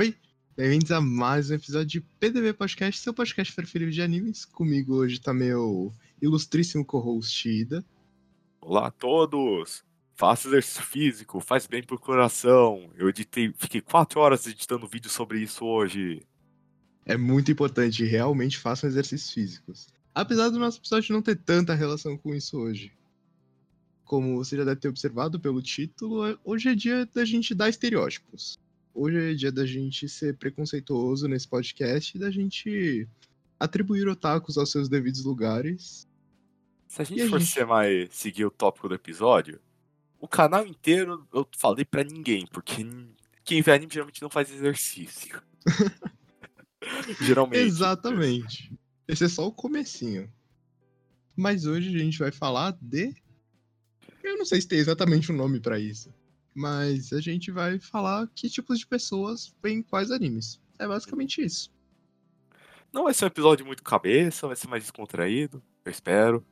Oi, 0.00 0.16
bem-vindos 0.56 0.90
a 0.92 0.98
mais 0.98 1.50
um 1.50 1.54
episódio 1.56 1.86
de 1.86 2.00
PDV 2.00 2.54
Podcast, 2.54 3.02
seu 3.02 3.12
podcast 3.12 3.54
preferido 3.54 3.92
de 3.92 4.00
animes. 4.00 4.46
Comigo 4.46 4.94
hoje 4.94 5.20
tá 5.20 5.34
meu 5.34 5.92
ilustríssimo 6.22 6.82
co-host 6.86 7.46
Ida. 7.46 7.84
Olá 8.62 8.86
a 8.86 8.90
todos! 8.90 9.84
Faça 10.14 10.48
exercício 10.48 10.82
físico, 10.84 11.38
faz 11.38 11.66
bem 11.66 11.82
pro 11.82 11.98
coração. 11.98 12.90
Eu 12.96 13.10
editei, 13.10 13.52
fiquei 13.58 13.82
quatro 13.82 14.20
horas 14.20 14.46
editando 14.46 14.88
vídeo 14.88 15.10
sobre 15.10 15.42
isso 15.42 15.66
hoje. 15.66 16.22
É 17.04 17.18
muito 17.18 17.52
importante, 17.52 18.02
realmente 18.02 18.56
façam 18.56 18.88
exercícios 18.88 19.30
físicos. 19.34 19.88
Apesar 20.14 20.48
do 20.48 20.58
nosso 20.58 20.78
episódio 20.78 21.12
não 21.12 21.20
ter 21.20 21.36
tanta 21.36 21.74
relação 21.74 22.16
com 22.16 22.34
isso 22.34 22.56
hoje. 22.56 22.90
Como 24.06 24.38
você 24.38 24.56
já 24.56 24.64
deve 24.64 24.80
ter 24.80 24.88
observado 24.88 25.38
pelo 25.38 25.60
título, 25.60 26.38
hoje 26.42 26.70
é 26.70 26.74
dia 26.74 27.04
da 27.04 27.22
gente 27.22 27.54
dar 27.54 27.68
estereótipos. 27.68 28.58
Hoje 28.94 29.32
é 29.32 29.34
dia 29.34 29.52
da 29.52 29.64
gente 29.64 30.08
ser 30.08 30.36
preconceituoso 30.36 31.28
nesse 31.28 31.46
podcast 31.48 32.16
e 32.16 32.20
da 32.20 32.30
gente 32.30 33.08
atribuir 33.58 34.08
otakus 34.08 34.58
aos 34.58 34.70
seus 34.70 34.88
devidos 34.88 35.24
lugares. 35.24 36.08
Se 36.88 37.02
a 37.02 37.04
gente 37.04 37.18
E 37.20 37.22
a 37.22 37.28
for 37.28 37.38
gente? 37.38 37.52
ser 37.52 37.66
mais 37.66 38.08
seguir 38.14 38.44
o 38.44 38.50
tópico 38.50 38.88
do 38.88 38.94
episódio, 38.94 39.60
o 40.18 40.26
canal 40.26 40.66
inteiro 40.66 41.26
eu 41.32 41.46
falei 41.56 41.84
pra 41.84 42.02
ninguém, 42.02 42.46
porque 42.46 42.84
quem 43.44 43.62
vê 43.62 43.72
anime 43.72 43.92
geralmente 43.92 44.20
não 44.22 44.30
faz 44.30 44.50
exercício. 44.52 45.40
geralmente. 47.22 47.60
Exatamente. 47.60 48.72
Esse 49.06 49.24
é 49.24 49.28
só 49.28 49.46
o 49.46 49.52
comecinho. 49.52 50.30
Mas 51.36 51.64
hoje 51.64 51.94
a 51.94 51.98
gente 51.98 52.18
vai 52.18 52.32
falar 52.32 52.76
de. 52.80 53.14
Eu 54.22 54.36
não 54.36 54.44
sei 54.44 54.60
se 54.60 54.68
tem 54.68 54.78
exatamente 54.78 55.32
um 55.32 55.36
nome 55.36 55.60
pra 55.60 55.78
isso. 55.78 56.12
Mas 56.60 57.10
a 57.14 57.22
gente 57.22 57.50
vai 57.50 57.78
falar 57.78 58.28
que 58.34 58.50
tipos 58.50 58.78
de 58.78 58.86
pessoas 58.86 59.50
veem 59.62 59.82
quais 59.82 60.10
animes. 60.10 60.60
É 60.78 60.86
basicamente 60.86 61.42
isso. 61.42 61.72
Não 62.92 63.04
vai 63.04 63.14
ser 63.14 63.24
um 63.24 63.28
episódio 63.28 63.64
muito 63.64 63.82
cabeça, 63.82 64.46
vai 64.46 64.54
ser 64.54 64.68
mais 64.68 64.82
descontraído, 64.82 65.62
eu 65.82 65.90
espero. 65.90 66.46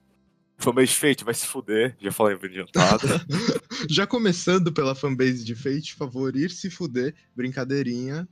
Fanbase 0.56 0.94
Fate 0.94 1.24
vai 1.24 1.34
se 1.34 1.46
fuder, 1.46 1.94
já 2.00 2.10
falei 2.10 2.38
adiantado. 2.42 3.06
Já 3.88 4.06
começando 4.06 4.72
pela 4.72 4.94
fanbase 4.94 5.44
de 5.44 5.54
Fate, 5.54 5.94
favor, 5.94 6.34
ir 6.34 6.50
se 6.50 6.70
fuder, 6.70 7.14
brincadeirinha. 7.36 8.26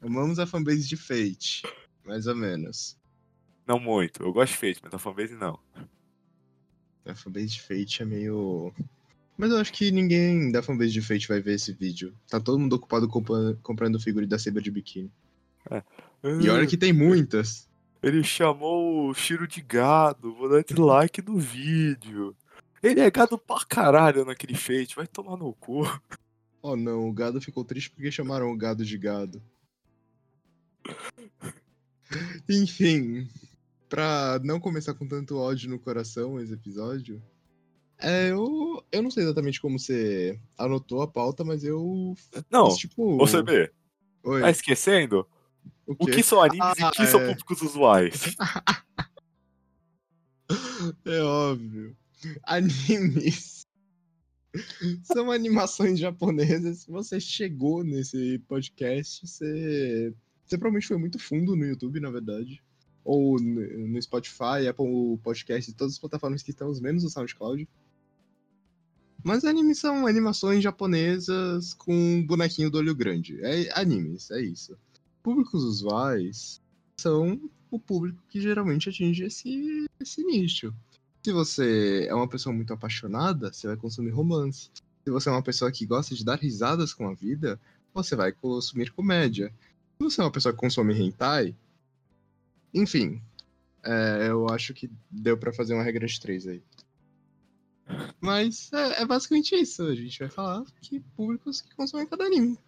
Amamos 0.00 0.38
a 0.38 0.46
fanbase 0.46 0.88
de 0.88 0.96
Fate, 0.96 1.62
mais 2.04 2.26
ou 2.26 2.34
menos. 2.34 2.98
não 3.66 3.78
muito, 3.78 4.22
eu 4.22 4.32
gosto 4.32 4.52
de 4.52 4.58
Fate, 4.58 4.80
mas 4.82 4.94
a 4.94 4.98
fanbase 4.98 5.34
não. 5.34 5.60
A 7.04 7.14
fanbase 7.14 7.48
de 7.48 7.60
Fate 7.60 8.02
é 8.02 8.06
meio. 8.06 8.74
Mas 9.36 9.50
eu 9.50 9.56
acho 9.58 9.72
que 9.72 9.90
ninguém 9.90 10.52
da 10.52 10.62
fanbase 10.62 10.92
de 10.92 11.00
Fate 11.02 11.26
vai 11.28 11.40
ver 11.40 11.54
esse 11.54 11.72
vídeo. 11.72 12.14
Tá 12.28 12.38
todo 12.38 12.58
mundo 12.58 12.74
ocupado 12.74 13.08
compa- 13.08 13.56
comprando 13.62 13.98
figura 13.98 14.26
da 14.26 14.38
Saber 14.38 14.62
de 14.62 14.70
biquíni. 14.70 15.10
E 16.40 16.48
olha 16.48 16.66
que 16.66 16.76
tem 16.76 16.92
muitas. 16.92 17.68
Ele 18.02 18.22
chamou 18.22 19.08
o 19.08 19.14
Shiro 19.14 19.46
de 19.46 19.60
gado, 19.62 20.34
vou 20.34 20.48
dar 20.48 20.64
like 20.78 21.22
no 21.22 21.38
vídeo. 21.38 22.36
Ele 22.82 23.00
é 23.00 23.10
gado 23.10 23.38
pra 23.38 23.64
caralho 23.64 24.24
naquele 24.24 24.54
Fate, 24.54 24.96
vai 24.96 25.06
tomar 25.06 25.36
no 25.36 25.52
cu. 25.54 25.82
Oh 26.60 26.76
não, 26.76 27.08
o 27.08 27.12
gado 27.12 27.40
ficou 27.40 27.64
triste 27.64 27.90
porque 27.90 28.10
chamaram 28.10 28.50
o 28.52 28.56
gado 28.56 28.84
de 28.84 28.98
gado. 28.98 29.42
Enfim, 32.48 33.28
pra 33.88 34.40
não 34.44 34.60
começar 34.60 34.94
com 34.94 35.06
tanto 35.06 35.36
ódio 35.38 35.70
no 35.70 35.78
coração 35.78 36.40
esse 36.40 36.52
episódio, 36.52 37.22
é, 38.02 38.30
eu, 38.30 38.84
eu 38.90 39.02
não 39.02 39.10
sei 39.10 39.22
exatamente 39.24 39.60
como 39.60 39.78
você 39.78 40.38
anotou 40.58 41.02
a 41.02 41.08
pauta, 41.08 41.44
mas 41.44 41.64
eu 41.64 42.14
Não, 42.50 42.66
fiz, 42.70 42.78
tipo. 42.78 43.22
ô 43.22 43.26
CB, 43.26 43.70
Oi, 44.24 44.40
tá 44.40 44.50
esquecendo? 44.50 45.26
o 45.86 45.92
O 45.92 46.06
que 46.06 46.22
são 46.22 46.40
animes 46.40 46.78
e 46.78 46.82
Ah, 46.82 46.88
o 46.88 46.92
que 46.92 47.06
são 47.06 47.20
é. 47.20 47.28
públicos 47.28 47.62
usuais? 47.62 48.36
É 51.04 51.20
óbvio. 51.22 51.96
Animes 52.44 53.66
são 55.02 55.30
animações 55.30 55.98
japonesas. 55.98 56.80
Se 56.80 56.90
você 56.90 57.18
chegou 57.18 57.82
nesse 57.82 58.38
podcast, 58.40 59.26
você, 59.26 60.12
você 60.44 60.58
provavelmente 60.58 60.88
foi 60.88 60.98
muito 60.98 61.18
fundo 61.18 61.56
no 61.56 61.64
YouTube, 61.64 62.00
na 62.00 62.10
verdade. 62.10 62.62
Ou 63.04 63.40
no 63.40 64.00
Spotify, 64.00 64.68
Apple 64.68 65.18
Podcast 65.22 65.70
e 65.70 65.74
todas 65.74 65.94
as 65.94 65.98
plataformas 65.98 66.42
que 66.42 66.50
estão, 66.50 66.70
menos 66.80 67.02
o 67.04 67.10
SoundCloud. 67.10 67.66
Mas 69.24 69.44
animes 69.44 69.78
são 69.78 70.06
animações 70.06 70.62
japonesas 70.62 71.74
com 71.74 71.94
um 71.94 72.26
bonequinho 72.26 72.70
do 72.70 72.78
olho 72.78 72.94
grande. 72.94 73.38
É 73.42 73.78
animes, 73.78 74.30
é 74.30 74.40
isso. 74.40 74.76
Públicos 75.22 75.62
usuais 75.62 76.60
são 77.00 77.40
o 77.70 77.78
público 77.78 78.22
que 78.28 78.40
geralmente 78.40 78.88
atinge 78.88 79.24
esse, 79.24 79.86
esse 80.00 80.24
nicho. 80.24 80.74
Se 81.24 81.32
você 81.32 82.06
é 82.08 82.14
uma 82.14 82.28
pessoa 82.28 82.54
muito 82.54 82.72
apaixonada, 82.72 83.52
você 83.52 83.68
vai 83.68 83.76
consumir 83.76 84.10
romance. 84.10 84.70
Se 85.04 85.10
você 85.10 85.28
é 85.28 85.32
uma 85.32 85.42
pessoa 85.42 85.70
que 85.70 85.86
gosta 85.86 86.14
de 86.14 86.24
dar 86.24 86.38
risadas 86.38 86.92
com 86.92 87.08
a 87.08 87.14
vida, 87.14 87.60
você 87.94 88.16
vai 88.16 88.32
consumir 88.32 88.90
comédia. 88.90 89.52
Se 89.98 90.04
você 90.04 90.20
é 90.20 90.24
uma 90.24 90.32
pessoa 90.32 90.52
que 90.52 90.58
consome 90.58 90.94
hentai, 90.94 91.54
enfim, 92.74 93.22
é, 93.84 94.28
eu 94.28 94.48
acho 94.48 94.74
que 94.74 94.90
deu 95.10 95.36
pra 95.36 95.52
fazer 95.52 95.74
uma 95.74 95.82
regra 95.82 96.06
de 96.06 96.20
três 96.20 96.46
aí. 96.46 96.62
Mas 98.20 98.72
é, 98.72 99.02
é 99.02 99.06
basicamente 99.06 99.54
isso. 99.54 99.82
A 99.84 99.94
gente 99.94 100.18
vai 100.18 100.28
falar 100.28 100.64
que 100.80 101.00
públicos 101.16 101.60
que 101.60 101.74
consomem 101.74 102.06
cada 102.06 102.24
anime. 102.24 102.58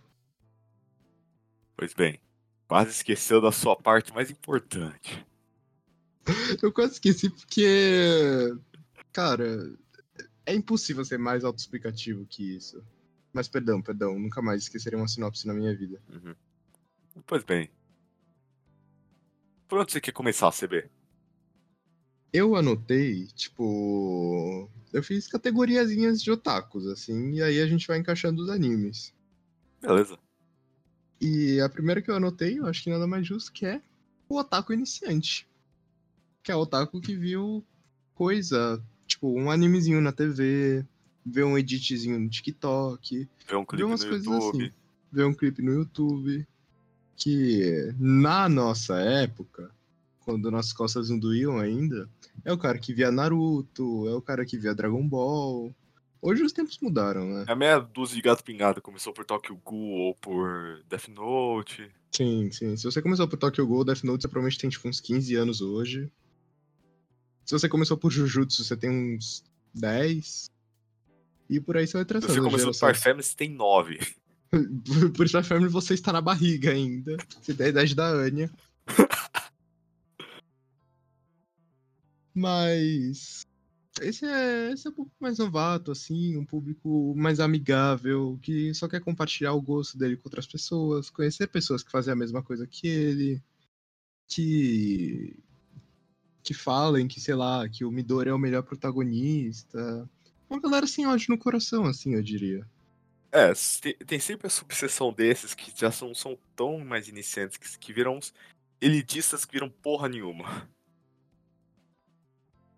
Pois 1.76 1.92
bem, 1.92 2.20
quase 2.68 2.90
esqueceu 2.90 3.40
da 3.40 3.52
sua 3.52 3.76
parte 3.76 4.12
mais 4.12 4.30
importante. 4.30 5.24
Eu 6.62 6.72
quase 6.72 6.94
esqueci 6.94 7.30
porque. 7.30 8.56
Cara, 9.12 9.72
é 10.46 10.54
impossível 10.54 11.04
ser 11.04 11.18
mais 11.18 11.44
autoexplicativo 11.44 12.26
que 12.26 12.56
isso. 12.56 12.82
Mas 13.32 13.48
perdão, 13.48 13.82
perdão, 13.82 14.18
nunca 14.18 14.40
mais 14.40 14.62
esquecerei 14.62 14.98
uma 14.98 15.08
sinopse 15.08 15.46
na 15.46 15.54
minha 15.54 15.74
vida. 15.74 16.00
Uhum. 16.08 16.34
Pois 17.26 17.42
bem. 17.42 17.70
Por 19.68 19.78
onde 19.78 19.92
você 19.92 20.00
quer 20.00 20.12
começar, 20.12 20.52
CB? 20.52 20.88
Eu 22.32 22.56
anotei, 22.56 23.26
tipo. 23.28 24.68
Eu 24.94 25.02
fiz 25.02 25.26
categoriazinhas 25.26 26.22
de 26.22 26.30
otakus, 26.30 26.86
assim, 26.86 27.32
e 27.32 27.42
aí 27.42 27.60
a 27.60 27.66
gente 27.66 27.84
vai 27.88 27.98
encaixando 27.98 28.40
os 28.40 28.48
animes. 28.48 29.12
Beleza. 29.82 30.16
E 31.20 31.60
a 31.60 31.68
primeira 31.68 32.00
que 32.00 32.08
eu 32.08 32.14
anotei, 32.14 32.60
eu 32.60 32.66
acho 32.66 32.80
que 32.80 32.90
nada 32.90 33.04
mais 33.04 33.26
justo 33.26 33.52
que 33.52 33.66
é 33.66 33.82
o 34.28 34.38
otaku 34.38 34.72
iniciante. 34.72 35.48
Que 36.44 36.52
é 36.52 36.54
o 36.54 36.60
otaku 36.60 37.00
que 37.00 37.16
viu 37.16 37.64
coisa, 38.14 38.80
tipo, 39.04 39.28
um 39.36 39.50
animezinho 39.50 40.00
na 40.00 40.12
TV, 40.12 40.86
vê 41.26 41.42
um 41.42 41.58
editzinho 41.58 42.20
no 42.20 42.30
TikTok, 42.30 43.28
Vê 43.48 43.56
um 43.56 43.64
clipe 43.64 43.82
no 43.82 43.88
coisas 43.98 44.24
YouTube. 44.24 44.64
assim. 44.64 44.74
Vê 45.10 45.24
um 45.24 45.34
clipe 45.34 45.60
no 45.60 45.72
YouTube. 45.72 46.46
Que 47.16 47.92
na 47.98 48.48
nossa 48.48 48.96
época, 49.00 49.73
quando 50.24 50.50
nossas 50.50 50.72
costas 50.72 51.10
não 51.10 51.18
doíam 51.18 51.58
ainda, 51.58 52.08
é 52.44 52.52
o 52.52 52.58
cara 52.58 52.78
que 52.78 52.94
via 52.94 53.10
Naruto, 53.10 54.08
é 54.08 54.14
o 54.14 54.22
cara 54.22 54.44
que 54.44 54.58
via 54.58 54.74
Dragon 54.74 55.06
Ball. 55.06 55.74
Hoje 56.20 56.42
os 56.42 56.52
tempos 56.52 56.78
mudaram, 56.80 57.28
né? 57.28 57.44
A 57.46 57.54
meia 57.54 57.78
dúzia 57.78 58.16
de 58.16 58.22
gato 58.22 58.42
pingado 58.42 58.80
começou 58.80 59.12
por 59.12 59.24
Tokyo 59.24 59.60
Ghoul 59.62 59.98
ou 60.00 60.14
por 60.14 60.82
Death 60.88 61.08
Note. 61.08 61.90
Sim, 62.10 62.50
sim. 62.50 62.76
Se 62.76 62.84
você 62.84 63.02
começou 63.02 63.28
por 63.28 63.36
Tokyo 63.36 63.66
Ghoul, 63.66 63.84
Death 63.84 64.04
Note, 64.04 64.22
você 64.22 64.28
provavelmente 64.28 64.58
tem 64.58 64.70
tipo 64.70 64.88
uns 64.88 65.00
15 65.00 65.34
anos 65.34 65.60
hoje. 65.60 66.10
Se 67.44 67.52
você 67.52 67.68
começou 67.68 67.98
por 67.98 68.10
Jujutsu, 68.10 68.64
você 68.64 68.74
tem 68.74 68.90
uns 68.90 69.44
10. 69.74 70.50
E 71.50 71.60
por 71.60 71.76
aí 71.76 71.86
você 71.86 71.98
vai 71.98 72.04
Se 72.04 72.08
traçando 72.08 72.32
você 72.32 72.38
a 72.38 72.42
começou 72.42 72.88
por 72.88 72.96
Family, 72.96 73.22
você 73.22 73.36
tem 73.36 73.50
nove. 73.50 74.00
Por 75.16 75.26
Spy 75.26 75.42
Family 75.42 75.68
você 75.68 75.94
está 75.94 76.12
na 76.12 76.20
barriga 76.20 76.70
ainda. 76.70 77.16
Você 77.42 77.52
tem 77.52 77.66
a 77.66 77.68
idade 77.70 77.94
da 77.94 78.06
Anya. 78.06 78.50
Mas. 82.34 83.46
Esse 84.00 84.26
é, 84.26 84.72
esse 84.72 84.88
é 84.88 84.90
um 84.90 84.92
público 84.92 85.16
mais 85.20 85.38
novato, 85.38 85.92
assim, 85.92 86.36
um 86.36 86.44
público 86.44 87.14
mais 87.16 87.38
amigável, 87.38 88.36
que 88.42 88.74
só 88.74 88.88
quer 88.88 89.00
compartilhar 89.00 89.52
o 89.52 89.62
gosto 89.62 89.96
dele 89.96 90.16
com 90.16 90.26
outras 90.28 90.48
pessoas, 90.48 91.10
conhecer 91.10 91.46
pessoas 91.46 91.80
que 91.80 91.92
fazem 91.92 92.12
a 92.12 92.16
mesma 92.16 92.42
coisa 92.42 92.66
que 92.66 92.88
ele, 92.88 93.40
que. 94.26 95.36
que 96.42 96.52
falem 96.52 97.06
que, 97.06 97.20
sei 97.20 97.36
lá, 97.36 97.68
que 97.68 97.84
o 97.84 97.90
Midori 97.90 98.30
é 98.30 98.34
o 98.34 98.38
melhor 98.38 98.64
protagonista. 98.64 100.10
Uma 100.50 100.60
galera 100.60 100.88
sem 100.88 101.06
ódio 101.06 101.26
no 101.30 101.38
coração, 101.38 101.84
assim, 101.86 102.14
eu 102.14 102.22
diria. 102.22 102.66
É, 103.30 103.52
te- 103.52 103.94
tem 104.06 104.18
sempre 104.18 104.48
a 104.48 104.50
subseção 104.50 105.12
desses 105.12 105.54
que 105.54 105.72
já 105.76 105.90
são, 105.90 106.12
são 106.14 106.36
tão 106.54 106.78
mais 106.80 107.08
iniciantes 107.08 107.56
que, 107.56 107.78
que 107.78 107.92
viram 107.92 108.16
uns 108.18 108.34
elitistas 108.80 109.44
que 109.44 109.52
viram 109.52 109.70
porra 109.70 110.08
nenhuma. 110.08 110.68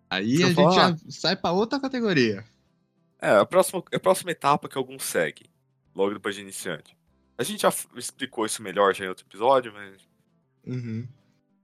Aí 0.09 0.43
a 0.43 0.47
gente 0.47 0.75
já 0.75 0.97
sai 1.09 1.35
pra 1.35 1.51
outra 1.51 1.79
categoria. 1.79 2.45
É, 3.19 3.31
a 3.31 3.45
próxima, 3.45 3.83
a 3.93 3.99
próxima 3.99 4.31
etapa 4.31 4.69
que 4.69 4.77
alguns 4.77 5.03
seguem, 5.03 5.49
logo 5.93 6.13
depois 6.13 6.35
de 6.35 6.41
iniciante. 6.41 6.95
A 7.37 7.43
gente 7.43 7.61
já 7.61 7.73
explicou 7.95 8.45
isso 8.45 8.61
melhor 8.61 8.95
já 8.95 9.05
em 9.05 9.09
outro 9.09 9.25
episódio, 9.25 9.73
mas 9.73 10.07
Uhum. 10.65 11.07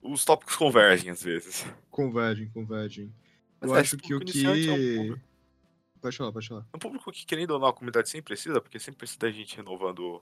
os 0.01 0.23
tópicos 0.25 0.55
convergem 0.55 1.09
às 1.11 1.21
vezes. 1.23 1.65
Convergem, 1.89 2.49
convergem. 2.49 3.13
Mas 3.61 3.69
Eu 3.69 3.77
é, 3.77 3.79
acho 3.79 3.95
esse 3.95 4.03
que 4.03 4.13
o 4.13 4.21
iniciante 4.21 4.69
é 4.69 4.71
um 4.71 4.75
que. 5.15 5.21
Pode 6.01 6.17
falar, 6.17 6.31
pode 6.33 6.47
falar. 6.49 6.67
É 6.73 6.75
um 6.75 6.79
público 6.79 7.11
que, 7.11 7.25
querendo 7.25 7.51
ou 7.51 7.59
não, 7.59 7.67
a 7.67 7.73
comunidade 7.73 8.09
sempre 8.09 8.25
precisa, 8.25 8.59
porque 8.59 8.77
sempre 8.77 8.97
precisa 8.97 9.19
da 9.19 9.31
gente 9.31 9.55
renovando 9.55 10.21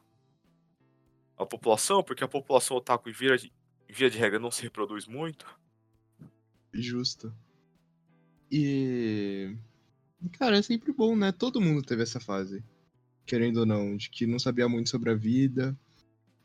a 1.36 1.46
população, 1.46 2.04
porque 2.04 2.24
a 2.24 2.28
população 2.28 2.78
otaku, 2.78 3.12
via 3.12 3.36
de, 3.36 3.52
via 3.90 4.10
de 4.10 4.18
regra, 4.18 4.38
não 4.38 4.52
se 4.52 4.62
reproduz 4.62 5.08
muito. 5.08 5.48
Justo. 6.72 7.34
E. 8.52 9.56
Cara, 10.34 10.58
é 10.58 10.62
sempre 10.62 10.92
bom, 10.92 11.16
né? 11.16 11.32
Todo 11.32 11.62
mundo 11.62 11.82
teve 11.82 12.04
essa 12.04 12.20
fase. 12.20 12.64
Querendo 13.26 13.62
ou 13.62 13.66
não, 13.66 13.96
de 13.96 14.10
que 14.10 14.28
não 14.28 14.38
sabia 14.38 14.68
muito 14.68 14.90
sobre 14.90 15.10
a 15.10 15.16
vida. 15.16 15.78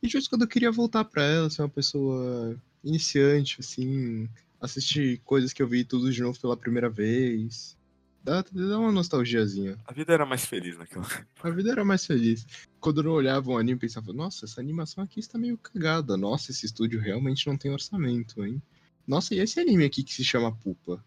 E 0.03 0.09
justo 0.09 0.31
quando 0.31 0.43
eu 0.43 0.49
queria 0.49 0.71
voltar 0.71 1.05
pra 1.05 1.23
ela, 1.25 1.51
ser 1.51 1.63
uma 1.63 1.69
pessoa 1.69 2.57
iniciante, 2.85 3.57
assim, 3.59 4.29
assistir 4.61 5.21
coisas 5.25 5.53
que 5.53 5.63
eu 5.63 5.67
vi 5.67 5.85
tudo 5.85 6.13
de 6.13 6.23
novo 6.23 6.39
pela 6.41 6.57
primeira 6.57 6.89
vez. 6.89 7.77
Dá, 8.23 8.43
dá 8.43 8.79
uma 8.79 8.93
nostalgiazinha. 8.93 9.79
A 9.85 9.93
vida 9.93 10.13
era 10.13 10.27
mais 10.27 10.45
feliz 10.45 10.77
naquela. 10.77 11.07
A 11.43 11.51
vida 11.51 11.71
era 11.71 11.85
mais 11.85 12.05
feliz. 12.05 12.47
Quando 12.81 13.01
eu 13.01 13.05
não 13.05 13.13
olhava 13.13 13.51
um 13.51 13.57
anime, 13.57 13.79
pensava, 13.79 14.13
nossa, 14.13 14.45
essa 14.45 14.61
animação 14.61 15.03
aqui 15.03 15.21
está 15.21 15.39
meio 15.39 15.57
cagada. 15.57 16.17
Nossa, 16.17 16.51
esse 16.51 16.67
estúdio 16.67 17.01
realmente 17.01 17.47
não 17.47 17.57
tem 17.57 17.71
orçamento, 17.71 18.45
hein? 18.45 18.61
Nossa, 19.07 19.35
e 19.35 19.39
esse 19.39 19.61
anime 19.61 19.85
aqui 19.85 20.03
que 20.03 20.13
se 20.13 20.25
chama 20.25 20.53
Pupa? 20.53 21.05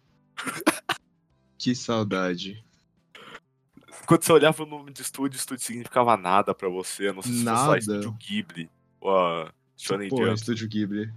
Que 1.60 1.76
saudade. 1.76 2.64
Quando 4.08 4.24
você 4.24 4.32
olhava 4.32 4.64
o 4.64 4.66
nome 4.66 4.92
de 4.92 5.02
estúdio, 5.04 5.38
estúdio 5.38 5.64
significava 5.64 6.18
nada 6.18 6.56
pra 6.56 6.68
você, 6.70 7.12
não 7.12 7.22
sei 7.22 7.32
se 7.34 7.38
fosse 7.40 7.46
lá 7.46 7.66
Nada. 7.68 7.78
estúdio 7.78 8.12
Ghibli 8.14 8.70
ou 9.00 9.16
a 9.16 9.54
Shonen 9.78 10.10
Pô, 10.10 10.18
Jump. 10.26 10.34
Estúdio 10.34 10.68
Ghibli. 10.68 11.14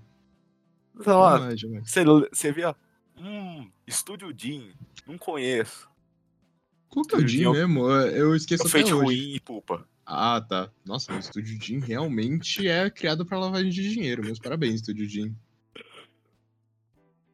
Sei 1.03 1.13
lá, 1.13 1.57
jamais. 1.57 1.89
você, 1.91 2.05
você 2.05 2.53
via, 2.53 2.77
hum, 3.17 3.71
Estúdio 3.87 4.31
Jin, 4.37 4.73
não 5.07 5.17
conheço. 5.17 5.89
Qual 6.91 7.05
que 7.07 7.15
é 7.15 7.19
o 7.19 7.27
Jin 7.27 7.45
é 7.47 7.51
mesmo? 7.53 7.89
Eu- 7.89 8.37
esqueço 8.37 8.65
É 8.67 8.69
até 8.69 8.79
hoje. 8.81 8.93
Ruim 8.93 9.35
e 9.37 9.41
Pupa. 9.41 9.89
Ah, 10.05 10.45
tá. 10.47 10.69
Nossa, 10.85 11.15
o 11.15 11.19
Estúdio 11.19 11.59
Jin 11.63 11.79
realmente 11.79 12.69
é 12.69 12.91
criado 12.91 13.25
pra 13.25 13.39
lavagem 13.39 13.71
de 13.71 13.89
dinheiro. 13.95 14.23
Meus 14.23 14.39
parabéns, 14.39 14.75
Estúdio 14.75 15.09
Jin. 15.09 15.35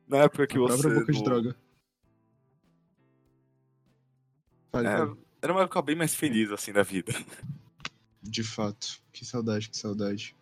Na 0.07 0.19
época 0.19 0.47
que 0.47 0.59
você. 0.59 0.89
boca 0.89 1.11
de 1.13 1.19
no- 1.19 1.25
droga. 1.25 1.57
É, 4.73 5.17
era 5.43 5.53
uma 5.53 5.63
época 5.63 5.83
bem 5.83 5.97
mais 5.97 6.15
feliz, 6.15 6.51
assim, 6.51 6.73
da 6.73 6.83
vida. 6.83 7.13
De 8.23 8.43
fato. 8.43 9.01
Que 9.13 9.25
saudade, 9.25 9.71
que 9.71 9.77
saudade. 9.77 10.37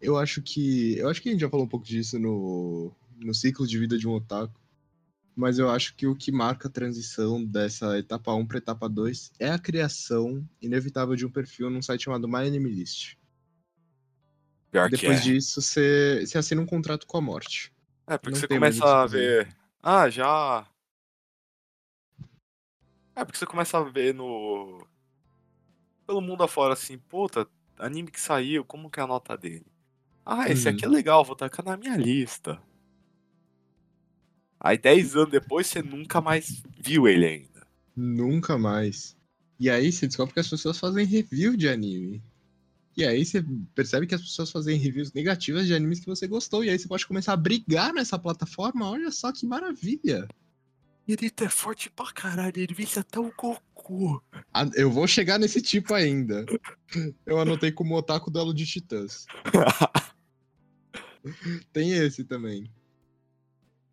Eu 0.00 0.18
acho 0.18 0.42
que. 0.42 0.96
Eu 0.98 1.08
acho 1.08 1.22
que 1.22 1.28
a 1.28 1.32
gente 1.32 1.40
já 1.40 1.48
falou 1.48 1.64
um 1.64 1.68
pouco 1.68 1.86
disso 1.86 2.18
no, 2.18 2.92
no 3.18 3.34
ciclo 3.34 3.66
de 3.66 3.78
vida 3.78 3.96
de 3.96 4.06
um 4.06 4.12
otaku. 4.12 4.60
Mas 5.34 5.58
eu 5.58 5.70
acho 5.70 5.94
que 5.94 6.06
o 6.06 6.14
que 6.14 6.30
marca 6.30 6.68
a 6.68 6.70
transição 6.70 7.42
dessa 7.42 7.98
etapa 7.98 8.34
1 8.34 8.46
pra 8.46 8.58
etapa 8.58 8.86
2 8.86 9.32
é 9.38 9.50
a 9.50 9.58
criação 9.58 10.46
inevitável 10.60 11.16
de 11.16 11.24
um 11.24 11.30
perfil 11.30 11.70
num 11.70 11.80
site 11.80 12.04
chamado 12.04 12.28
My 12.28 12.46
Anime 12.46 12.68
List. 12.68 13.16
Pior 14.70 14.90
que 14.90 14.96
Depois 14.96 15.20
é. 15.20 15.22
disso, 15.22 15.62
você 15.62 16.24
você 16.26 16.36
assina 16.36 16.60
um 16.60 16.66
contrato 16.66 17.06
com 17.06 17.16
a 17.16 17.20
morte. 17.20 17.72
É, 18.06 18.18
porque 18.18 18.34
não 18.34 18.40
você 18.40 18.48
começa 18.48 18.84
a 18.84 19.06
ver. 19.06 19.56
Ah, 19.82 20.10
já. 20.10 20.66
É, 23.14 23.24
porque 23.24 23.38
você 23.38 23.46
começa 23.46 23.78
a 23.78 23.82
ver 23.84 24.14
no. 24.14 24.86
Pelo 26.06 26.20
mundo 26.20 26.42
afora 26.42 26.74
assim, 26.74 26.98
puta, 26.98 27.46
anime 27.78 28.10
que 28.10 28.20
saiu, 28.20 28.64
como 28.64 28.90
que 28.90 29.00
é 29.00 29.02
a 29.02 29.06
nota 29.06 29.36
dele? 29.36 29.66
Ah, 30.24 30.48
esse 30.50 30.68
Uhum. 30.68 30.74
aqui 30.74 30.84
é 30.84 30.88
legal, 30.88 31.24
vou 31.24 31.36
tacar 31.36 31.64
na 31.64 31.76
minha 31.76 31.96
lista. 31.96 32.60
Aí 34.60 34.78
10 34.78 35.16
anos 35.16 35.30
depois 35.30 35.66
você 35.66 35.82
nunca 35.82 36.20
mais 36.20 36.62
viu 36.78 37.08
ele 37.08 37.26
ainda. 37.26 37.66
Nunca 37.96 38.58
mais. 38.58 39.16
E 39.58 39.68
aí 39.70 39.92
você 39.92 40.06
descobre 40.06 40.34
que 40.34 40.40
as 40.40 40.48
pessoas 40.48 40.78
fazem 40.78 41.04
review 41.06 41.56
de 41.56 41.68
anime. 41.68 42.22
E 42.96 43.04
aí 43.04 43.24
você 43.24 43.42
percebe 43.74 44.06
que 44.06 44.14
as 44.14 44.20
pessoas 44.22 44.50
fazem 44.50 44.78
reviews 44.78 45.12
negativas 45.12 45.66
de 45.66 45.74
animes 45.74 46.00
que 46.00 46.06
você 46.06 46.26
gostou. 46.26 46.64
E 46.64 46.70
aí 46.70 46.78
você 46.78 46.88
pode 46.88 47.06
começar 47.06 47.32
a 47.32 47.36
brigar 47.36 47.92
nessa 47.92 48.18
plataforma. 48.18 48.90
Olha 48.90 49.10
só 49.10 49.32
que 49.32 49.46
maravilha. 49.46 50.28
E 51.06 51.12
ele 51.14 51.30
é 51.40 51.48
forte 51.48 51.90
pra 51.90 52.12
caralho, 52.12 52.58
ele 52.58 52.72
vence 52.74 52.98
até 52.98 53.18
o 53.18 53.32
Goku. 53.36 54.22
Ah, 54.54 54.68
Eu 54.74 54.90
vou 54.90 55.06
chegar 55.06 55.38
nesse 55.38 55.60
tipo 55.60 55.92
ainda. 55.94 56.46
Eu 57.26 57.40
anotei 57.40 57.72
como 57.72 57.96
Otaku 57.96 58.30
Duelo 58.30 58.54
de 58.54 58.64
Titãs. 58.64 59.26
Tem 61.72 61.92
esse 61.92 62.24
também. 62.24 62.70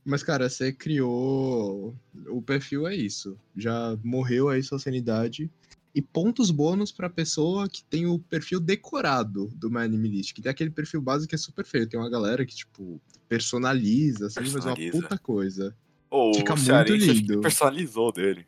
Mas, 0.06 0.23
cara, 0.23 0.50
você 0.50 0.71
criou. 0.71 1.95
O 2.27 2.41
perfil 2.41 2.88
é 2.88 2.95
isso. 2.95 3.38
Já 3.56 3.97
morreu 4.03 4.50
aí 4.50 4.63
sua 4.63 4.79
sanidade. 4.79 5.50
E 5.94 6.01
pontos 6.01 6.51
bônus 6.51 6.91
pra 6.91 7.09
pessoa 7.09 7.67
que 7.67 7.83
tem 7.83 8.06
o 8.06 8.19
perfil 8.19 8.59
decorado 8.59 9.47
do 9.56 9.69
My 9.71 9.79
Anime 9.79 10.07
List. 10.09 10.33
Que 10.33 10.41
tem 10.41 10.50
aquele 10.51 10.69
perfil 10.69 11.01
básico 11.01 11.29
que 11.29 11.35
é 11.35 11.38
super 11.38 11.65
feio. 11.65 11.88
Tem 11.88 12.00
uma 12.00 12.09
galera 12.09 12.45
que, 12.45 12.56
tipo, 12.56 13.01
personaliza, 13.27 14.27
assim, 14.27 14.39
mas 14.39 14.47
é 14.47 14.57
uma 14.57 14.75
Personaliza. 14.75 15.01
puta 15.01 15.17
coisa. 15.17 15.75
Ou 16.09 16.33
Fica 16.33 16.53
o 16.53 16.56
muito 16.56 16.65
Cearense 16.65 17.06
que 17.07 17.11
lindo. 17.13 17.41
personalizou 17.41 18.11
dele. 18.11 18.45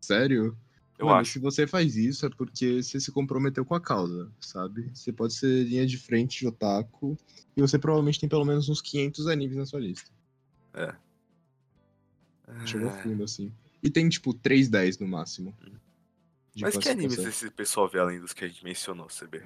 Sério? 0.00 0.56
Eu 0.98 1.06
Mano, 1.06 1.18
acho. 1.20 1.32
se 1.32 1.38
você 1.38 1.66
faz 1.66 1.96
isso 1.96 2.26
é 2.26 2.28
porque 2.30 2.82
você 2.82 3.00
se 3.00 3.10
comprometeu 3.10 3.64
com 3.64 3.74
a 3.74 3.80
causa, 3.80 4.30
sabe? 4.38 4.90
Você 4.94 5.10
pode 5.12 5.32
ser 5.34 5.64
linha 5.64 5.86
de 5.86 5.96
frente 5.96 6.40
de 6.40 6.46
otaku 6.48 7.16
e 7.56 7.60
você 7.62 7.78
provavelmente 7.78 8.20
tem 8.20 8.28
pelo 8.28 8.44
menos 8.44 8.68
uns 8.68 8.82
500 8.82 9.26
animes 9.26 9.56
na 9.56 9.64
sua 9.66 9.80
lista. 9.80 10.10
Chegou 12.66 12.90
É. 12.90 13.02
fundo, 13.02 13.24
assim. 13.24 13.52
E 13.82 13.88
tem, 13.88 14.08
tipo, 14.08 14.34
310 14.34 14.98
no 14.98 15.06
máximo. 15.08 15.54
de 16.54 16.62
Mas 16.62 16.76
que 16.76 16.88
animes 16.88 17.16
esse 17.18 17.48
pessoal 17.50 17.88
vê 17.88 17.98
além 18.00 18.20
dos 18.20 18.32
que 18.32 18.44
a 18.44 18.48
gente 18.48 18.62
mencionou, 18.64 19.06
CB? 19.06 19.42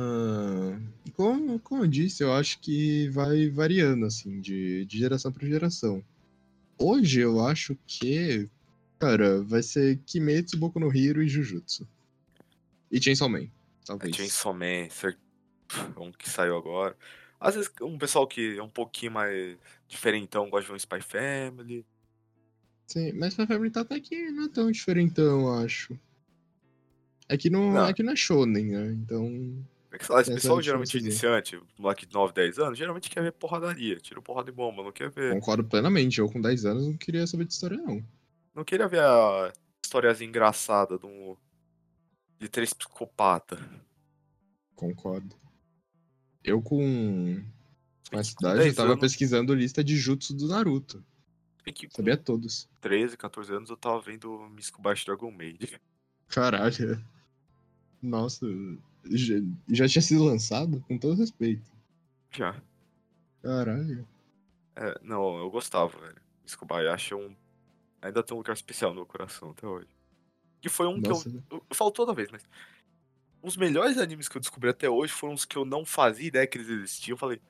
Ah, 0.00 0.78
como, 1.14 1.58
como 1.58 1.82
eu 1.82 1.88
disse, 1.88 2.22
eu 2.22 2.32
acho 2.32 2.60
que 2.60 3.08
vai 3.08 3.48
variando, 3.50 4.06
assim, 4.06 4.40
de, 4.40 4.84
de 4.84 4.96
geração 4.98 5.32
pra 5.32 5.44
geração. 5.46 6.04
Hoje 6.78 7.20
eu 7.20 7.44
acho 7.44 7.76
que, 7.84 8.48
cara, 9.00 9.42
vai 9.42 9.60
ser 9.60 9.98
Kimetsu, 10.06 10.56
Boku 10.56 10.78
no 10.78 10.96
Hero 10.96 11.20
e 11.20 11.28
Jujutsu. 11.28 11.88
E 12.92 13.02
Chainsaw 13.02 13.28
Man, 13.28 13.40
É 13.42 13.48
talvez. 13.84 14.14
Chainsaw 14.14 14.54
Man, 14.54 14.88
cer- 14.90 15.18
um 15.98 16.12
que 16.12 16.30
saiu 16.30 16.56
agora. 16.56 16.96
Às 17.40 17.56
vezes 17.56 17.70
um 17.82 17.98
pessoal 17.98 18.26
que 18.26 18.56
é 18.56 18.62
um 18.62 18.68
pouquinho 18.68 19.12
mais 19.12 19.56
diferentão 19.88 20.48
gosta 20.48 20.66
de 20.68 20.72
um 20.72 20.76
Spy 20.76 21.00
Family. 21.02 21.84
Sim, 22.86 23.12
mas 23.14 23.32
Spy 23.34 23.46
Family 23.46 23.70
tá 23.70 23.80
até 23.80 23.98
que 23.98 24.30
não 24.30 24.44
é 24.44 24.48
tão 24.48 24.70
diferentão, 24.70 25.40
eu 25.40 25.54
acho. 25.54 25.98
É 27.28 27.36
que 27.36 27.50
não, 27.50 27.72
Não. 27.72 27.86
é, 27.88 27.92
que 27.92 28.02
não 28.02 28.12
é 28.12 28.16
shonen, 28.16 28.66
né? 28.66 28.92
Então. 28.92 29.64
É 29.90 29.96
que, 29.98 30.04
sei 30.04 30.14
lá, 30.14 30.20
esse 30.20 30.32
pessoal 30.34 30.60
é 30.60 30.62
geralmente 30.62 30.88
diferençazinha. 30.88 31.38
iniciante, 31.38 31.72
moleque 31.78 32.04
de 32.06 32.12
9, 32.12 32.32
10 32.34 32.58
anos, 32.58 32.78
geralmente 32.78 33.08
quer 33.08 33.22
ver 33.22 33.32
porradaria, 33.32 33.96
tira 33.96 34.20
porrada 34.20 34.50
de 34.50 34.56
bomba, 34.56 34.82
não 34.82 34.92
quer 34.92 35.10
ver. 35.10 35.32
Concordo 35.32 35.64
plenamente. 35.64 36.18
Eu 36.18 36.28
com 36.30 36.40
10 36.40 36.64
anos 36.66 36.86
não 36.86 36.96
queria 36.96 37.26
saber 37.26 37.46
de 37.46 37.54
história, 37.54 37.78
não. 37.78 38.04
Não 38.54 38.64
queria 38.64 38.86
ver 38.86 39.00
a 39.00 39.52
historiazinha 39.82 40.28
engraçada 40.28 40.98
de, 40.98 41.06
um, 41.06 41.36
de 42.38 42.48
três 42.48 42.74
psicopatas. 42.74 43.58
Concordo. 44.74 45.34
Eu 46.44 46.60
com. 46.60 47.42
Com 48.10 48.18
essa 48.18 48.34
Com 48.34 48.44
idade, 48.44 48.58
eu 48.58 48.64
10 48.64 48.76
tava 48.76 48.88
anos. 48.90 49.00
pesquisando 49.00 49.54
lista 49.54 49.82
de 49.82 49.96
jutsu 49.96 50.34
do 50.34 50.48
Naruto. 50.48 51.02
Que 51.74 51.86
Sabia 51.90 52.16
todos. 52.16 52.66
13, 52.80 53.16
14 53.16 53.52
anos 53.52 53.68
eu 53.70 53.76
tava 53.76 54.00
vendo 54.00 54.48
Miscubite 54.50 55.04
Dragon 55.04 55.30
Maid. 55.30 55.78
Caralho. 56.28 57.04
Nossa. 58.00 58.46
Já, 59.10 59.34
já 59.68 59.88
tinha 59.88 60.02
sido 60.02 60.24
lançado? 60.24 60.80
Com 60.88 60.98
todo 60.98 61.18
respeito. 61.18 61.70
Já. 62.30 62.60
Caralho. 63.42 64.06
É, 64.76 64.98
não, 65.02 65.38
eu 65.38 65.50
gostava, 65.50 65.98
velho. 65.98 66.20
Miscobayashi 66.42 67.12
é 67.12 67.16
um. 67.16 67.34
Ainda 68.00 68.22
tem 68.22 68.34
um 68.34 68.38
lugar 68.38 68.52
especial 68.52 68.90
no 68.90 68.96
meu 68.96 69.06
coração 69.06 69.50
até 69.50 69.66
hoje. 69.66 69.88
Que 70.60 70.68
foi 70.68 70.86
um 70.86 70.98
Nossa. 70.98 71.28
que 71.28 71.36
eu, 71.36 71.42
eu. 71.50 71.64
Eu 71.68 71.76
falo 71.76 71.90
toda 71.90 72.14
vez, 72.14 72.30
mas. 72.30 72.42
Os 73.42 73.56
melhores 73.56 73.98
animes 73.98 74.28
que 74.28 74.36
eu 74.36 74.40
descobri 74.40 74.68
até 74.68 74.90
hoje 74.90 75.12
foram 75.12 75.34
os 75.34 75.44
que 75.44 75.56
eu 75.56 75.64
não 75.64 75.84
fazia 75.84 76.26
ideia 76.26 76.46
que 76.46 76.58
eles 76.58 76.68
existiam. 76.68 77.14
Eu 77.14 77.18
falei, 77.18 77.40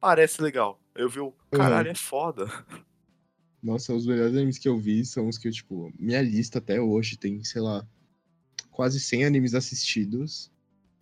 parece 0.00 0.42
legal. 0.42 0.80
Aí 0.94 1.02
eu 1.02 1.08
vi 1.08 1.20
o. 1.20 1.32
Caralho, 1.50 1.88
é 1.88 1.94
foda. 1.94 2.46
Nossa, 3.62 3.92
os 3.92 4.06
melhores 4.06 4.34
animes 4.34 4.58
que 4.58 4.68
eu 4.68 4.78
vi 4.78 5.04
são 5.04 5.28
os 5.28 5.36
que 5.36 5.48
eu, 5.48 5.52
tipo, 5.52 5.92
minha 5.98 6.22
lista 6.22 6.58
até 6.58 6.80
hoje 6.80 7.16
tem, 7.16 7.42
sei 7.42 7.60
lá, 7.60 7.84
quase 8.70 9.00
100 9.00 9.24
animes 9.24 9.54
assistidos 9.54 10.50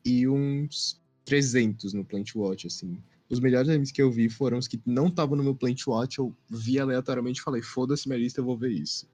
e 0.06 0.28
uns 0.28 1.00
300 1.24 1.92
no 1.92 2.04
Plant 2.04 2.34
Watch, 2.34 2.66
assim. 2.66 3.02
Os 3.28 3.40
melhores 3.40 3.68
animes 3.68 3.90
que 3.90 4.00
eu 4.00 4.10
vi 4.10 4.28
foram 4.28 4.56
os 4.56 4.68
que 4.68 4.80
não 4.86 5.08
estavam 5.08 5.36
no 5.36 5.42
meu 5.42 5.54
Plant 5.54 5.84
Watch, 5.86 6.18
eu 6.18 6.34
vi 6.48 6.78
aleatoriamente 6.78 7.40
e 7.40 7.42
falei, 7.42 7.60
foda-se 7.60 8.08
minha 8.08 8.20
lista, 8.20 8.40
eu 8.40 8.44
vou 8.44 8.56
ver 8.56 8.70
isso. 8.70 9.08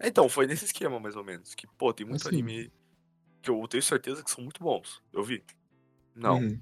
Então, 0.00 0.28
foi 0.28 0.46
nesse 0.46 0.66
esquema, 0.66 1.00
mais 1.00 1.16
ou 1.16 1.24
menos. 1.24 1.54
Que, 1.54 1.66
pô, 1.66 1.92
tem 1.92 2.06
muito 2.06 2.28
Assim. 2.28 2.36
anime 2.36 2.70
que 3.42 3.50
eu 3.50 3.66
tenho 3.66 3.82
certeza 3.82 4.22
que 4.22 4.30
são 4.30 4.44
muito 4.44 4.62
bons. 4.62 5.02
Eu 5.12 5.24
vi. 5.24 5.42
Não. 6.14 6.38
Uhum. 6.40 6.60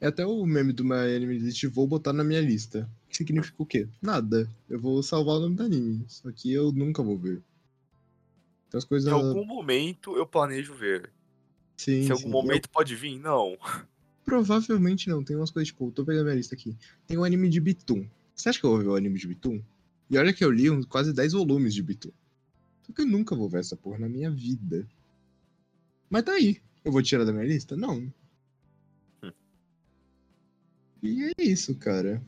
É 0.00 0.06
até 0.06 0.24
o 0.26 0.44
meme 0.46 0.72
do 0.72 0.84
My 0.84 1.14
Anime 1.16 1.38
List, 1.38 1.64
vou 1.66 1.86
botar 1.86 2.12
na 2.12 2.24
minha 2.24 2.40
lista. 2.40 2.90
Que 3.08 3.18
significa 3.18 3.62
o 3.62 3.66
quê? 3.66 3.88
Nada. 4.00 4.50
Eu 4.68 4.80
vou 4.80 5.02
salvar 5.02 5.36
o 5.36 5.40
nome 5.40 5.56
do 5.56 5.62
anime. 5.62 6.04
Só 6.08 6.30
que 6.32 6.52
eu 6.52 6.72
nunca 6.72 7.02
vou 7.02 7.18
ver. 7.18 7.42
Então 8.74 8.78
as 8.80 8.84
coisas. 8.84 9.08
Em 9.08 9.12
algum 9.14 9.44
momento 9.44 10.16
eu 10.16 10.26
planejo 10.26 10.74
ver. 10.74 11.08
Sim, 11.76 12.02
Se 12.02 12.08
em 12.08 12.10
algum 12.10 12.24
sim. 12.24 12.28
momento 12.30 12.68
pode 12.68 12.96
vir, 12.96 13.20
não. 13.20 13.52
Eu- 13.52 13.84
Provavelmente 14.24 15.08
não. 15.08 15.22
Tem 15.22 15.36
umas 15.36 15.50
coisas, 15.50 15.68
tipo, 15.68 15.92
tô 15.92 16.04
pegando 16.04 16.24
minha 16.24 16.34
lista 16.36 16.54
aqui. 16.56 16.76
Tem 17.06 17.16
um 17.16 17.22
anime 17.24 17.48
de 17.48 17.60
Bitum. 17.60 18.08
Você 18.34 18.48
acha 18.48 18.58
que 18.58 18.66
eu 18.66 18.70
vou 18.70 18.78
ver 18.80 18.88
o 18.88 18.96
anime 18.96 19.16
de 19.18 19.28
Bitum? 19.28 19.62
E 20.10 20.18
olha 20.18 20.32
que 20.32 20.44
eu 20.44 20.50
li 20.50 20.68
uns 20.70 20.86
quase 20.86 21.12
10 21.12 21.32
volumes 21.34 21.72
de 21.74 21.82
Bitum. 21.82 22.10
Só 22.82 22.92
que 22.92 23.02
eu 23.02 23.06
nunca 23.06 23.36
vou 23.36 23.48
ver 23.48 23.60
essa 23.60 23.76
porra 23.76 23.98
na 23.98 24.08
minha 24.08 24.30
vida. 24.30 24.86
Mas 26.10 26.22
tá 26.24 26.32
aí. 26.32 26.60
Eu 26.84 26.90
vou 26.90 27.02
tirar 27.02 27.24
da 27.24 27.32
minha 27.32 27.44
lista? 27.44 27.76
Não. 27.76 28.12
Hum. 29.22 29.32
E 31.02 31.24
é 31.38 31.42
isso, 31.42 31.74
cara. 31.76 32.20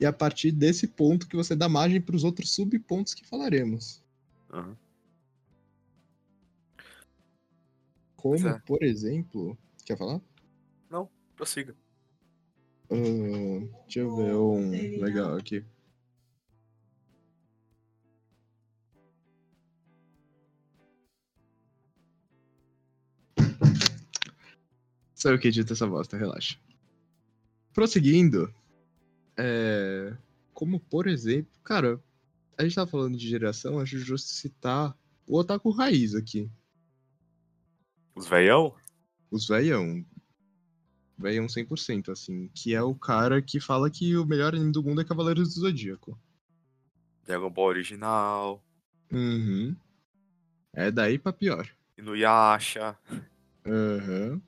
E 0.00 0.04
a 0.04 0.12
partir 0.12 0.50
desse 0.52 0.86
ponto 0.86 1.26
que 1.28 1.36
você 1.36 1.56
dá 1.56 1.68
margem 1.68 2.00
pros 2.00 2.24
outros 2.24 2.52
subpontos 2.52 3.14
que 3.14 3.24
falaremos. 3.26 4.02
Aham. 4.52 4.76
Como, 8.18 8.48
é. 8.48 8.58
por 8.66 8.82
exemplo. 8.82 9.56
Quer 9.86 9.96
falar? 9.96 10.20
Prossiga. 11.38 11.74
Ah, 12.90 12.94
deixa 13.84 14.00
eu 14.00 14.16
ver 14.16 14.34
um 14.34 14.70
legal 15.00 15.36
aqui. 15.36 15.64
Sou 25.14 25.30
eu 25.30 25.38
que 25.38 25.46
edito 25.46 25.72
essa 25.72 25.86
bosta, 25.86 26.16
relaxa. 26.16 26.58
Prosseguindo, 27.72 28.52
é, 29.36 30.16
como 30.52 30.80
por 30.80 31.06
exemplo, 31.06 31.52
cara, 31.62 32.02
a 32.56 32.64
gente 32.64 32.74
tava 32.74 32.90
falando 32.90 33.16
de 33.16 33.28
geração, 33.28 33.78
acho 33.78 33.96
justo 34.00 34.26
citar 34.28 34.98
o 35.24 35.38
Otaku 35.38 35.70
Raiz 35.70 36.16
aqui. 36.16 36.50
Os 38.18 38.26
veião? 38.26 38.74
Os 39.30 39.46
veião. 39.46 40.04
Veião 41.16 41.46
100%, 41.46 42.10
assim. 42.10 42.48
Que 42.48 42.74
é 42.74 42.82
o 42.82 42.94
cara 42.94 43.40
que 43.40 43.60
fala 43.60 43.88
que 43.88 44.16
o 44.16 44.26
melhor 44.26 44.54
anime 44.54 44.72
do 44.72 44.82
mundo 44.82 45.00
é 45.00 45.04
Cavaleiros 45.04 45.54
do 45.54 45.60
Zodíaco. 45.60 46.18
Dragon 47.24 47.48
Ball 47.48 47.68
original. 47.68 48.64
Uhum. 49.12 49.76
É 50.72 50.90
daí 50.90 51.16
pra 51.16 51.32
pior. 51.32 51.68
Inuyasha. 51.96 52.98
Aham. 53.64 54.42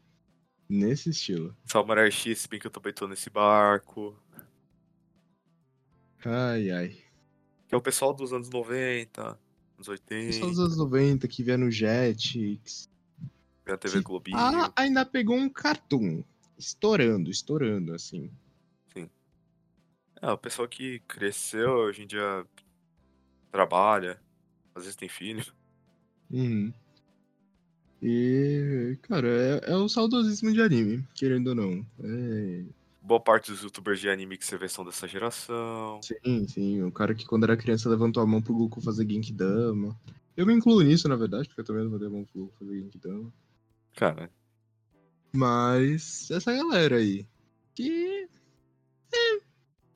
Nesse 0.68 1.10
estilo. 1.10 1.56
Samurai 1.64 2.10
X, 2.10 2.46
bem 2.46 2.58
que 2.58 2.66
eu 2.66 2.70
também 2.70 2.92
tô 2.92 3.06
nesse 3.06 3.30
barco. 3.30 4.16
Ai, 6.24 6.70
ai. 6.70 6.88
Que 7.68 7.74
é 7.74 7.78
o 7.78 7.80
pessoal 7.80 8.12
dos 8.12 8.32
anos 8.32 8.50
90, 8.50 9.22
anos 9.22 9.38
Pessoal 9.76 9.98
80, 10.08 10.46
dos 10.46 10.58
anos 10.58 10.76
90 10.76 11.28
que 11.28 11.44
via 11.44 11.56
no 11.56 11.70
Jetix. 11.70 12.89
Na 13.70 13.78
TV 13.78 14.00
Globinho. 14.00 14.36
Ah, 14.38 14.72
ainda 14.76 15.04
pegou 15.04 15.36
um 15.36 15.48
cartoon. 15.48 16.22
Estourando, 16.58 17.30
estourando, 17.30 17.94
assim. 17.94 18.30
É, 20.22 20.30
o 20.30 20.36
pessoal 20.36 20.68
que 20.68 21.00
cresceu, 21.08 21.70
hoje 21.70 22.02
em 22.02 22.06
dia 22.06 22.44
trabalha, 23.50 24.20
às 24.74 24.82
vezes 24.82 24.96
tem 24.96 25.08
filho. 25.08 25.44
Uhum. 26.30 26.72
E, 28.02 28.98
cara, 29.02 29.28
é, 29.28 29.72
é 29.72 29.76
o 29.76 29.88
saudosismo 29.88 30.52
de 30.52 30.60
anime, 30.60 31.06
querendo 31.14 31.48
ou 31.48 31.54
não. 31.54 31.86
É, 32.02 32.64
Boa 33.02 33.20
parte 33.20 33.50
dos 33.50 33.62
youtubers 33.62 33.98
de 33.98 34.10
anime 34.10 34.36
que 34.36 34.44
você 34.44 34.58
vê 34.58 34.68
são 34.68 34.84
dessa 34.84 35.08
geração. 35.08 36.00
Sim, 36.02 36.46
sim. 36.46 36.82
O 36.82 36.92
cara 36.92 37.14
que 37.14 37.26
quando 37.26 37.44
era 37.44 37.56
criança 37.56 37.88
levantou 37.88 38.22
a 38.22 38.26
mão 38.26 38.42
pro 38.42 38.54
Goku 38.54 38.80
fazer 38.80 39.08
Genkidama. 39.08 39.98
Eu 40.36 40.46
me 40.46 40.52
incluo 40.52 40.82
nisso, 40.82 41.08
na 41.08 41.16
verdade, 41.16 41.48
porque 41.48 41.62
eu 41.62 41.64
também 41.64 41.82
levantei 41.82 42.06
a 42.06 42.10
mão 42.10 42.24
pro 42.24 42.42
Goku 42.42 42.58
fazer 42.58 42.78
Genkidama. 42.78 43.32
Cara, 44.00 44.30
Mas 45.30 46.30
essa 46.30 46.50
galera 46.54 46.96
aí, 46.96 47.26
que 47.74 48.26
é, 49.12 49.36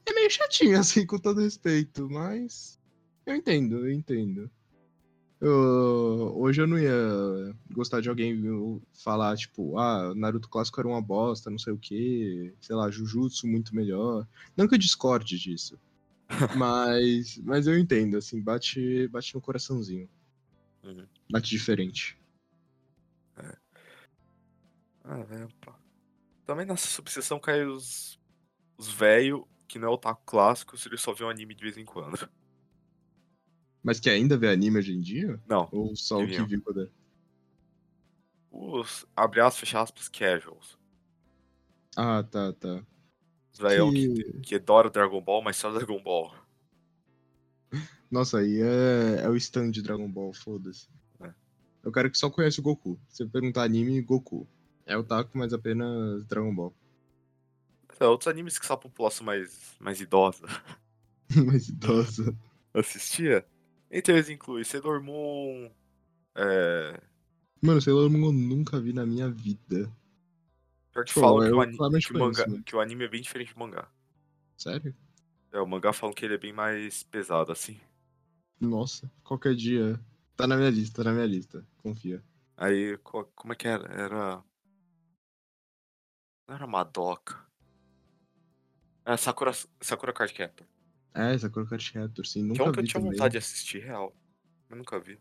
é 0.05 0.13
meio 0.13 0.31
chatinho, 0.31 0.77
assim, 0.79 1.07
com 1.07 1.19
todo 1.19 1.41
respeito, 1.41 2.07
mas 2.11 2.79
eu 3.25 3.35
entendo, 3.35 3.79
eu 3.79 3.91
entendo. 3.91 4.51
Eu- 5.41 6.35
hoje 6.37 6.61
eu 6.61 6.67
não 6.67 6.79
ia 6.79 7.57
gostar 7.73 8.03
de 8.03 8.11
alguém 8.11 8.43
falar, 8.93 9.39
tipo, 9.39 9.79
ah, 9.79 10.15
Naruto 10.15 10.51
clássico 10.51 10.79
era 10.83 10.89
uma 10.89 11.01
bosta, 11.01 11.49
não 11.51 11.59
sei 11.59 11.73
o 11.73 11.79
que, 11.79 12.53
sei 12.61 12.77
lá, 12.77 12.91
Jujutsu 12.91 13.47
muito 13.47 13.75
melhor. 13.75 14.29
Não 14.55 14.69
que 14.69 14.75
eu 14.75 14.79
discorde 14.79 15.39
disso. 15.39 15.81
mas, 16.59 17.39
mas 17.39 17.67
eu 17.67 17.79
entendo, 17.79 18.19
assim, 18.19 18.39
bate, 18.43 19.09
bate 19.09 19.35
no 19.35 19.41
coraçãozinho. 19.41 20.11
Uhum. 20.85 21.07
Bate 21.31 21.49
diferente. 21.49 22.19
Ah. 25.05 25.75
Também 26.45 26.67
nessa 26.67 26.87
subseção 26.87 27.39
cai 27.39 27.65
os, 27.65 28.21
os 28.77 28.91
velho 28.91 29.47
que 29.67 29.79
não 29.79 29.89
é 29.89 29.91
otaku 29.91 30.23
clássico, 30.27 30.77
se 30.77 30.89
ele 30.89 30.97
só 30.97 31.13
vê 31.13 31.25
um 31.25 31.29
anime 31.29 31.55
de 31.55 31.63
vez 31.63 31.77
em 31.77 31.85
quando. 31.85 32.29
Mas 33.83 34.01
que 34.01 34.09
ainda 34.09 34.37
vê 34.37 34.49
anime 34.49 34.79
hoje 34.79 34.95
em 34.95 35.01
dia? 35.01 35.41
Não, 35.47 35.69
Ou 35.73 35.95
só 35.95 36.19
o 36.23 36.27
que 36.27 36.43
viu 36.43 36.63
quando 36.63 36.81
era? 36.83 36.91
os 38.51 39.05
abre 39.17 39.41
aspas, 39.41 39.61
fecha 39.61 39.81
aspas, 39.81 40.09
casuals. 40.09 40.79
Ah, 41.97 42.23
tá, 42.23 42.53
tá. 42.53 42.85
Os 43.53 43.59
velhão 43.59 43.91
que... 43.93 44.15
Que- 44.15 44.41
que 44.41 44.55
adora 44.55 44.89
Dragon 44.91 45.21
Ball, 45.21 45.43
mas 45.43 45.57
só 45.57 45.73
Dragon 45.73 46.03
Ball. 46.03 46.35
Nossa, 48.11 48.39
aí 48.39 48.61
é, 48.61 49.25
é 49.25 49.29
o 49.29 49.37
stand 49.37 49.73
de 49.73 49.83
Dragon 49.83 50.09
Ball, 50.09 50.33
foda-se. 50.33 50.89
É. 51.21 51.35
Eu 51.83 51.91
quero 51.91 52.11
que 52.11 52.17
só 52.17 52.31
conhece 52.31 52.61
o 52.61 52.63
Goku. 52.63 52.99
Se 53.09 53.19
você 53.19 53.27
perguntar 53.27 53.65
anime, 53.65 54.01
Goku. 54.01 54.47
É 54.87 54.97
o 54.97 55.05
Taco, 55.05 55.37
mas 55.37 55.53
apenas 55.53 56.25
Dragon 56.25 56.55
Ball. 56.55 56.75
É, 58.01 58.07
outros 58.07 58.29
animes 58.29 58.59
que 58.59 58.67
só 58.67 58.75
a 58.75 58.77
população 58.77 59.25
mais, 59.25 59.75
mais 59.79 60.01
idosa 60.01 60.47
mais 61.47 61.69
idosa. 61.69 62.35
assistia. 62.73 63.47
Entre 63.91 64.13
eles 64.15 64.29
inclui 64.29 64.65
Sailor 64.65 65.03
Moon, 65.03 65.71
é... 66.37 67.01
Mano, 67.61 67.81
Sailor 67.81 68.09
Moon 68.11 68.27
eu 68.27 68.33
nunca 68.33 68.79
vi 68.81 68.93
na 68.93 69.05
minha 69.05 69.29
vida. 69.29 69.91
Pior 70.93 71.05
que 71.05 71.13
Pô, 71.13 71.21
falam 71.21 71.43
que 71.43 71.53
o, 71.53 71.61
ani- 71.61 71.85
que, 72.01 72.13
o 72.13 72.17
manga- 72.17 72.49
conheço, 72.49 72.51
né? 72.51 72.63
que 72.65 72.75
o 72.75 72.81
anime 72.81 73.05
é 73.05 73.09
bem 73.09 73.21
diferente 73.21 73.53
do 73.53 73.61
mangá. 73.61 73.87
Sério? 74.57 74.95
É, 75.53 75.59
o 75.59 75.67
mangá 75.67 75.91
falam 75.95 76.15
que 76.15 76.23
ele 76.23 76.35
é 76.35 76.39
bem 76.39 76.53
mais 76.53 77.03
pesado, 77.03 77.51
assim. 77.51 77.81
Nossa, 78.61 79.09
qualquer 79.23 79.55
dia. 79.55 80.01
Tá 80.37 80.45
na 80.47 80.57
minha 80.57 80.71
lista, 80.71 81.03
tá 81.05 81.11
na 81.11 81.13
minha 81.15 81.27
lista. 81.27 81.65
Confia. 81.79 82.21
Aí, 82.57 82.99
co- 82.99 83.27
como 83.37 83.53
é 83.53 83.57
que 83.57 83.69
era? 83.69 83.87
Era. 83.93 84.45
Não 86.47 86.55
era 86.55 86.67
Madoka. 86.67 87.45
Era 89.05 89.17
Sakura, 89.17 89.53
Sakura 89.81 90.13
Card 90.13 90.33
Captor. 90.33 90.67
É, 91.13 91.37
Sakura 91.39 91.67
Card 91.67 91.93
Captor, 91.93 92.27
sim. 92.27 92.43
Que 92.43 92.49
Nunca 92.49 92.63
é 92.63 92.69
um 92.69 92.73
que 92.73 92.81
eu 92.81 92.85
tinha 92.85 92.95
também. 93.01 93.13
vontade 93.13 93.33
de 93.33 93.39
assistir, 93.39 93.83
real. 93.83 94.15
Eu 94.69 94.77
nunca 94.77 94.99
vi. 94.99 95.19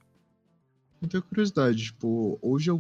Eu 1.01 1.07
tenho 1.07 1.23
curiosidade, 1.23 1.85
tipo, 1.85 2.39
hoje 2.41 2.71
eu 2.71 2.79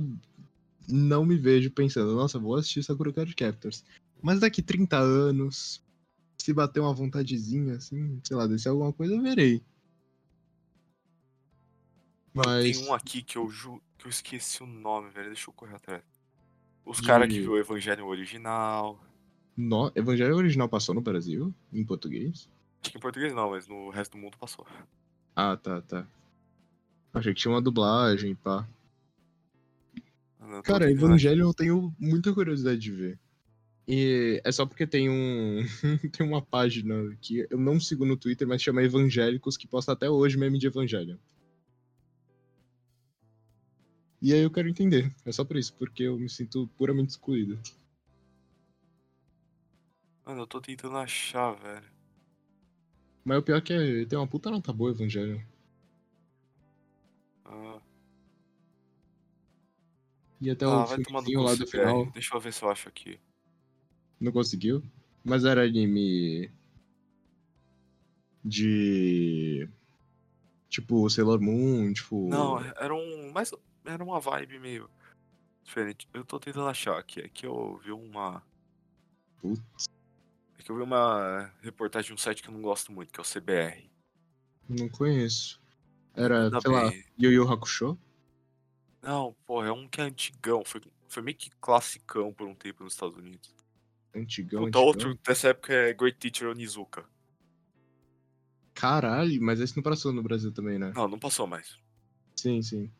não 0.87 1.25
me 1.25 1.37
vejo 1.37 1.69
pensando, 1.71 2.15
nossa, 2.15 2.39
vou 2.39 2.55
assistir 2.55 2.83
Sakura 2.83 3.11
Card 3.13 3.35
Captors. 3.35 3.83
Mas 4.21 4.39
daqui 4.39 4.61
30 4.61 4.97
anos, 4.97 5.83
se 6.37 6.53
bater 6.53 6.79
uma 6.79 6.93
vontadezinha, 6.93 7.75
assim, 7.75 8.19
sei 8.23 8.37
lá, 8.37 8.47
descer 8.47 8.69
alguma 8.69 8.93
coisa, 8.93 9.13
eu 9.13 9.21
verei. 9.21 9.61
Mas. 12.33 12.77
tem 12.77 12.87
um 12.87 12.93
aqui 12.93 13.21
que 13.21 13.37
eu 13.37 13.49
ju... 13.49 13.81
que 13.97 14.07
eu 14.07 14.09
esqueci 14.09 14.63
o 14.63 14.65
nome, 14.65 15.09
velho. 15.11 15.27
Deixa 15.27 15.49
eu 15.49 15.53
correr 15.53 15.75
atrás. 15.75 16.03
Os 16.85 16.97
De- 16.97 17.07
caras 17.07 17.27
que 17.27 17.39
viu 17.39 17.53
o 17.53 17.57
Evangelho 17.57 18.05
original. 18.05 18.99
No... 19.55 19.91
Evangelho 19.95 20.35
original 20.35 20.67
passou 20.67 20.93
no 20.93 21.01
Brasil, 21.01 21.53
em 21.71 21.83
português? 21.83 22.49
Acho 22.81 22.91
que 22.91 22.97
em 22.97 23.01
português 23.01 23.33
não, 23.33 23.51
mas 23.51 23.67
no 23.67 23.89
resto 23.89 24.13
do 24.13 24.17
mundo 24.17 24.37
passou. 24.37 24.65
Ah, 25.35 25.55
tá, 25.55 25.81
tá. 25.81 26.05
Achei 27.13 27.33
que 27.33 27.39
tinha 27.39 27.53
uma 27.53 27.61
dublagem, 27.61 28.35
pá. 28.35 28.67
Não 30.39 30.61
Cara, 30.61 30.91
Evangelho 30.91 31.43
eu 31.43 31.53
tenho 31.53 31.93
muita 31.99 32.33
curiosidade 32.33 32.79
de 32.79 32.91
ver. 32.91 33.19
E 33.87 34.41
é 34.43 34.51
só 34.51 34.65
porque 34.65 34.87
tem 34.87 35.09
um 35.09 35.61
tem 36.11 36.25
uma 36.25 36.41
página 36.41 36.95
que 37.21 37.45
eu 37.49 37.57
não 37.57 37.79
sigo 37.79 38.05
no 38.05 38.17
Twitter, 38.17 38.47
mas 38.47 38.61
chama 38.61 38.83
Evangélicos, 38.83 39.57
que 39.57 39.67
posta 39.67 39.91
até 39.91 40.09
hoje 40.09 40.37
meme 40.37 40.57
de 40.57 40.67
Evangelho. 40.67 41.19
E 44.23 44.33
aí 44.33 44.39
eu 44.39 44.49
quero 44.49 44.69
entender. 44.69 45.13
É 45.25 45.33
só 45.33 45.43
por 45.43 45.57
isso, 45.57 45.73
porque 45.73 46.03
eu 46.03 46.17
me 46.17 46.29
sinto 46.29 46.65
puramente 46.77 47.09
excluído. 47.09 47.59
Mano, 50.25 50.43
eu 50.43 50.47
tô 50.47 50.61
tentando 50.61 50.95
achar, 50.95 51.51
velho. 51.51 51.91
Mas 53.25 53.39
o 53.39 53.43
pior 53.43 53.57
é 53.57 53.61
que 53.61 54.05
tem 54.05 54.17
uma 54.17 54.25
puta 54.25 54.49
nota 54.49 54.71
boa 54.71 54.91
Evangelho. 54.91 55.45
Ah. 57.43 57.81
E 60.39 60.49
até 60.49 60.63
Ah, 60.63 60.85
o 60.85 60.87
finalzinho 60.87 61.41
lá 61.41 61.55
do 61.55 61.67
final. 61.67 62.09
Deixa 62.11 62.33
eu 62.33 62.39
ver 62.39 62.53
se 62.53 62.63
eu 62.63 62.71
acho 62.71 62.87
aqui. 62.87 63.19
Não 64.21 64.31
conseguiu? 64.31 64.81
Mas 65.21 65.43
era 65.43 65.65
anime. 65.65 66.49
De. 68.41 69.67
Tipo, 70.69 71.09
Sailor 71.09 71.41
Moon, 71.41 71.91
tipo. 71.91 72.29
Não, 72.29 72.57
era 72.61 72.95
um. 72.95 73.31
Mas 73.33 73.51
era 73.85 74.03
uma 74.03 74.19
vibe 74.19 74.59
meio 74.59 74.89
diferente. 75.63 76.07
Eu 76.13 76.23
tô 76.23 76.39
tentando 76.39 76.67
achar 76.67 76.97
aqui. 76.97 77.21
É 77.21 77.27
que 77.29 77.45
eu 77.45 77.77
vi 77.83 77.91
uma. 77.91 78.43
Putz, 79.37 79.87
É 80.59 80.63
que 80.63 80.71
eu 80.71 80.75
vi 80.75 80.81
uma 80.83 81.51
reportagem 81.61 82.07
de 82.07 82.13
um 82.13 82.17
site 82.17 82.41
que 82.41 82.49
eu 82.49 82.53
não 82.53 82.61
gosto 82.61 82.91
muito, 82.91 83.11
que 83.11 83.19
é 83.19 83.23
o 83.23 83.25
CBR. 83.25 83.89
não 84.69 84.89
conheço. 84.89 85.61
Era, 86.15 86.43
Ainda 86.45 86.61
sei 86.61 86.71
lá, 86.71 86.89
bem. 86.89 87.03
Yu 87.19 87.31
Yu 87.31 87.51
Hakusho? 87.51 87.97
Não, 89.01 89.35
pô, 89.45 89.63
é 89.63 89.71
um 89.71 89.87
que 89.87 89.99
é 89.99 90.03
antigão. 90.03 90.63
Foi, 90.63 90.81
foi 91.09 91.23
meio 91.23 91.35
que 91.35 91.49
classicão 91.59 92.31
por 92.33 92.47
um 92.47 92.55
tempo 92.55 92.83
nos 92.83 92.93
Estados 92.93 93.17
Unidos. 93.17 93.53
Antigão, 94.15 94.65
Puta, 94.65 94.77
antigão. 94.77 94.83
outro 94.85 95.15
dessa 95.25 95.49
época 95.49 95.73
é 95.73 95.93
Great 95.93 96.17
Teacher 96.19 96.49
Onizuka. 96.49 97.03
Caralho, 98.75 99.41
mas 99.41 99.59
esse 99.59 99.75
não 99.75 99.83
passou 99.83 100.11
no 100.13 100.21
Brasil 100.23 100.51
também, 100.51 100.77
né? 100.79 100.91
Não, 100.95 101.07
não 101.07 101.19
passou 101.19 101.47
mais. 101.47 101.77
Sim, 102.35 102.61
sim. 102.61 102.91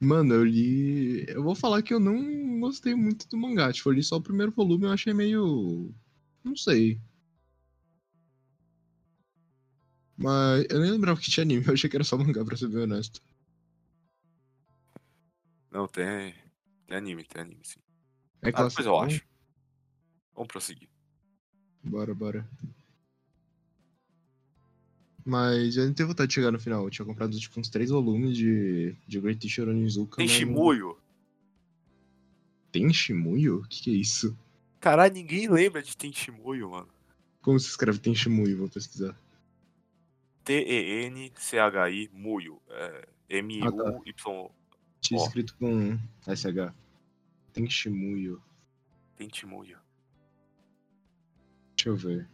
Mano, 0.00 0.34
eu 0.34 0.44
li. 0.44 1.24
Eu 1.28 1.42
vou 1.42 1.54
falar 1.54 1.82
que 1.82 1.92
eu 1.92 1.98
não 2.00 2.60
gostei 2.60 2.94
muito 2.94 3.28
do 3.28 3.36
mangá. 3.36 3.72
Tipo, 3.72 3.88
eu 3.88 3.94
li 3.94 4.02
só 4.02 4.16
o 4.16 4.22
primeiro 4.22 4.52
volume 4.52 4.84
eu 4.84 4.92
achei 4.92 5.12
meio. 5.12 5.92
Não 6.44 6.56
sei. 6.56 7.00
Mas 10.16 10.66
eu 10.68 10.80
nem 10.80 10.90
lembrava 10.90 11.20
que 11.20 11.30
tinha 11.30 11.44
anime, 11.44 11.64
eu 11.66 11.74
achei 11.74 11.88
que 11.88 11.96
era 11.96 12.04
só 12.04 12.16
mangá, 12.16 12.44
pra 12.44 12.56
ser 12.56 12.68
bem 12.68 12.82
honesto. 12.82 13.20
Não, 15.70 15.86
tem. 15.86 16.34
Tem 16.86 16.96
anime, 16.96 17.24
tem 17.24 17.42
anime, 17.42 17.60
sim. 17.64 17.80
É 18.42 18.48
Ah, 18.48 18.64
depois 18.64 18.86
eu 18.86 18.96
classicão? 18.96 19.00
acho. 19.02 19.26
Vamos 20.34 20.48
prosseguir. 20.48 20.88
Bora, 21.84 22.14
bora. 22.14 22.48
Mas 25.28 25.76
eu 25.76 25.84
não 25.84 25.92
tenho 25.92 26.08
vontade 26.08 26.28
de 26.28 26.34
chegar 26.36 26.50
no 26.50 26.58
final. 26.58 26.84
Eu 26.84 26.90
tinha 26.90 27.04
comprado 27.04 27.38
tipo 27.38 27.60
uns 27.60 27.68
três 27.68 27.90
volumes 27.90 28.34
de, 28.34 28.96
de 29.06 29.20
Great 29.20 29.38
Teacher 29.38 29.68
Onizuka. 29.68 30.16
Tem 30.16 30.26
Shimuyo. 30.26 30.96
Tem 32.72 32.90
Shimuyo? 32.90 33.58
O 33.58 33.68
que, 33.68 33.82
que 33.82 33.90
é 33.90 33.94
isso? 33.94 34.34
Caralho, 34.80 35.12
ninguém 35.12 35.46
lembra 35.46 35.82
de 35.82 35.94
Tem 35.94 36.10
Shimuyo, 36.10 36.70
mano. 36.70 36.88
Como 37.42 37.60
se 37.60 37.68
escreve 37.68 37.98
Tem 37.98 38.14
Shimuyo? 38.14 38.56
Vou 38.56 38.70
pesquisar. 38.70 39.14
T-E-N-C-H-I 40.44 42.08
Muyo. 42.14 42.58
É, 42.70 43.08
M-U-Y. 43.28 44.50
Tinha 45.02 45.22
escrito 45.22 45.54
com 45.56 45.98
SH. 46.22 46.72
Tem 47.52 47.68
Shimuyo. 47.68 48.42
Tem 49.14 49.28
Shimuyo. 49.30 49.76
Deixa 51.76 51.90
eu 51.90 51.96
ver. 51.96 52.26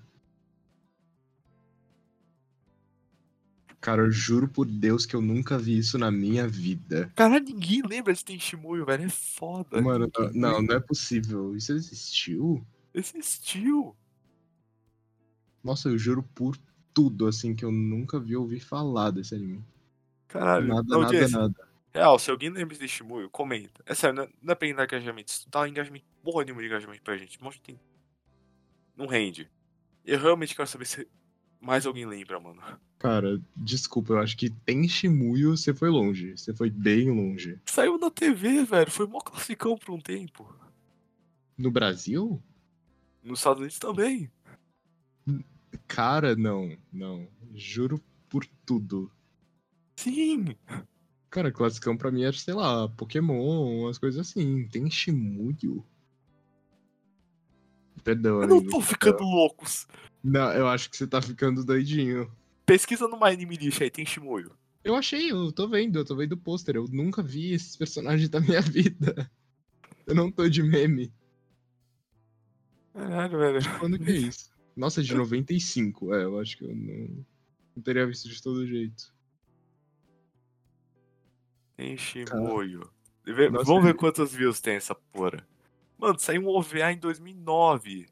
Cara, 3.85 4.01
eu 4.01 4.11
juro 4.11 4.49
por 4.49 4.65
Deus 4.65 5.05
que 5.05 5.15
eu 5.15 5.21
nunca 5.21 5.59
vi 5.59 5.77
isso 5.77 5.99
na 5.99 6.11
minha 6.11 6.49
vida. 6.49 7.13
Caralho, 7.15 7.45
ninguém 7.45 7.83
lembra 7.83 8.15
de 8.15 8.25
Tem 8.25 8.41
Shimuyo, 8.41 8.87
velho. 8.87 9.05
É 9.05 9.09
foda. 9.11 9.79
Mano, 9.79 10.11
não, 10.33 10.57
lembra. 10.57 10.63
não 10.63 10.77
é 10.77 10.81
possível. 10.81 11.55
Isso 11.55 11.71
existiu? 11.71 12.67
Existiu. 12.95 13.95
Nossa, 15.63 15.91
eu 15.91 15.99
juro 15.99 16.23
por 16.35 16.57
tudo, 16.95 17.27
assim, 17.27 17.55
que 17.55 17.63
eu 17.63 17.71
nunca 17.71 18.19
vi 18.19 18.35
ouvir 18.35 18.61
falar 18.61 19.11
desse 19.11 19.35
anime. 19.35 19.63
Caralho. 20.29 20.69
Nada, 20.69 20.87
não, 20.89 21.03
nada, 21.03 21.13
Jesse, 21.13 21.35
nada. 21.35 21.69
Real, 21.93 22.19
se 22.19 22.31
alguém 22.31 22.49
lembra 22.49 22.75
de 22.75 22.89
Shimuyo, 22.89 23.29
comenta. 23.29 23.83
É 23.85 23.95
sério, 23.95 24.17
não 24.17 24.23
é, 24.23 24.29
não 24.41 24.53
é 24.53 24.55
pra 24.55 24.73
dar 24.73 24.85
engajamento. 24.85 25.31
Isso 25.31 25.47
dá 25.51 25.69
engajamento, 25.69 26.07
porra 26.23 26.43
nenhuma 26.43 26.63
de 26.63 26.69
engajamento 26.69 27.03
pra 27.03 27.19
gente. 27.19 27.39
Mas 27.39 27.59
tem... 27.59 27.79
Não 28.97 29.07
rende. 29.07 29.47
Eu 30.07 30.19
realmente 30.19 30.57
quero 30.57 30.67
saber 30.67 30.87
se 30.87 31.07
mais 31.65 31.87
alguém 31.87 32.05
lembra, 32.05 32.39
mano. 32.39 32.63
Cara, 32.99 33.41
desculpa, 33.57 34.13
eu 34.13 34.19
acho 34.19 34.37
que 34.37 34.51
tem 34.51 34.87
Shimuyo, 34.87 35.57
você 35.57 35.73
foi 35.73 35.89
longe. 35.89 36.37
Você 36.37 36.55
foi 36.55 36.71
bem 36.71 37.11
longe. 37.11 37.59
Saiu 37.67 37.99
na 37.99 38.11
TV, 38.11 38.65
velho. 38.65 38.91
Foi 38.91 39.07
mó 39.07 39.19
classicão 39.21 39.77
por 39.77 39.95
um 39.95 40.01
tempo. 40.01 40.55
No 41.57 41.71
Brasil? 41.71 42.43
Nos 43.23 43.41
Estados 43.41 43.61
Unidos 43.61 43.79
também. 43.79 44.31
Cara, 45.87 46.37
não, 46.37 46.77
não. 46.93 47.27
Juro 47.55 48.01
por 48.29 48.47
tudo. 48.67 49.11
Sim. 49.97 50.57
Cara, 51.31 51.51
classicão 51.51 51.97
pra 51.97 52.11
mim 52.11 52.25
era, 52.25 52.37
sei 52.37 52.55
lá, 52.55 52.89
Pokémon, 52.91 53.83
umas 53.83 53.99
coisas 53.99 54.21
assim. 54.21 54.69
Tem 54.69 54.91
Shimuyo. 54.91 55.85
Perdão, 58.03 58.43
Eu 58.43 58.49
não 58.49 58.67
tô 58.67 58.81
ficando 58.83 59.23
loucos. 59.23 59.87
Não, 60.25 60.51
eu 60.55 60.67
acho 60.67 60.89
que 60.91 60.97
você 60.97 61.07
tá 61.07 61.21
ficando 61.21 61.63
doidinho. 61.65 62.33
Pesquisa 62.65 63.07
no 63.07 63.19
My 63.21 63.27
Anime 63.33 63.57
List 63.57 63.83
aí, 63.83 63.91
tem 63.91 64.07
Shimuyo. 64.07 64.57
Eu 64.83 64.95
achei, 64.95 65.31
eu 65.31 65.53
tô 65.53 65.69
vendo, 65.69 65.99
eu 65.99 66.05
tô 66.05 66.17
vendo 66.17 66.33
o 66.33 66.37
pôster. 66.37 66.77
Eu 66.77 66.87
nunca 66.91 67.23
vi 67.23 67.53
esses 67.53 67.77
personagens 67.77 68.29
da 68.31 68.41
minha 68.41 68.61
vida. 68.63 69.31
Eu 70.07 70.15
não 70.15 70.31
tô 70.33 70.49
de 70.49 70.63
meme. 70.63 71.13
Caralho, 72.95 73.39
velho. 73.39 73.79
Quando 73.79 73.99
que 73.99 74.11
é 74.11 74.17
isso? 74.17 74.51
Nossa, 74.77 75.03
de 75.03 75.15
95. 75.15 76.15
É, 76.15 76.25
eu 76.25 76.39
acho 76.41 76.57
que 76.57 76.65
eu 76.65 76.75
não, 76.75 77.25
não 77.77 77.83
teria 77.83 78.07
visto 78.07 78.29
de 78.29 78.43
todo 78.43 78.67
jeito. 78.67 79.13
Tem. 81.77 81.97
Vê- 83.27 83.51
Nossa, 83.51 83.65
Vamos 83.65 83.85
ver 83.85 83.95
quantas 83.95 84.33
views 84.33 84.61
tem 84.61 84.75
essa 84.77 84.95
porra. 84.95 85.47
Mano, 85.99 86.19
saiu 86.19 86.43
um 86.43 86.49
OVA 86.49 86.93
em 86.93 86.99
2009. 86.99 88.07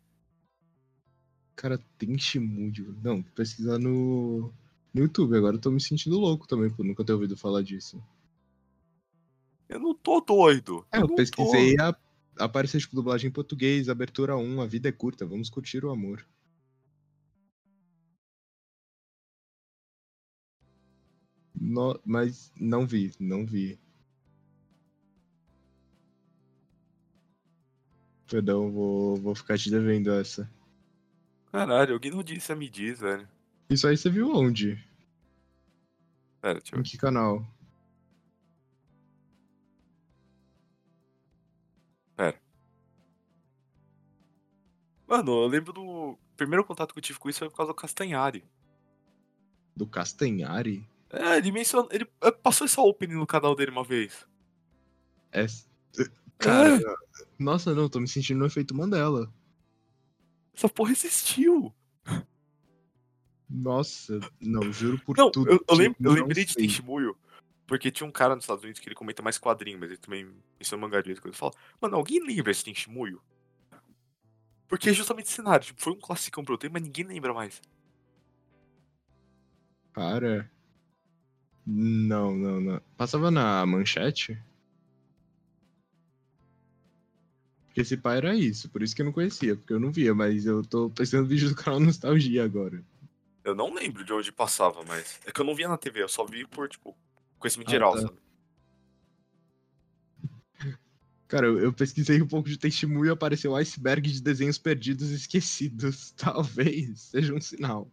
Cara, 1.55 1.79
tem 1.99 2.19
Shimuyo. 2.19 2.97
Não, 3.03 3.23
pesquisar 3.23 3.79
no, 3.79 4.53
no 4.93 5.03
YouTube. 5.03 5.37
Agora 5.37 5.57
eu 5.57 5.61
tô 5.61 5.71
me 5.71 5.81
sentindo 5.81 6.19
louco 6.19 6.47
também 6.47 6.71
por 6.71 6.85
nunca 6.85 7.05
ter 7.05 7.12
ouvido 7.12 7.37
falar 7.37 7.62
disso. 7.62 8.03
Eu 9.69 9.81
não 9.81 9.95
tô 9.95 10.21
doido. 10.21 10.85
É, 10.93 10.99
eu 10.99 11.09
não 11.09 11.17
pesquisei 11.17 11.77
a 11.79 11.97
apareceu 12.38 12.81
tipo 12.81 12.97
dublagem 12.97 13.29
em 13.29 13.33
português, 13.33 13.88
abertura 13.88 14.37
1, 14.37 14.61
a 14.62 14.67
vida 14.67 14.88
é 14.88 14.93
curta, 14.93 15.27
vamos 15.27 15.51
curtir 15.51 15.85
o 15.85 15.91
amor. 15.91 16.27
No- 21.55 21.99
mas 22.05 22.53
não 22.61 22.87
vi, 22.87 23.12
não 23.19 23.47
vi. 23.47 23.79
Perdão, 28.29 28.71
vou, 28.73 29.17
vou 29.17 29.35
ficar 29.35 29.59
te 29.59 29.71
devendo 29.71 30.11
essa. 30.12 30.51
Caralho, 31.53 31.95
alguém 31.95 32.11
não 32.11 32.23
disse 32.23 32.51
a 32.51 32.57
me 32.57 32.69
diz, 32.69 33.01
velho. 33.01 33.29
Isso 33.71 33.87
aí 33.87 33.97
você 33.97 34.09
viu 34.11 34.35
onde? 34.35 34.83
Pera, 36.41 36.59
deixa 36.59 36.75
eu 36.75 36.81
Em 36.81 36.83
ver. 36.83 36.88
que 36.88 36.97
canal? 36.99 37.47
Mano, 45.12 45.43
eu 45.43 45.47
lembro 45.47 45.75
do 45.75 46.17
primeiro 46.38 46.65
contato 46.65 46.95
que 46.95 46.99
eu 46.99 47.03
tive 47.03 47.19
com 47.19 47.29
isso 47.29 47.41
foi 47.41 47.51
por 47.51 47.57
causa 47.59 47.71
do 47.71 47.77
Castanhari. 47.77 48.43
Do 49.77 49.87
Castanhari? 49.87 50.88
É, 51.11 51.37
ele 51.37 51.53
mencionou. 51.53 51.87
Ele 51.93 52.09
eh, 52.23 52.31
passou 52.31 52.65
essa 52.65 52.81
opening 52.81 53.17
no 53.17 53.27
canal 53.27 53.55
dele 53.55 53.71
uma 53.71 53.85
vez. 53.85 54.27
É. 55.31 55.45
Cara, 56.38 56.81
nossa, 57.38 57.75
não, 57.75 57.91
tô 57.91 58.01
me 58.01 58.09
sentindo 58.09 58.38
no 58.38 58.47
efeito 58.47 58.75
Mandela. 58.75 59.31
Essa 60.55 60.69
porra 60.69 60.93
existiu. 60.93 61.73
Nossa, 63.49 64.19
não, 64.41 64.73
juro 64.73 64.99
por 65.05 65.17
Não, 65.17 65.31
tudo. 65.31 65.51
eu, 65.51 65.55
eu, 65.57 65.65
que 65.65 65.75
lem- 65.75 65.97
eu 66.01 66.12
lembrei 66.12 66.45
de 66.45 66.53
sei. 66.53 66.62
Tenshimuyo. 66.62 67.17
Porque 67.67 67.91
tinha 67.91 68.07
um 68.07 68.12
cara 68.12 68.35
nos 68.35 68.45
Estados 68.45 68.62
Unidos 68.65 68.81
que 68.81 68.88
ele 68.88 68.95
comenta 68.95 69.23
mais 69.23 69.38
quadrinho, 69.38 69.79
mas 69.79 69.91
ele 69.91 69.99
também 69.99 70.31
menciona 70.59 70.81
mangá 70.81 71.01
de 71.01 71.12
vez 71.12 71.21
em 71.25 71.33
fala, 71.33 71.53
mano, 71.81 71.97
alguém 71.97 72.23
lembra 72.25 72.51
esse 72.51 72.65
Tenshimuyo? 72.65 73.23
Porque 74.69 74.88
é 74.91 74.93
justamente 74.93 75.27
esse 75.27 75.35
cenário. 75.37 75.65
Tipo, 75.67 75.83
foi 75.83 75.93
um 75.93 75.99
classicão 76.01 76.45
pra 76.45 76.55
eu 76.55 76.59
ter, 76.59 76.71
mas 76.71 76.83
ninguém 76.83 77.05
lembra 77.05 77.33
mais. 77.35 77.61
Cara. 79.93 80.51
Não, 81.67 82.35
não, 82.35 82.61
não. 82.61 82.81
Passava 82.97 83.31
na 83.31 83.65
manchete? 83.67 84.38
Esse 87.81 87.97
pai 87.97 88.19
era 88.19 88.35
isso, 88.35 88.69
por 88.69 88.83
isso 88.83 88.95
que 88.95 89.03
eu 89.03 89.07
não 89.07 89.13
conhecia, 89.13 89.57
porque 89.57 89.73
eu 89.73 89.81
não 89.81 89.91
via, 89.91 90.15
mas 90.15 90.45
eu 90.47 90.63
tô 90.63 90.91
pensando 90.91 91.23
no 91.23 91.29
vídeo 91.29 91.49
do 91.49 91.55
canal 91.55 91.81
Nostalgia 91.81 92.45
agora. 92.45 92.83
Eu 93.45 93.55
não 93.55 93.75
lembro 93.75 94.05
de 94.05 94.13
onde 94.13 94.31
passava, 94.31 94.85
mas. 94.87 95.19
É 95.27 95.33
que 95.33 95.41
eu 95.41 95.45
não 95.45 95.55
via 95.55 95.69
na 95.69 95.77
TV, 95.77 96.03
eu 96.03 96.09
só 96.09 96.25
vi 96.25 96.47
por, 96.47 96.69
tipo, 96.69 96.97
conhecimento 97.39 97.69
Ah, 97.69 97.73
geral, 97.73 97.95
tá. 97.95 98.01
sabe? 98.03 98.23
Cara, 101.27 101.47
eu, 101.47 101.59
eu 101.59 101.73
pesquisei 101.73 102.21
um 102.21 102.29
pouco 102.29 102.47
de 102.47 102.59
testemunho 102.59 103.07
e 103.07 103.11
apareceu 103.11 103.57
iceberg 103.57 104.11
de 104.11 104.21
desenhos 104.23 104.59
perdidos 104.59 105.11
e 105.11 105.15
esquecidos. 105.15 106.13
Talvez 106.17 107.01
seja 107.01 107.35
um 107.35 107.41
sinal. 107.41 107.91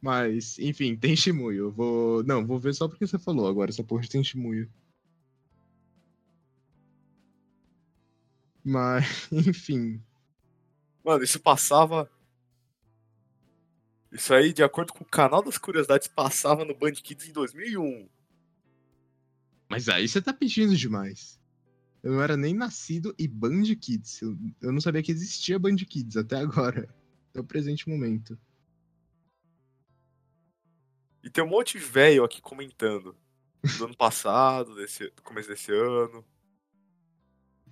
Mas, 0.00 0.58
enfim, 0.58 0.96
tem. 0.96 1.14
Eu 1.54 1.70
vou. 1.70 2.24
Não, 2.24 2.46
vou 2.46 2.58
ver 2.58 2.74
só 2.74 2.88
porque 2.88 3.06
você 3.06 3.18
falou 3.18 3.46
agora 3.46 3.70
essa 3.70 3.84
porra 3.84 4.00
de 4.00 4.08
tem 4.08 4.22
Mas, 8.70 9.26
enfim. 9.32 10.00
Mano, 11.04 11.24
isso 11.24 11.40
passava. 11.40 12.08
Isso 14.12 14.32
aí, 14.32 14.52
de 14.52 14.62
acordo 14.62 14.92
com 14.92 15.02
o 15.02 15.08
canal 15.08 15.42
das 15.42 15.58
curiosidades, 15.58 16.06
passava 16.06 16.64
no 16.64 16.72
Band 16.72 16.92
Kids 16.92 17.28
em 17.28 17.32
2001. 17.32 18.08
Mas 19.68 19.88
aí 19.88 20.06
você 20.06 20.22
tá 20.22 20.32
pedindo 20.32 20.76
demais. 20.76 21.40
Eu 22.00 22.12
não 22.12 22.22
era 22.22 22.36
nem 22.36 22.54
nascido 22.54 23.12
e 23.18 23.26
Band 23.26 23.64
Kids. 23.80 24.22
Eu, 24.22 24.38
eu 24.62 24.72
não 24.72 24.80
sabia 24.80 25.02
que 25.02 25.10
existia 25.10 25.58
Band 25.58 25.76
Kids 25.76 26.16
até 26.16 26.36
agora. 26.36 26.88
Até 27.30 27.40
o 27.40 27.44
presente 27.44 27.88
momento. 27.88 28.38
E 31.24 31.28
tem 31.28 31.42
um 31.42 31.48
monte 31.48 31.76
de 31.76 31.84
velho 31.84 32.22
aqui 32.22 32.40
comentando. 32.40 33.16
Do 33.78 33.84
ano 33.86 33.96
passado, 33.96 34.76
desse, 34.76 35.10
do 35.10 35.22
começo 35.22 35.48
desse 35.48 35.72
ano. 35.72 36.24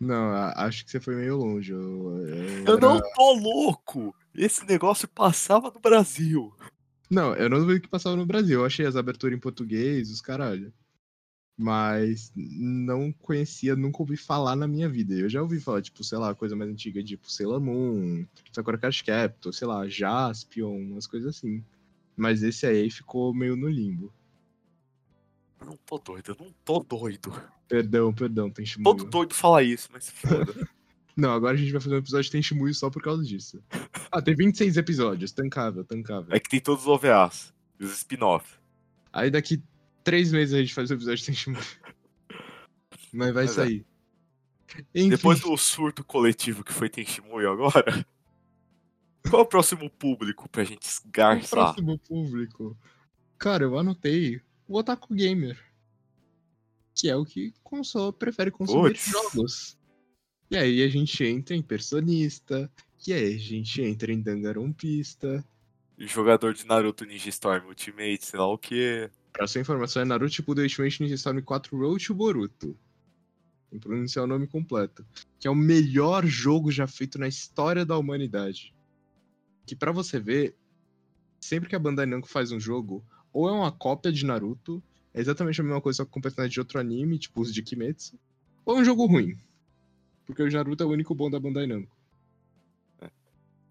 Não, 0.00 0.32
acho 0.56 0.84
que 0.84 0.90
você 0.90 1.00
foi 1.00 1.16
meio 1.16 1.36
longe. 1.36 1.72
Eu, 1.72 1.80
eu 1.80 2.36
Eu 2.66 2.76
era- 2.76 2.80
não 2.80 3.00
tô 3.14 3.32
louco! 3.34 4.14
Esse 4.34 4.64
negócio 4.66 5.08
passava 5.08 5.70
no 5.74 5.80
Brasil. 5.80 6.54
Não, 7.10 7.34
eu 7.34 7.48
não 7.48 7.66
vi 7.66 7.80
que 7.80 7.88
passava 7.88 8.14
no 8.14 8.26
Brasil. 8.26 8.60
Eu 8.60 8.66
achei 8.66 8.86
as 8.86 8.94
aberturas 8.94 9.36
em 9.36 9.40
português, 9.40 10.10
os 10.10 10.20
caralho. 10.20 10.72
Mas 11.60 12.30
não 12.36 13.10
conhecia, 13.10 13.74
nunca 13.74 14.00
ouvi 14.00 14.16
falar 14.16 14.54
na 14.54 14.68
minha 14.68 14.88
vida. 14.88 15.14
Eu 15.14 15.28
já 15.28 15.42
ouvi 15.42 15.58
falar, 15.58 15.82
tipo, 15.82 16.04
sei 16.04 16.16
lá, 16.18 16.32
coisa 16.32 16.54
mais 16.54 16.70
antiga, 16.70 17.02
tipo 17.02 17.28
Sailor 17.30 17.60
Moon, 17.60 18.24
Sakura 18.52 18.78
Card 18.78 19.02
Captor, 19.02 19.52
sei 19.52 19.66
lá, 19.66 19.88
Jaspion, 19.88 20.76
umas 20.92 21.08
coisas 21.08 21.34
assim. 21.36 21.64
Mas 22.16 22.44
esse 22.44 22.64
aí 22.64 22.88
ficou 22.90 23.34
meio 23.34 23.56
no 23.56 23.68
limbo. 23.68 24.12
Eu 25.60 25.66
não 25.66 25.76
tô 25.84 25.98
doido, 25.98 26.30
eu 26.32 26.36
não 26.38 26.52
tô 26.64 26.80
doido. 26.80 27.32
Perdão, 27.68 28.12
perdão, 28.14 28.50
tem. 28.50 28.64
Todo 28.82 29.04
doido 29.04 29.34
fala 29.34 29.62
isso, 29.62 29.88
mas 29.92 30.08
foda. 30.10 30.54
Não, 31.16 31.32
agora 31.32 31.54
a 31.54 31.56
gente 31.56 31.72
vai 31.72 31.80
fazer 31.80 31.96
um 31.96 31.98
episódio 31.98 32.24
de 32.26 32.30
Tem 32.30 32.40
Shimuyo 32.40 32.72
só 32.72 32.88
por 32.88 33.02
causa 33.02 33.24
disso. 33.24 33.60
Ah, 34.10 34.22
tem 34.22 34.36
26 34.36 34.76
episódios, 34.76 35.32
tancável, 35.32 35.84
tancável. 35.84 36.28
é 36.34 36.38
que 36.40 36.48
tem 36.48 36.60
todos 36.60 36.84
os 36.84 36.88
OVAs. 36.88 37.52
e 37.78 37.84
Os 37.84 37.92
spin-off. 37.92 38.54
Aí 39.12 39.30
daqui 39.30 39.60
três 40.04 40.30
meses 40.32 40.54
a 40.54 40.58
gente 40.60 40.72
faz 40.72 40.90
o 40.90 40.94
episódio 40.94 41.18
de 41.18 41.26
Tem 41.26 41.34
Shimuyo. 41.34 41.62
Mas 43.12 43.34
vai 43.34 43.44
Mas 43.44 43.50
é. 43.50 43.54
sair. 43.64 43.86
Enfim. 44.94 45.08
Depois 45.10 45.40
do 45.40 45.54
surto 45.56 46.04
coletivo 46.04 46.62
que 46.64 46.72
foi 46.72 46.88
Tenshimuyo 46.88 47.50
agora. 47.50 48.06
Qual 49.28 49.42
é 49.42 49.44
o 49.44 49.48
próximo 49.48 49.90
público 49.90 50.48
pra 50.48 50.62
gente 50.64 50.84
O 50.86 50.88
esgarçar? 50.88 51.48
próximo 51.50 51.98
público. 51.98 52.76
Cara, 53.38 53.64
eu 53.64 53.76
anotei 53.78 54.40
o 54.68 54.78
Otaku 54.78 55.14
Gamer. 55.14 55.58
Que 56.94 57.08
é 57.08 57.16
o 57.16 57.24
que 57.24 57.54
console, 57.62 58.12
prefere 58.12 58.50
consumir 58.50 58.92
Puts. 58.92 59.10
jogos. 59.10 59.78
E 60.50 60.56
aí 60.56 60.82
a 60.82 60.88
gente 60.88 61.24
entra 61.24 61.56
em 61.56 61.62
personista. 61.62 62.70
E 63.06 63.12
aí 63.12 63.34
a 63.34 63.38
gente 63.38 63.80
entra 63.80 64.12
em 64.12 64.20
Dangarompista. 64.20 65.44
Jogador 65.96 66.52
de 66.54 66.66
Naruto 66.66 67.04
Ninja 67.04 67.28
Storm 67.28 67.66
Ultimate, 67.66 68.24
sei 68.24 68.38
lá 68.38 68.46
o 68.46 68.58
que. 68.58 69.10
Pra 69.32 69.46
sua 69.46 69.60
informação, 69.60 70.02
é 70.02 70.04
Naruto 70.04 70.34
Shippuden 70.34 70.64
Ultimate 70.64 71.02
Ninja 71.02 71.14
Storm 71.14 71.40
4 71.42 71.76
Road 71.76 72.04
to 72.04 72.14
Boruto. 72.14 72.76
Em 73.72 73.78
pronunciar 73.78 74.24
o 74.24 74.28
nome 74.28 74.46
completo. 74.46 75.06
Que 75.38 75.46
é 75.46 75.50
o 75.50 75.54
melhor 75.54 76.26
jogo 76.26 76.70
já 76.70 76.86
feito 76.86 77.18
na 77.18 77.28
história 77.28 77.84
da 77.84 77.96
humanidade. 77.96 78.74
Que 79.66 79.76
pra 79.76 79.92
você 79.92 80.18
ver, 80.18 80.56
sempre 81.40 81.68
que 81.68 81.76
a 81.76 81.78
Bandai 81.78 82.06
Namco 82.06 82.28
faz 82.28 82.50
um 82.50 82.58
jogo, 82.58 83.04
ou 83.32 83.48
é 83.48 83.52
uma 83.52 83.70
cópia 83.72 84.12
de 84.12 84.24
Naruto, 84.24 84.82
é 85.14 85.20
exatamente 85.20 85.60
a 85.60 85.64
mesma 85.64 85.80
coisa 85.80 86.04
com 86.06 86.20
personagem 86.20 86.52
de 86.52 86.60
outro 86.60 86.78
anime, 86.78 87.18
tipo 87.18 87.40
os 87.40 87.52
de 87.52 87.62
Kimetsu, 87.62 88.18
ou 88.64 88.76
é 88.76 88.80
um 88.80 88.84
jogo 88.84 89.06
ruim. 89.06 89.38
Porque 90.26 90.42
o 90.42 90.50
Naruto 90.50 90.82
é 90.82 90.86
o 90.86 90.90
único 90.90 91.14
bom 91.14 91.30
da 91.30 91.40
Bandai 91.40 91.66
Namco. 91.66 91.96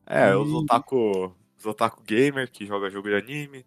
É, 0.06 0.30
E- 0.30 0.36
os 0.36 0.52
otaku. 0.54 1.36
Os 1.60 1.66
otaku 1.66 2.02
gamer 2.04 2.50
que 2.52 2.66
joga 2.66 2.90
jogo 2.90 3.10
de 3.10 3.16
anime. 3.16 3.66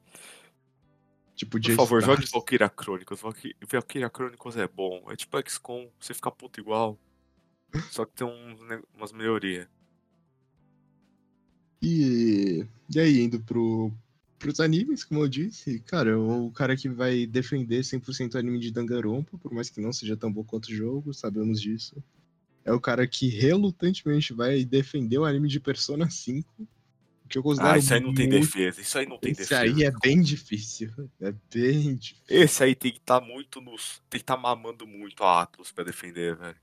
Tipo, 1.37 1.61
Por 1.61 1.73
favor, 1.75 2.01
Stars. 2.01 2.21
jogue 2.21 2.33
Valkyria 2.33 2.69
Chronicles. 2.79 3.21
Valky- 3.21 3.57
Valkyria 3.71 4.11
Chronicles 4.15 4.57
é 4.57 4.69
bom. 4.69 5.05
É 5.11 5.17
tipo 5.17 5.39
XCOM, 5.49 5.89
você 5.99 6.15
fica 6.15 6.31
puto 6.31 6.61
igual. 6.61 6.99
Só 7.91 8.05
que 8.05 8.13
tem 8.15 8.27
ne- 8.69 8.83
umas 8.97 9.13
melhorias. 9.13 9.67
E, 11.83 12.67
e 12.95 13.01
aí, 13.01 13.21
indo 13.23 13.41
pro, 13.41 13.91
pros 14.41 14.59
animes, 14.59 15.05
como 15.05 15.21
eu 15.21 15.29
disse, 15.29 15.79
cara, 15.81 16.19
o 16.19 16.51
cara 16.51 16.75
que 16.77 16.89
vai 16.89 17.27
defender 17.27 17.85
100% 17.85 18.35
o 18.35 18.39
anime 18.39 18.59
de 18.59 18.73
Danganronpa, 18.73 19.37
por 19.39 19.53
mais 19.53 19.69
que 19.71 19.81
não 19.81 19.93
seja 19.93 20.17
tão 20.17 20.33
bom 20.33 20.43
quanto 20.43 20.65
o 20.67 20.75
jogo, 20.75 21.13
sabemos 21.15 21.61
disso. 21.61 22.03
É 22.65 22.73
o 22.73 22.81
cara 22.81 23.07
que 23.07 23.29
relutantemente 23.29 24.33
vai 24.33 24.65
defender 24.65 25.19
o 25.19 25.25
anime 25.27 25.47
de 25.47 25.61
Persona 25.61 26.09
5, 26.11 26.67
que 27.29 27.39
eu 27.39 27.43
considero 27.43 27.75
Ah, 27.75 27.79
isso 27.79 27.95
aí 27.95 28.01
não 28.01 28.13
tem 28.15 28.29
muito- 28.29 28.45
defesa. 28.47 28.81
Isso 28.81 28.99
aí 28.99 29.07
não 29.07 29.19
tem 29.19 29.31
Esse 29.33 29.43
defesa. 29.43 29.61
aí 29.61 29.83
é 29.85 29.91
bem 30.03 30.21
difícil. 30.23 30.91
É 31.21 31.33
bem 31.55 31.95
difícil. 31.95 32.25
Esse 32.29 32.65
aí 32.65 32.75
tem 32.75 32.91
que 32.93 32.99
estar 32.99 33.21
muito 33.21 33.61
nos. 33.61 34.03
Tem 34.11 34.19
que 34.19 34.23
estar 34.25 34.37
mamando 34.37 34.87
muito 34.87 35.23
a 35.23 35.43
Atlas 35.43 35.71
pra 35.71 35.85
defender, 35.85 36.35
velho. 36.35 36.57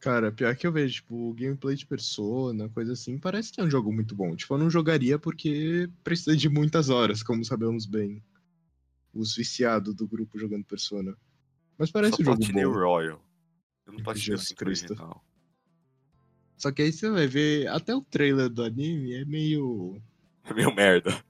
Cara, 0.00 0.30
pior 0.30 0.54
que 0.54 0.64
eu 0.66 0.72
vejo, 0.72 0.94
tipo, 0.94 1.30
o 1.30 1.34
gameplay 1.34 1.74
de 1.74 1.84
Persona, 1.84 2.68
coisa 2.68 2.92
assim, 2.92 3.18
parece 3.18 3.52
que 3.52 3.60
é 3.60 3.64
um 3.64 3.70
jogo 3.70 3.92
muito 3.92 4.14
bom. 4.14 4.36
Tipo, 4.36 4.54
eu 4.54 4.58
não 4.58 4.70
jogaria 4.70 5.18
porque 5.18 5.90
precisa 6.04 6.36
de 6.36 6.48
muitas 6.48 6.88
horas, 6.88 7.22
como 7.22 7.44
sabemos 7.44 7.84
bem. 7.84 8.22
Os 9.12 9.34
viciados 9.34 9.94
do 9.94 10.06
grupo 10.06 10.38
jogando 10.38 10.64
Persona. 10.64 11.16
Mas 11.76 11.90
parece 11.90 12.16
Só 12.16 12.22
um 12.22 12.26
jogo 12.26 12.38
platinei 12.38 12.64
o 12.64 12.72
bom. 12.72 12.78
Royal. 12.78 13.24
Eu 13.86 13.92
não 13.92 14.02
platinei 14.02 14.34
o 14.34 14.36
Jesus 14.36 14.48
5 14.48 14.58
Cristo. 14.58 14.90
original. 14.92 15.24
Só 16.56 16.70
que 16.70 16.82
aí 16.82 16.92
você 16.92 17.10
vai 17.10 17.26
ver, 17.26 17.66
até 17.68 17.94
o 17.94 18.02
trailer 18.02 18.48
do 18.48 18.62
anime 18.62 19.14
é 19.14 19.24
meio. 19.24 20.00
É 20.44 20.54
meio 20.54 20.72
merda. 20.72 21.24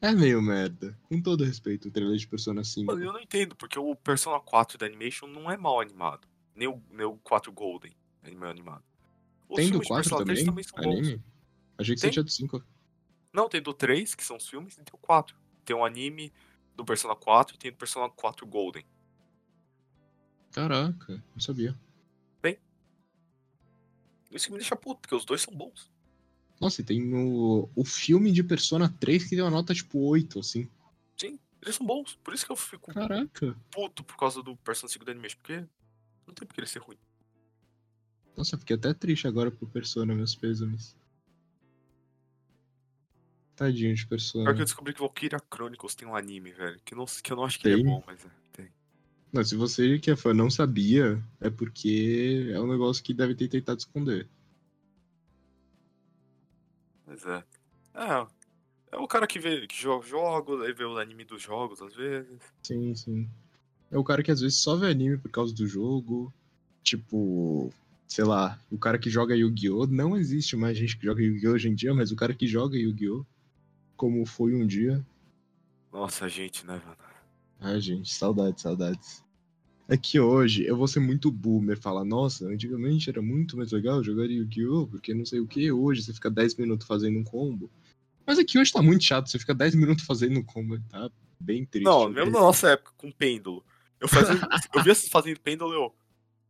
É 0.00 0.12
meio 0.12 0.40
merda. 0.40 0.96
Com 1.04 1.20
todo 1.20 1.44
respeito, 1.44 1.88
o 1.88 1.90
trailer 1.90 2.16
de 2.16 2.26
Persona 2.28 2.62
5. 2.62 2.86
Mano, 2.86 3.04
eu 3.04 3.12
não 3.12 3.20
entendo, 3.20 3.56
porque 3.56 3.78
o 3.78 3.96
Persona 3.96 4.38
4 4.38 4.78
da 4.78 4.86
Animation 4.86 5.26
não 5.26 5.50
é 5.50 5.56
mal 5.56 5.80
animado. 5.80 6.28
Nem 6.54 6.68
o, 6.68 6.80
nem 6.90 7.06
o 7.06 7.16
4 7.18 7.50
Golden 7.52 7.92
é 8.22 8.30
mal 8.34 8.50
animado. 8.50 8.84
Os 9.48 9.56
Tem 9.56 9.66
do 9.70 9.80
filmes 9.80 9.86
de 9.86 9.88
4 9.88 10.02
Persona 10.02 10.24
3 10.24 10.38
também? 10.44 10.46
também 10.46 10.64
são 10.64 10.78
bons. 10.78 10.98
Anime? 11.08 11.24
Achei 11.78 11.94
que 11.94 12.00
Tem? 12.00 12.10
você 12.10 12.12
tinha 12.12 12.22
do 12.24 12.30
5. 12.30 12.64
Não, 13.32 13.48
tem 13.48 13.62
do 13.62 13.72
3, 13.74 14.14
que 14.14 14.24
são 14.24 14.36
os 14.36 14.48
filmes, 14.48 14.74
e 14.74 14.82
tem 14.82 14.94
o 14.94 14.98
4. 14.98 15.36
Tem 15.64 15.74
um 15.74 15.84
anime 15.84 16.32
do 16.76 16.84
Persona 16.84 17.14
4 17.16 17.56
e 17.56 17.58
tem 17.58 17.70
do 17.70 17.76
Persona 17.78 18.08
4 18.10 18.46
Golden. 18.46 18.84
Caraca, 20.50 21.22
não 21.34 21.40
sabia. 21.40 21.78
Isso 24.34 24.46
que 24.46 24.52
me 24.52 24.58
deixa 24.58 24.74
puto, 24.74 25.00
porque 25.00 25.14
os 25.14 25.24
dois 25.24 25.42
são 25.42 25.54
bons. 25.54 25.90
Nossa, 26.60 26.80
e 26.80 26.84
tem 26.84 27.12
o, 27.14 27.68
o 27.74 27.84
filme 27.84 28.32
de 28.32 28.42
Persona 28.42 28.88
3 29.00 29.24
que 29.24 29.30
tem 29.30 29.42
uma 29.42 29.50
nota 29.50 29.74
tipo 29.74 29.98
8, 29.98 30.38
assim. 30.40 30.68
Sim, 31.16 31.38
eles 31.60 31.76
são 31.76 31.86
bons. 31.86 32.14
Por 32.22 32.32
isso 32.32 32.46
que 32.46 32.52
eu 32.52 32.56
fico 32.56 32.92
Caraca. 32.94 33.54
puto 33.70 34.02
por 34.04 34.16
causa 34.16 34.42
do 34.42 34.56
Persona 34.56 34.90
5 34.90 35.04
da 35.04 35.12
Animation, 35.12 35.36
porque 35.36 35.58
não 36.26 36.34
tem 36.34 36.46
porque 36.46 36.60
ele 36.60 36.66
ser 36.66 36.78
ruim. 36.78 36.96
Nossa, 38.36 38.56
fiquei 38.56 38.76
até 38.76 38.94
triste 38.94 39.26
agora 39.26 39.50
por 39.50 39.68
Persona, 39.68 40.14
meus 40.14 40.34
pêsames. 40.34 40.96
Tadinho 43.54 43.94
de 43.94 44.06
Persona. 44.06 44.44
Pior 44.44 44.54
que 44.54 44.62
eu 44.62 44.64
descobri 44.64 44.94
que 44.94 45.00
Valkyria 45.00 45.38
Chronicles 45.52 45.94
tem 45.94 46.08
um 46.08 46.16
anime, 46.16 46.52
velho. 46.52 46.80
Que, 46.84 46.94
não, 46.94 47.04
que 47.04 47.32
eu 47.32 47.36
não 47.36 47.44
acho 47.44 47.58
que 47.58 47.68
é 47.68 47.76
bom, 47.76 48.02
mas 48.06 48.24
é, 48.24 48.28
tem. 48.52 48.68
Não, 49.32 49.44
se 49.44 49.54
você 49.54 49.98
que 49.98 50.10
é 50.10 50.16
fã 50.16 50.32
não 50.32 50.50
sabia, 50.50 51.22
é 51.40 51.50
porque 51.50 52.50
é 52.52 52.60
um 52.60 52.66
negócio 52.66 53.02
que 53.04 53.14
deve 53.14 53.34
ter 53.34 53.48
tentado 53.48 53.78
esconder. 53.78 54.28
Mas 57.06 57.24
é. 57.26 57.44
É. 57.94 58.26
É 58.92 58.96
o 58.96 59.08
cara 59.08 59.26
que 59.26 59.38
vê 59.38 59.66
que 59.66 59.80
joga 59.80 60.06
jogos, 60.06 60.60
aí 60.62 60.72
vê 60.72 60.84
o 60.84 60.98
anime 60.98 61.24
dos 61.24 61.40
jogos 61.40 61.80
às 61.80 61.94
vezes. 61.94 62.40
Sim, 62.62 62.94
sim. 62.94 63.28
É 63.90 63.98
o 63.98 64.04
cara 64.04 64.22
que 64.22 64.30
às 64.30 64.40
vezes 64.40 64.58
só 64.58 64.76
vê 64.76 64.88
anime 64.88 65.18
por 65.18 65.30
causa 65.30 65.54
do 65.54 65.66
jogo. 65.66 66.32
Tipo, 66.82 67.72
sei 68.12 68.24
lá, 68.24 68.60
o 68.70 68.76
cara 68.76 68.98
que 68.98 69.08
joga 69.08 69.34
Yu-Gi-Oh! 69.34 69.86
Não 69.86 70.18
existe 70.18 70.54
mais 70.54 70.76
gente 70.76 70.98
que 70.98 71.06
joga 71.06 71.22
Yu-Gi-Oh! 71.22 71.52
hoje 71.52 71.70
em 71.70 71.74
dia, 71.74 71.94
mas 71.94 72.12
o 72.12 72.16
cara 72.16 72.34
que 72.34 72.46
joga 72.46 72.76
Yu-Gi-Oh! 72.76 73.24
Como 73.96 74.26
foi 74.26 74.54
um 74.54 74.66
dia. 74.66 75.02
Nossa, 75.90 76.28
gente, 76.28 76.66
né, 76.66 76.74
mano? 76.84 76.96
Ai, 77.58 77.80
gente, 77.80 78.12
saudades, 78.12 78.62
saudades. 78.62 79.24
É 79.88 79.96
que 79.96 80.20
hoje 80.20 80.62
eu 80.66 80.76
vou 80.76 80.86
ser 80.86 81.00
muito 81.00 81.30
boomer, 81.30 81.78
falar, 81.78 82.04
nossa, 82.04 82.44
antigamente 82.46 83.08
era 83.08 83.22
muito 83.22 83.56
mais 83.56 83.72
legal 83.72 84.04
jogar 84.04 84.24
Yu-Gi-Oh! 84.24 84.88
Porque 84.88 85.14
não 85.14 85.24
sei 85.24 85.40
o 85.40 85.46
que, 85.46 85.72
hoje 85.72 86.02
você 86.02 86.12
fica 86.12 86.30
10 86.30 86.56
minutos 86.56 86.86
fazendo 86.86 87.18
um 87.18 87.24
combo. 87.24 87.70
Mas 88.26 88.38
aqui 88.38 88.58
hoje 88.58 88.70
tá 88.70 88.82
muito 88.82 89.04
chato, 89.04 89.30
você 89.30 89.38
fica 89.38 89.54
10 89.54 89.74
minutos 89.74 90.04
fazendo 90.04 90.38
um 90.38 90.44
combo, 90.44 90.78
tá 90.90 91.10
bem 91.40 91.64
triste. 91.64 91.86
Não, 91.86 92.10
mesmo 92.10 92.30
na 92.30 92.40
nossa 92.40 92.72
época, 92.72 92.92
com 92.98 93.10
pêndulo. 93.10 93.64
Eu, 93.98 94.06
fazia, 94.06 94.34
eu 94.74 94.82
via 94.82 94.94
vocês 94.94 95.08
fazendo 95.08 95.40
pêndulo 95.40 95.72
e 95.72 95.76
eu. 95.76 95.86
O 95.86 95.94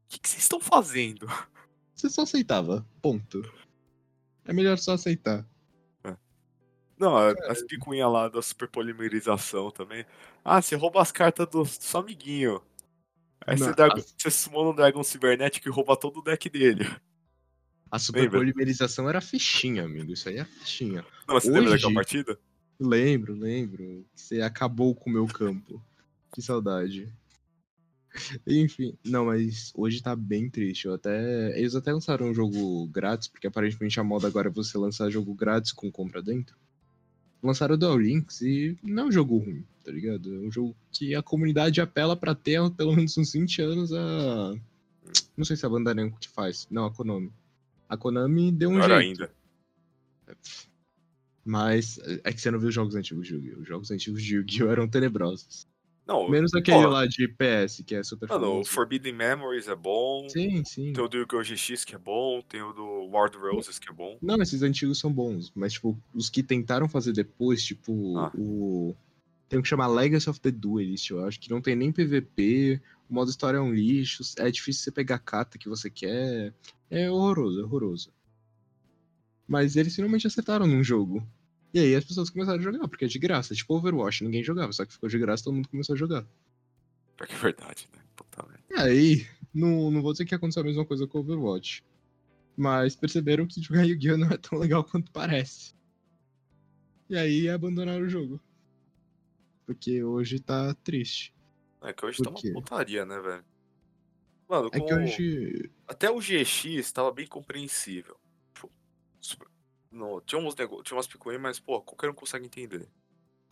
que, 0.08 0.18
que 0.18 0.28
vocês 0.28 0.42
estão 0.42 0.60
fazendo? 0.60 1.28
Você 2.02 2.10
só 2.10 2.22
aceitava, 2.22 2.84
ponto. 3.00 3.48
É 4.44 4.52
melhor 4.52 4.76
só 4.76 4.94
aceitar. 4.94 5.46
Não, 6.98 7.16
a- 7.16 7.32
as 7.48 7.62
picuinhas 7.62 8.10
lá 8.12 8.28
da 8.28 8.42
superpolimerização 8.42 9.70
também. 9.70 10.04
Ah, 10.44 10.60
você 10.60 10.74
rouba 10.74 11.00
as 11.00 11.12
cartas 11.12 11.46
do 11.48 11.64
seu 11.64 12.00
amiguinho. 12.00 12.60
Aí 13.46 13.56
Não, 13.56 13.66
você, 13.68 13.74
draga- 13.74 13.98
as- 14.00 14.12
você 14.16 14.30
sumou 14.32 14.64
no 14.64 14.74
Dragon 14.74 15.02
Cibernético 15.04 15.68
e 15.68 15.70
rouba 15.70 15.96
todo 15.96 16.18
o 16.18 16.22
deck 16.22 16.48
dele. 16.50 16.84
A 17.88 17.98
superpolimerização 18.00 19.08
era 19.08 19.20
fichinha, 19.20 19.84
amigo. 19.84 20.12
Isso 20.12 20.28
aí 20.28 20.38
é 20.38 20.44
fichinha. 20.44 21.02
Não, 21.26 21.34
mas 21.34 21.44
você 21.44 21.50
Hoje- 21.50 21.58
lembra 21.60 21.74
daquela 21.74 21.94
partida? 21.94 22.40
Lembro, 22.80 23.32
lembro. 23.34 24.04
Você 24.12 24.40
acabou 24.40 24.92
com 24.94 25.08
o 25.08 25.12
meu 25.12 25.26
campo. 25.28 25.80
Que 26.32 26.42
saudade. 26.42 27.12
Enfim, 28.46 28.94
não, 29.04 29.26
mas 29.26 29.72
hoje 29.74 30.02
tá 30.02 30.14
bem 30.14 30.48
triste. 30.50 30.86
Eu 30.86 30.94
até... 30.94 31.58
Eles 31.58 31.74
até 31.74 31.92
lançaram 31.92 32.30
um 32.30 32.34
jogo 32.34 32.86
grátis, 32.88 33.28
porque 33.28 33.46
aparentemente 33.46 33.98
a 33.98 34.04
moda 34.04 34.26
agora 34.26 34.48
é 34.48 34.52
você 34.52 34.76
lançar 34.76 35.10
jogo 35.10 35.34
grátis 35.34 35.72
com 35.72 35.90
compra 35.90 36.22
dentro. 36.22 36.56
Lançaram 37.42 37.74
o 37.74 37.78
Duel 37.78 37.98
Links 37.98 38.40
e 38.40 38.76
não 38.82 39.04
é 39.04 39.06
um 39.06 39.12
jogo 39.12 39.36
ruim, 39.38 39.64
tá 39.84 39.90
ligado? 39.90 40.32
É 40.32 40.38
um 40.38 40.50
jogo 40.52 40.76
que 40.92 41.14
a 41.14 41.22
comunidade 41.22 41.80
apela 41.80 42.16
pra 42.16 42.34
ter 42.34 42.56
há 42.56 42.70
pelo 42.70 42.94
menos 42.94 43.18
uns 43.18 43.32
20 43.32 43.62
anos 43.62 43.92
a. 43.92 44.54
Não 45.36 45.44
sei 45.44 45.56
se 45.56 45.64
é 45.64 45.66
a 45.66 45.70
Bandai 45.70 45.94
Namco 45.94 46.20
que 46.20 46.28
faz. 46.28 46.68
Não, 46.70 46.84
a 46.86 46.92
Konami. 46.92 47.32
A 47.88 47.96
Konami 47.96 48.52
deu 48.52 48.70
um 48.70 48.74
Melhor 48.74 49.02
jeito. 49.02 49.22
ainda. 49.22 49.34
Mas 51.44 51.98
é 52.22 52.32
que 52.32 52.40
você 52.40 52.50
não 52.50 52.60
viu 52.60 52.68
os 52.68 52.74
jogos 52.74 52.94
antigos 52.94 53.26
de 53.26 53.34
Yu-Gi-Oh! 53.34 53.60
Os 53.60 53.68
jogos 53.68 53.90
antigos 53.90 54.22
de 54.22 54.36
Yu-Gi-Oh! 54.36 54.70
eram 54.70 54.86
tenebrosos. 54.86 55.66
Não, 56.06 56.28
Menos 56.28 56.52
aquele 56.52 56.82
Pô. 56.82 56.88
lá 56.88 57.06
de 57.06 57.28
PS, 57.28 57.82
que 57.86 57.94
é 57.94 58.02
super 58.02 58.28
mano, 58.28 58.40
o 58.44 58.48
famoso. 58.50 58.70
Forbidden 58.70 59.12
Memories 59.12 59.68
é 59.68 59.74
bom. 59.76 60.28
Sim, 60.28 60.64
sim. 60.64 60.92
Tem 60.92 61.02
o 61.04 61.08
do 61.08 61.16
Yu-Gi-Oh! 61.18 61.42
GX 61.42 61.84
que 61.84 61.94
é 61.94 61.98
bom. 61.98 62.42
Tem 62.42 62.60
o 62.60 62.72
do 62.72 63.04
Wild 63.06 63.36
Roses 63.38 63.78
que 63.78 63.88
é 63.88 63.92
bom. 63.92 64.18
Não, 64.20 64.42
esses 64.42 64.62
antigos 64.62 64.98
são 64.98 65.12
bons, 65.12 65.52
mas, 65.54 65.74
tipo, 65.74 65.96
os 66.12 66.28
que 66.28 66.42
tentaram 66.42 66.88
fazer 66.88 67.12
depois, 67.12 67.62
tipo, 67.64 68.18
Ah. 68.18 68.32
o. 68.36 68.94
Tem 69.48 69.58
um 69.58 69.62
que 69.62 69.68
chama 69.68 69.86
Legacy 69.86 70.28
of 70.30 70.40
the 70.40 70.50
Duelist, 70.50 71.10
eu 71.10 71.24
acho, 71.24 71.38
que 71.38 71.50
não 71.50 71.60
tem 71.60 71.76
nem 71.76 71.92
PVP, 71.92 72.80
o 73.08 73.14
modo 73.14 73.30
história 73.30 73.58
é 73.58 73.60
um 73.60 73.72
lixo, 73.72 74.22
é 74.38 74.50
difícil 74.50 74.82
você 74.82 74.90
pegar 74.90 75.16
a 75.16 75.18
carta 75.20 75.58
que 75.58 75.68
você 75.68 75.88
quer. 75.90 76.52
É 76.90 77.10
horroroso, 77.10 77.60
é 77.60 77.62
horroroso. 77.62 78.10
Mas 79.46 79.76
eles 79.76 79.94
finalmente 79.94 80.26
acertaram 80.26 80.66
num 80.66 80.82
jogo. 80.82 81.22
E 81.74 81.78
aí 81.78 81.94
as 81.94 82.04
pessoas 82.04 82.28
começaram 82.28 82.58
a 82.58 82.62
jogar, 82.62 82.86
porque 82.88 83.04
é 83.04 83.08
de 83.08 83.18
graça. 83.18 83.54
Tipo 83.54 83.74
Overwatch, 83.76 84.24
ninguém 84.24 84.42
jogava, 84.44 84.72
só 84.72 84.84
que 84.84 84.92
ficou 84.92 85.08
de 85.08 85.18
graça 85.18 85.44
todo 85.44 85.54
mundo 85.54 85.68
começou 85.68 85.94
a 85.94 85.96
jogar. 85.98 86.26
Pior 87.16 87.26
que 87.26 87.34
é 87.34 87.38
verdade, 87.38 87.88
né? 87.94 88.02
Puta 88.14 88.46
merda. 88.46 88.62
E 88.70 88.74
aí, 88.74 89.26
não, 89.54 89.90
não 89.90 90.02
vou 90.02 90.12
dizer 90.12 90.24
que 90.26 90.34
aconteceu 90.34 90.62
a 90.62 90.66
mesma 90.66 90.84
coisa 90.84 91.06
com 91.06 91.18
Overwatch. 91.18 91.82
Mas 92.56 92.94
perceberam 92.94 93.46
que 93.46 93.60
jogar 93.62 93.84
Yu-Gi-Oh! 93.84 94.18
não 94.18 94.28
é 94.28 94.36
tão 94.36 94.58
legal 94.58 94.84
quanto 94.84 95.10
parece. 95.10 95.74
E 97.08 97.16
aí 97.16 97.48
abandonaram 97.48 98.04
o 98.04 98.08
jogo. 98.08 98.40
Porque 99.66 100.02
hoje 100.02 100.38
tá 100.40 100.74
triste. 100.74 101.34
É 101.80 101.92
que 101.92 102.04
hoje 102.04 102.22
tá 102.22 102.30
uma 102.30 102.40
putaria, 102.52 103.04
né, 103.04 103.18
velho? 103.18 103.44
Mano, 104.48 104.68
É 104.72 104.78
com... 104.78 104.86
que 104.86 104.94
hoje. 104.94 105.70
até 105.86 106.10
o 106.10 106.18
GX 106.20 106.92
tava 106.92 107.10
bem 107.10 107.26
compreensível. 107.26 108.16
Tipo, 109.20 109.46
não, 109.92 110.20
tinha, 110.20 110.40
uns 110.40 110.56
nego... 110.56 110.82
tinha 110.82 110.96
umas 110.96 111.06
picuinhas, 111.06 111.40
mas, 111.40 111.60
pô, 111.60 111.80
qualquer 111.82 112.10
um 112.10 112.14
consegue 112.14 112.46
entender. 112.46 112.88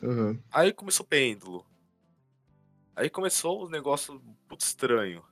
Aham. 0.02 0.38
Aí 0.50 0.72
começou 0.72 1.04
o 1.04 1.08
pêndulo. 1.08 1.66
Aí 2.96 3.08
começou 3.08 3.62
os 3.62 3.70
negócios 3.70 4.20
puto 4.48 4.64
estranho. 4.64 5.22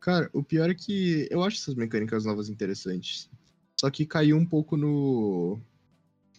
Cara, 0.00 0.28
o 0.32 0.42
pior 0.42 0.68
é 0.68 0.74
que 0.74 1.26
eu 1.30 1.42
acho 1.42 1.56
essas 1.56 1.74
mecânicas 1.74 2.24
novas 2.24 2.48
interessantes. 2.48 3.30
Só 3.80 3.90
que 3.90 4.06
caiu 4.06 4.36
um 4.36 4.46
pouco 4.46 4.76
no. 4.76 5.58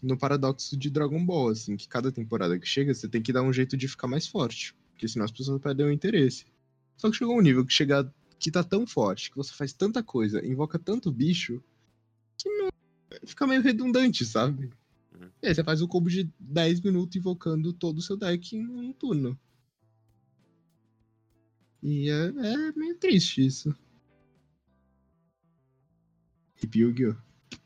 No 0.02 0.18
paradoxo 0.18 0.78
de 0.78 0.90
Dragon 0.90 1.26
Ball, 1.26 1.50
assim, 1.50 1.76
que 1.76 1.88
cada 1.88 2.12
temporada 2.12 2.60
que 2.60 2.68
chega, 2.68 2.94
você 2.94 3.08
tem 3.08 3.24
que 3.24 3.34
dar 3.34 3.42
um 3.42 3.52
jeito 3.52 3.76
de 3.76 3.88
ficar 3.88 4.08
mais 4.08 4.28
forte. 4.28 4.76
Porque 4.92 5.08
senão 5.08 5.26
as 5.26 5.32
pessoas 5.32 5.60
perdem 5.60 5.88
o 5.88 5.92
interesse. 5.92 6.46
Só 6.96 7.10
que 7.10 7.18
chegou 7.18 7.36
um 7.36 7.42
nível 7.42 7.66
que 7.66 7.74
chega. 7.74 8.14
que 8.38 8.52
tá 8.52 8.64
tão 8.64 8.86
forte, 8.86 9.32
que 9.32 9.38
você 9.38 9.52
faz 9.54 9.74
tanta 9.74 10.04
coisa, 10.04 10.46
invoca 10.46 10.78
tanto 10.78 11.12
bicho, 11.12 11.64
que 12.38 12.50
não. 12.50 12.70
Fica 13.26 13.48
meio 13.48 13.62
redundante, 13.62 14.26
sabe? 14.26 14.72
Uhum. 15.14 15.30
E 15.42 15.48
aí 15.48 15.56
você 15.56 15.64
faz 15.64 15.82
um 15.82 15.88
combo 15.88 16.10
de 16.10 16.30
10 16.40 16.82
minutos 16.82 17.16
invocando 17.16 17.72
todo 17.74 18.00
o 18.00 18.02
seu 18.02 18.18
deck 18.18 18.56
em 18.56 18.66
um 18.66 18.94
turno. 18.94 19.40
E 21.82 22.10
é, 22.10 22.26
é 22.26 22.72
meio 22.74 22.98
triste 22.98 23.46
isso. 23.46 23.76
Hip 26.62 26.80
Yu-Gi-Oh! 26.80 27.16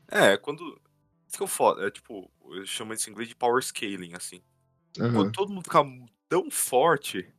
É, 0.08 0.36
quando. 0.36 0.80
Isso 1.26 1.36
que 1.36 1.42
eu 1.42 1.46
foda. 1.46 1.86
É 1.86 1.90
tipo, 1.90 2.30
eu 2.50 2.66
chamo 2.66 2.92
isso 2.92 3.08
em 3.08 3.12
inglês 3.12 3.28
de 3.28 3.36
power 3.36 3.62
scaling, 3.62 4.14
assim. 4.14 4.42
Aham. 4.98 5.12
Quando 5.14 5.32
todo 5.32 5.52
mundo 5.52 5.64
fica 5.64 5.82
tão 6.28 6.50
forte 6.50 7.32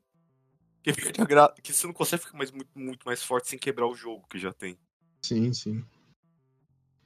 que, 0.82 0.93
fica 0.93 1.26
gra... 1.26 1.54
que 1.62 1.74
você 1.74 1.86
não 1.86 1.93
consegue 1.93 2.24
ficar 2.24 2.38
mais, 2.38 2.52
muito, 2.52 2.69
muito 2.74 3.04
mais 3.06 3.21
forte 3.21 3.50
sem 3.50 3.60
quebrar 3.60 3.88
o 3.88 3.95
jogo 3.95 4.26
que 4.28 4.39
já 4.39 4.54
tem. 4.54 4.78
Sim, 5.21 5.54
sim. 5.54 5.86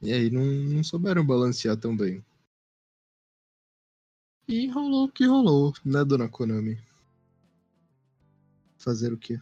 E 0.01 0.11
aí 0.13 0.29
não, 0.29 0.43
não 0.43 0.83
souberam 0.83 1.25
balancear 1.25 1.77
tão 1.77 1.95
bem. 1.95 2.23
E 4.47 4.67
rolou 4.67 5.05
o 5.05 5.11
que 5.11 5.25
rolou, 5.25 5.73
né, 5.83 6.05
dona 6.05 6.29
Konami? 6.29 6.77
Fazer 8.77 9.11
o 9.11 9.17
quê? 9.17 9.39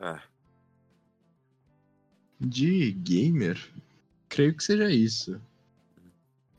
É. 0.00 0.18
De 2.40 2.92
gamer? 2.92 3.58
Creio 4.28 4.56
que 4.56 4.64
seja 4.64 4.90
isso. 4.90 5.40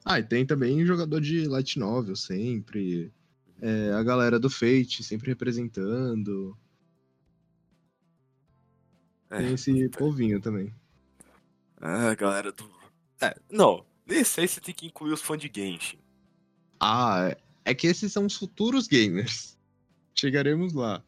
Ah, 0.04 0.20
e 0.20 0.24
tem 0.24 0.46
também 0.46 0.86
jogador 0.86 1.20
de 1.20 1.48
Light 1.48 1.80
Novel 1.80 2.16
sempre. 2.16 3.12
É, 3.60 3.92
a 3.94 4.04
galera 4.04 4.40
do 4.40 4.50
Fate 4.50 5.04
sempre 5.04 5.30
representando. 5.30 6.56
É, 9.32 9.38
Tem 9.40 9.54
esse 9.54 9.90
povinho 9.90 10.40
também. 10.40 10.72
Ah, 11.88 12.16
galera 12.16 12.52
do. 12.52 12.68
É, 13.22 13.36
não. 13.52 13.86
Nesse 14.08 14.42
aí 14.42 14.48
você 14.48 14.60
tem 14.60 14.74
que 14.74 14.88
incluir 14.88 15.14
os 15.14 15.22
fãs 15.22 15.40
de 15.40 15.52
Genshin. 15.54 16.00
Ah, 16.80 17.36
é- 17.64 17.74
que 17.76 17.86
esses 17.86 18.12
são 18.12 18.26
os 18.26 18.36
futuros 18.36 18.88
gamers. 18.88 19.56
Chegaremos 20.16 20.74
lá. 20.74 21.04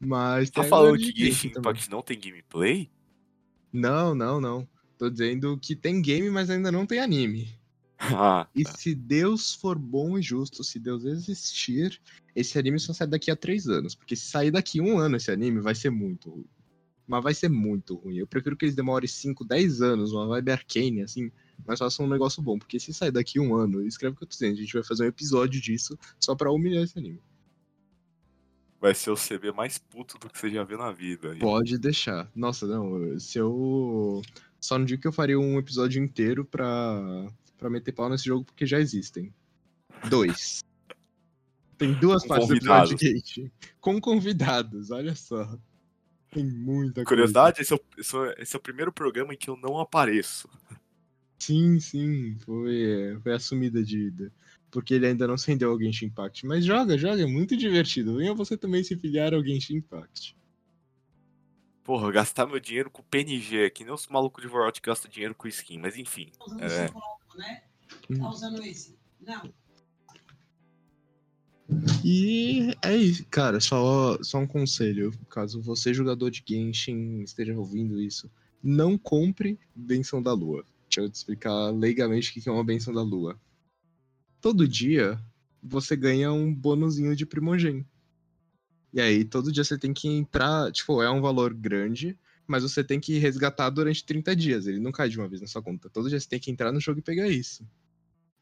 Mas 0.00 0.50
Tá 0.50 0.64
falando 0.64 0.98
que 0.98 1.12
de 1.12 1.26
Genshin. 1.26 1.52
Impact 1.56 1.88
não 1.88 2.02
tem 2.02 2.18
gameplay? 2.18 2.90
Não, 3.72 4.12
não, 4.14 4.40
não. 4.40 4.68
Tô 4.96 5.08
dizendo 5.08 5.56
que 5.56 5.76
tem 5.76 6.02
game, 6.02 6.28
mas 6.30 6.50
ainda 6.50 6.72
não 6.72 6.84
tem 6.86 6.98
anime. 6.98 7.56
Ah, 8.16 8.46
E 8.54 8.64
se 8.64 8.94
Deus 8.94 9.54
for 9.54 9.76
bom 9.76 10.16
e 10.18 10.22
justo, 10.22 10.62
se 10.62 10.78
Deus 10.78 11.04
existir, 11.04 12.00
esse 12.34 12.56
anime 12.56 12.78
só 12.78 12.92
sai 12.92 13.08
daqui 13.08 13.28
a 13.28 13.34
três 13.36 13.66
anos. 13.66 13.94
Porque 13.96 14.14
se 14.14 14.26
sair 14.30 14.52
daqui 14.52 14.80
um 14.80 14.98
ano 14.98 15.16
esse 15.16 15.30
anime, 15.32 15.60
vai 15.60 15.74
ser 15.74 15.90
muito 15.90 16.30
ruim. 16.30 16.46
Mas 17.08 17.24
vai 17.24 17.32
ser 17.34 17.48
muito 17.48 17.94
ruim. 17.96 18.18
Eu 18.18 18.26
prefiro 18.26 18.54
que 18.54 18.66
eles 18.66 18.76
demorem 18.76 19.08
5, 19.08 19.42
10 19.44 19.80
anos, 19.80 20.12
uma 20.12 20.26
vibe 20.28 20.52
arcane, 20.52 21.02
assim, 21.02 21.32
mas 21.66 21.78
façam 21.78 22.04
um 22.04 22.08
negócio 22.08 22.42
bom. 22.42 22.58
Porque 22.58 22.78
se 22.78 22.92
sair 22.92 23.10
daqui 23.10 23.40
um 23.40 23.56
ano, 23.56 23.82
escreve 23.86 24.14
o 24.14 24.16
que 24.18 24.24
eu 24.24 24.28
tô 24.28 24.32
dizendo, 24.34 24.52
a 24.58 24.60
gente 24.60 24.74
vai 24.74 24.84
fazer 24.84 25.04
um 25.04 25.08
episódio 25.08 25.58
disso 25.60 25.98
só 26.20 26.34
pra 26.36 26.52
humilhar 26.52 26.84
esse 26.84 26.98
anime. 26.98 27.20
vai 28.80 28.94
ser 28.94 29.10
o 29.10 29.16
CB 29.16 29.50
mais 29.52 29.78
puto 29.78 30.18
do 30.18 30.28
que 30.30 30.38
você 30.38 30.50
já 30.50 30.62
viu 30.62 30.76
na 30.78 30.92
vida. 30.92 31.34
E- 31.34 31.40
Pode 31.40 31.78
deixar. 31.78 32.30
Nossa, 32.36 32.66
não, 32.66 33.18
se 33.18 33.38
eu. 33.38 34.22
Só 34.60 34.78
não 34.78 34.84
digo 34.84 35.00
que 35.02 35.08
eu 35.08 35.12
faria 35.12 35.38
um 35.38 35.58
episódio 35.58 36.02
inteiro 36.02 36.44
pra, 36.44 37.26
pra 37.56 37.70
meter 37.70 37.92
pau 37.92 38.08
nesse 38.08 38.24
jogo, 38.26 38.44
porque 38.44 38.66
já 38.66 38.78
existem. 38.78 39.32
Dois. 40.10 40.62
Tem 41.78 41.92
duas 41.94 42.22
Com 42.22 42.28
partes 42.28 42.48
do. 42.48 42.96
Gate. 42.96 43.50
Com 43.80 44.00
convidados, 44.00 44.90
olha 44.90 45.14
só. 45.14 45.58
Tem 46.30 46.44
muita 46.44 47.04
Curiosidade, 47.04 47.62
esse 47.62 47.72
é, 47.72 47.76
o, 47.76 47.80
esse 47.96 48.16
é- 48.16 48.34
esse 48.42 48.54
é 48.56 48.58
o 48.58 48.62
primeiro 48.62 48.92
programa 48.92 49.32
em 49.32 49.36
que 49.36 49.48
eu 49.48 49.56
não 49.56 49.78
apareço. 49.78 50.46
coisa. 50.48 50.80
Sim, 51.38 51.78
sim, 51.80 52.36
foi, 52.40 53.18
foi 53.22 53.32
assumida 53.32 53.78
a 53.80 53.82
dívida. 53.82 54.32
Porque 54.70 54.92
ele 54.92 55.06
ainda 55.06 55.26
não 55.26 55.38
se 55.38 55.46
rendeu 55.50 55.70
ao 55.70 55.80
Genshin 55.80 56.06
Impact. 56.06 56.44
Mas 56.46 56.64
joga, 56.64 56.98
joga, 56.98 57.22
é 57.22 57.26
muito 57.26 57.56
divertido. 57.56 58.16
Venha 58.18 58.34
você 58.34 58.56
também 58.56 58.84
se 58.84 58.94
filiar 58.96 59.32
ao 59.32 59.42
Genshin 59.42 59.76
Impact. 59.76 60.36
Porra, 61.82 62.12
gastar 62.12 62.46
meu 62.46 62.60
dinheiro 62.60 62.90
com 62.90 63.02
PNG, 63.02 63.70
que 63.70 63.82
nem 63.82 63.94
os 63.94 64.06
malucos 64.08 64.42
de 64.42 64.48
Overwatch 64.48 64.82
gastam 64.82 65.10
dinheiro 65.10 65.34
com 65.34 65.48
skin, 65.48 65.78
mas 65.78 65.96
enfim. 65.96 66.30
Tá 66.38 66.44
usando 66.44 66.62
É. 66.62 66.66
esse 66.84 66.92
copo, 66.92 67.38
né? 67.38 67.62
Tá 68.18 68.28
usando 68.28 68.62
esse. 68.62 68.98
Não. 69.20 69.54
E 72.02 72.74
é 72.82 72.96
isso, 72.96 73.26
cara, 73.26 73.60
só, 73.60 74.16
só 74.22 74.38
um 74.38 74.46
conselho, 74.46 75.12
caso 75.28 75.60
você, 75.60 75.92
jogador 75.92 76.30
de 76.30 76.42
Genshin, 76.46 77.20
esteja 77.20 77.54
ouvindo 77.56 78.00
isso, 78.00 78.30
não 78.62 78.96
compre 78.96 79.58
Benção 79.74 80.22
da 80.22 80.32
Lua. 80.32 80.64
Deixa 80.88 81.02
eu 81.02 81.10
te 81.10 81.16
explicar 81.16 81.70
leigamente 81.70 82.30
o 82.30 82.32
que 82.32 82.48
é 82.48 82.52
uma 82.52 82.64
Benção 82.64 82.94
da 82.94 83.02
Lua. 83.02 83.38
Todo 84.40 84.66
dia, 84.66 85.20
você 85.62 85.94
ganha 85.94 86.32
um 86.32 86.54
bônusinho 86.54 87.14
de 87.14 87.26
Primogen. 87.26 87.84
E 88.92 89.00
aí, 89.00 89.22
todo 89.22 89.52
dia 89.52 89.62
você 89.62 89.76
tem 89.76 89.92
que 89.92 90.08
entrar, 90.08 90.72
tipo, 90.72 91.02
é 91.02 91.10
um 91.10 91.20
valor 91.20 91.52
grande, 91.52 92.18
mas 92.46 92.62
você 92.62 92.82
tem 92.82 92.98
que 92.98 93.18
resgatar 93.18 93.68
durante 93.68 94.02
30 94.04 94.34
dias, 94.34 94.66
ele 94.66 94.80
não 94.80 94.90
cai 94.90 95.10
de 95.10 95.18
uma 95.18 95.28
vez 95.28 95.42
na 95.42 95.46
sua 95.46 95.62
conta. 95.62 95.90
Todo 95.90 96.08
dia 96.08 96.18
você 96.18 96.28
tem 96.28 96.40
que 96.40 96.50
entrar 96.50 96.72
no 96.72 96.80
jogo 96.80 97.00
e 97.00 97.02
pegar 97.02 97.28
isso. 97.28 97.68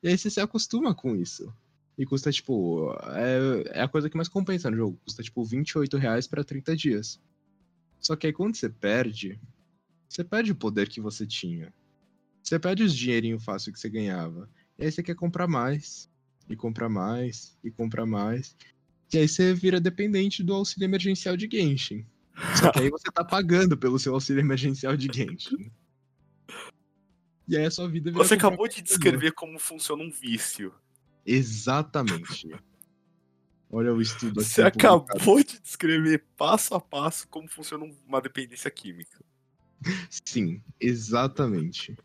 E 0.01 0.09
aí 0.09 0.17
você 0.17 0.31
se 0.31 0.41
acostuma 0.41 0.95
com 0.95 1.17
isso. 1.17 1.53
E 1.99 2.05
custa, 2.05 2.31
tipo, 2.31 2.93
é, 3.15 3.79
é 3.79 3.83
a 3.83 3.89
coisa 3.89 4.11
que 4.11 4.17
mais 4.17 4.29
compensa 4.29 4.71
no 4.71 4.77
jogo. 4.77 5.01
Custa, 5.05 5.23
tipo, 5.23 5.43
28 5.45 5.97
reais 5.97 6.27
pra 6.27 6.45
30 6.45 6.77
dias. 6.77 7.21
Só 7.99 8.15
que 8.15 8.27
aí 8.27 8.33
quando 8.33 8.55
você 8.55 8.69
perde, 8.69 9.41
Você 10.09 10.23
perde 10.23 10.53
o 10.53 10.57
poder 10.57 10.89
que 10.89 11.01
você 11.01 11.27
tinha. 11.27 11.73
Você 12.43 12.59
perde 12.59 12.83
os 12.83 12.95
dinheirinho 12.95 13.41
fácil 13.41 13.73
que 13.73 13.81
você 13.81 13.89
ganhava. 13.89 14.49
E 14.79 14.85
aí 14.85 14.93
você 14.93 15.03
quer 15.03 15.15
comprar 15.15 15.49
mais. 15.49 16.09
E 16.49 16.55
comprar 16.55 16.89
mais. 16.89 17.59
E 17.65 17.71
comprar 17.71 18.07
mais. 18.07 18.57
E 19.13 19.19
aí 19.19 19.29
você 19.29 19.53
vira 19.53 19.81
dependente 19.81 20.43
do 20.43 20.55
auxílio 20.55 20.87
emergencial 20.87 21.37
de 21.37 21.49
Genshin. 21.51 22.07
Só 22.57 22.71
que 22.71 22.81
aí 22.81 22.91
você 22.91 23.11
tá 23.11 23.25
pagando 23.25 23.77
pelo 23.77 23.99
seu 23.99 24.15
auxílio 24.15 24.41
emergencial 24.41 24.97
de 24.97 25.09
Genshin. 25.13 25.73
E 27.49 27.57
aí 27.57 27.65
a 27.65 27.71
sua 27.71 27.89
vida 27.89 28.11
vira 28.11 28.25
Você 28.25 28.35
acabou 28.35 28.69
de 28.69 28.83
descrever 28.83 29.33
como 29.33 29.59
funciona 29.59 30.03
um 30.03 30.11
vício. 30.11 30.73
Exatamente. 31.27 32.49
Olha 33.71 33.93
o 33.93 34.01
estudo 34.01 34.41
aqui. 34.41 34.49
Você 34.49 34.63
publicado. 34.63 34.95
acabou 35.11 35.43
de 35.43 35.61
descrever 35.61 36.25
passo 36.37 36.75
a 36.75 36.81
passo 36.81 37.27
como 37.29 37.49
funciona 37.49 37.85
uma 38.07 38.21
dependência 38.21 38.71
química. 38.71 39.19
Sim, 40.25 40.63
exatamente. 40.81 41.97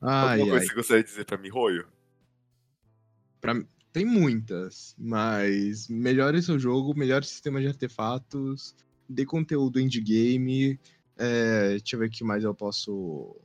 Ai, 0.00 0.40
Alguma 0.40 0.50
coisa 0.52 0.54
ai. 0.54 0.60
que 0.60 0.66
você 0.68 0.74
gostaria 0.74 1.02
de 1.02 1.08
dizer 1.10 1.24
pra 1.24 1.36
mim, 1.36 1.48
Roio? 1.48 1.86
Pra- 3.40 3.60
Tem 3.92 4.04
muitas, 4.04 4.94
mas 4.96 5.88
melhore 5.88 6.40
seu 6.42 6.58
jogo, 6.58 6.96
melhore 6.96 7.24
sistema 7.26 7.60
de 7.60 7.66
artefatos, 7.66 8.76
dê 9.08 9.26
conteúdo 9.26 9.80
endgame. 9.80 10.78
É, 11.16 11.70
deixa 11.70 11.96
eu 11.96 12.00
ver 12.00 12.06
o 12.06 12.10
que 12.10 12.22
mais 12.22 12.44
eu 12.44 12.54
posso 12.54 13.36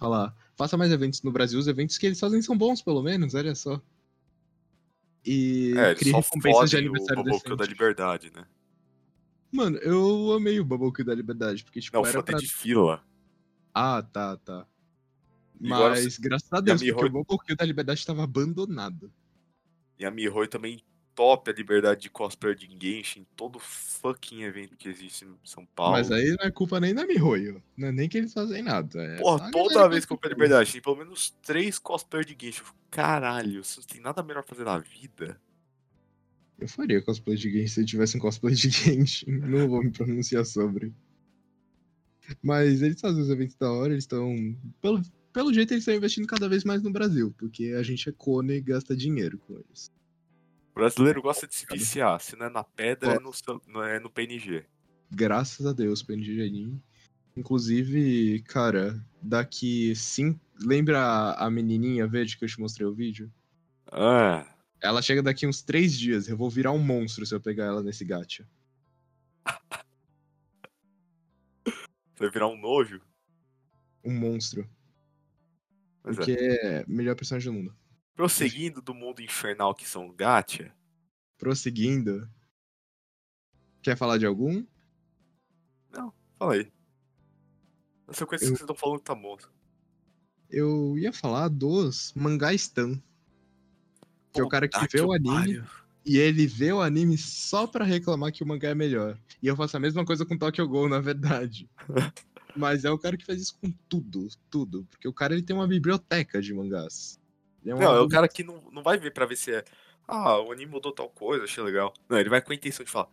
falar. 0.00 0.34
Faça 0.56 0.76
mais 0.76 0.90
eventos 0.90 1.22
no 1.22 1.30
Brasil, 1.30 1.58
os 1.58 1.68
eventos 1.68 1.98
que 1.98 2.06
eles 2.06 2.18
fazem 2.18 2.40
são 2.40 2.56
bons, 2.56 2.80
pelo 2.82 3.02
menos, 3.02 3.34
olha 3.34 3.54
só. 3.54 3.80
E 5.24 5.74
É, 5.76 5.94
só 5.94 6.16
recompensas 6.18 6.70
de 6.70 6.76
fodem 6.76 6.88
o 6.88 6.90
aniversário 6.90 7.22
Boboku 7.24 7.56
da 7.56 7.66
liberdade, 7.66 8.32
né? 8.34 8.46
Mano, 9.52 9.76
eu 9.78 10.32
amei 10.32 10.58
o 10.58 10.64
Bubble 10.64 10.92
Kill 10.92 11.04
da 11.04 11.14
Liberdade, 11.14 11.62
porque, 11.64 11.80
tipo, 11.80 11.96
Não, 11.96 12.06
era 12.06 12.22
pra... 12.22 12.38
de 12.38 12.46
fila. 12.46 13.04
Ah, 13.74 14.00
tá, 14.02 14.36
tá. 14.38 14.66
Mas, 15.60 16.16
graças 16.18 16.50
a 16.52 16.60
Deus, 16.60 16.80
Mihoi- 16.80 16.94
porque 16.94 17.08
o 17.08 17.22
Bubble 17.24 17.44
Kill 17.46 17.56
da 17.56 17.64
Liberdade 17.66 17.98
estava 18.00 18.22
abandonado. 18.24 19.12
E 19.98 20.06
a 20.06 20.10
Mihoi 20.10 20.48
também 20.48 20.82
top 21.20 21.50
a 21.50 21.52
liberdade 21.52 22.00
de 22.00 22.08
cosplayer 22.08 22.56
de 22.56 22.66
Genshin 22.66 23.20
em 23.20 23.26
todo 23.36 23.58
fucking 23.58 24.42
evento 24.42 24.74
que 24.74 24.88
existe 24.88 25.26
em 25.26 25.36
São 25.44 25.66
Paulo. 25.66 25.92
Mas 25.92 26.10
aí 26.10 26.34
não 26.38 26.46
é 26.46 26.50
culpa 26.50 26.80
nem 26.80 26.94
da 26.94 27.06
Mihoyo. 27.06 27.62
Não 27.76 27.88
é 27.88 27.92
nem 27.92 28.08
que 28.08 28.16
eles 28.16 28.32
fazem 28.32 28.62
nada. 28.62 28.98
É 29.02 29.18
Porra, 29.18 29.50
toda 29.50 29.86
vez 29.86 30.06
que 30.06 30.14
eu 30.14 30.16
pego 30.16 30.32
liberdade, 30.32 30.72
tem 30.72 30.80
pelo 30.80 30.96
menos 30.96 31.36
três 31.42 31.78
cosplayers 31.78 32.26
de 32.26 32.32
Genshin. 32.32 32.60
Eu 32.60 32.64
fico, 32.64 32.78
caralho, 32.90 33.62
vocês 33.62 33.84
não 33.86 33.92
tem 33.92 34.00
nada 34.00 34.22
melhor 34.22 34.42
pra 34.42 34.54
fazer 34.54 34.64
na 34.64 34.78
vida. 34.78 35.38
Eu 36.58 36.66
faria 36.66 37.02
cosplay 37.02 37.36
de 37.36 37.50
Genshin 37.50 37.68
se 37.68 37.80
eu 37.82 37.86
tivesse 37.86 38.16
um 38.16 38.20
cosplay 38.20 38.54
de 38.54 38.70
Genshin. 38.72 39.30
Não 39.30 39.68
vou 39.68 39.84
me 39.84 39.90
pronunciar 39.90 40.46
sobre. 40.46 40.90
Mas 42.42 42.80
eles 42.80 42.98
fazem 42.98 43.20
os 43.20 43.28
eventos 43.28 43.56
da 43.56 43.70
hora, 43.70 43.92
eles 43.92 44.04
estão. 44.04 44.34
Pelo, 44.80 45.02
pelo 45.34 45.52
jeito, 45.52 45.74
eles 45.74 45.82
estão 45.82 45.94
investindo 45.94 46.26
cada 46.26 46.48
vez 46.48 46.64
mais 46.64 46.82
no 46.82 46.90
Brasil, 46.90 47.34
porque 47.36 47.74
a 47.78 47.82
gente 47.82 48.08
é 48.08 48.12
cone 48.12 48.54
e 48.54 48.60
gasta 48.62 48.96
dinheiro 48.96 49.36
com 49.36 49.52
eles. 49.58 49.92
Brasileiro 50.80 51.20
gosta 51.20 51.46
de 51.46 51.54
se 51.54 51.66
viciar. 51.70 52.18
Se 52.20 52.34
não 52.36 52.46
é 52.46 52.50
na 52.50 52.64
pedra, 52.64 53.12
é 53.12 53.18
no, 53.18 53.82
é 53.82 54.00
no 54.00 54.08
PNG. 54.08 54.64
Graças 55.10 55.66
a 55.66 55.74
Deus, 55.74 56.02
PNG 56.02 56.40
Anime. 56.42 56.82
Inclusive, 57.36 58.42
cara, 58.48 58.98
daqui 59.20 59.94
sim. 59.94 60.40
Lembra 60.58 61.00
a, 61.00 61.46
a 61.46 61.50
menininha 61.50 62.06
verde 62.06 62.38
que 62.38 62.44
eu 62.44 62.48
te 62.48 62.58
mostrei 62.58 62.86
o 62.86 62.94
vídeo? 62.94 63.30
Ah, 63.92 64.46
Ela 64.80 65.02
chega 65.02 65.22
daqui 65.22 65.46
uns 65.46 65.60
três 65.60 65.98
dias. 65.98 66.28
Eu 66.28 66.36
vou 66.36 66.48
virar 66.48 66.72
um 66.72 66.78
monstro 66.78 67.26
se 67.26 67.34
eu 67.34 67.40
pegar 67.40 67.66
ela 67.66 67.82
nesse 67.82 68.04
gacha. 68.04 68.48
você 71.64 72.20
vai 72.20 72.30
virar 72.30 72.48
um 72.48 72.58
nojo. 72.58 73.02
Um 74.02 74.18
monstro. 74.18 74.66
Pois 76.02 76.16
é. 76.16 76.18
Porque 76.18 76.32
é 76.32 76.84
melhor 76.88 77.14
personagem 77.14 77.52
do 77.52 77.58
mundo. 77.58 77.76
Prosseguindo 78.20 78.82
do 78.82 78.92
mundo 78.92 79.22
infernal 79.22 79.74
que 79.74 79.88
são 79.88 80.12
gacha, 80.12 80.70
Prosseguindo. 81.38 82.28
Quer 83.80 83.96
falar 83.96 84.18
de 84.18 84.26
algum? 84.26 84.62
fala 86.38 86.54
aí. 86.54 86.70
Na 88.06 88.12
sequência 88.12 88.44
Eu- 88.44 88.52
que 88.52 88.58
vocês 88.58 88.60
estão 88.60 88.76
falando 88.76 89.00
tá 89.00 89.14
bom. 89.14 89.38
Eu 90.50 90.98
ia 90.98 91.12
falar 91.14 91.48
dos 91.48 92.12
mangá 92.14 92.52
Stan. 92.54 93.00
Que 94.34 94.40
é 94.40 94.44
o 94.44 94.48
cara 94.48 94.68
que 94.68 94.78
Puta 94.78 94.88
vê 94.92 95.00
o 95.02 95.12
anime 95.12 95.62
e 96.04 96.18
ele 96.18 96.46
vê 96.46 96.72
o 96.72 96.80
anime 96.82 97.16
só 97.16 97.66
pra 97.66 97.84
reclamar 97.86 98.32
que 98.32 98.42
o 98.42 98.46
mangá 98.46 98.68
é 98.68 98.74
melhor. 98.74 99.18
E 99.42 99.46
eu 99.46 99.56
faço 99.56 99.76
a 99.76 99.80
mesma 99.80 100.04
coisa 100.04 100.26
com 100.26 100.36
Tokyo 100.36 100.66
Ghoul, 100.68 100.88
na 100.90 101.00
verdade. 101.00 101.68
Mas 102.56 102.84
é 102.84 102.90
o 102.90 102.98
cara 102.98 103.16
que 103.16 103.24
faz 103.24 103.40
isso 103.40 103.58
com 103.60 103.70
tudo, 103.88 104.28
tudo. 104.50 104.84
Porque 104.90 105.06
o 105.08 105.12
cara 105.14 105.32
ele 105.34 105.42
tem 105.42 105.54
uma 105.54 105.68
biblioteca 105.68 106.40
de 106.42 106.52
mangás. 106.54 107.19
Uma 107.64 107.76
Não, 107.76 107.94
é 107.96 108.00
o 108.00 108.08
cara 108.08 108.28
que 108.28 108.42
não, 108.42 108.60
não 108.70 108.82
vai 108.82 108.98
ver 108.98 109.12
pra 109.12 109.26
ver 109.26 109.36
se 109.36 109.52
é. 109.52 109.64
Ah, 110.06 110.40
o 110.40 110.50
anime 110.50 110.72
mudou 110.72 110.92
tal 110.92 111.08
coisa, 111.08 111.44
achei 111.44 111.62
legal. 111.62 111.92
Não, 112.08 112.18
ele 112.18 112.28
vai 112.28 112.40
com 112.42 112.52
a 112.52 112.54
intenção 112.54 112.84
de 112.84 112.90
falar. 112.90 113.08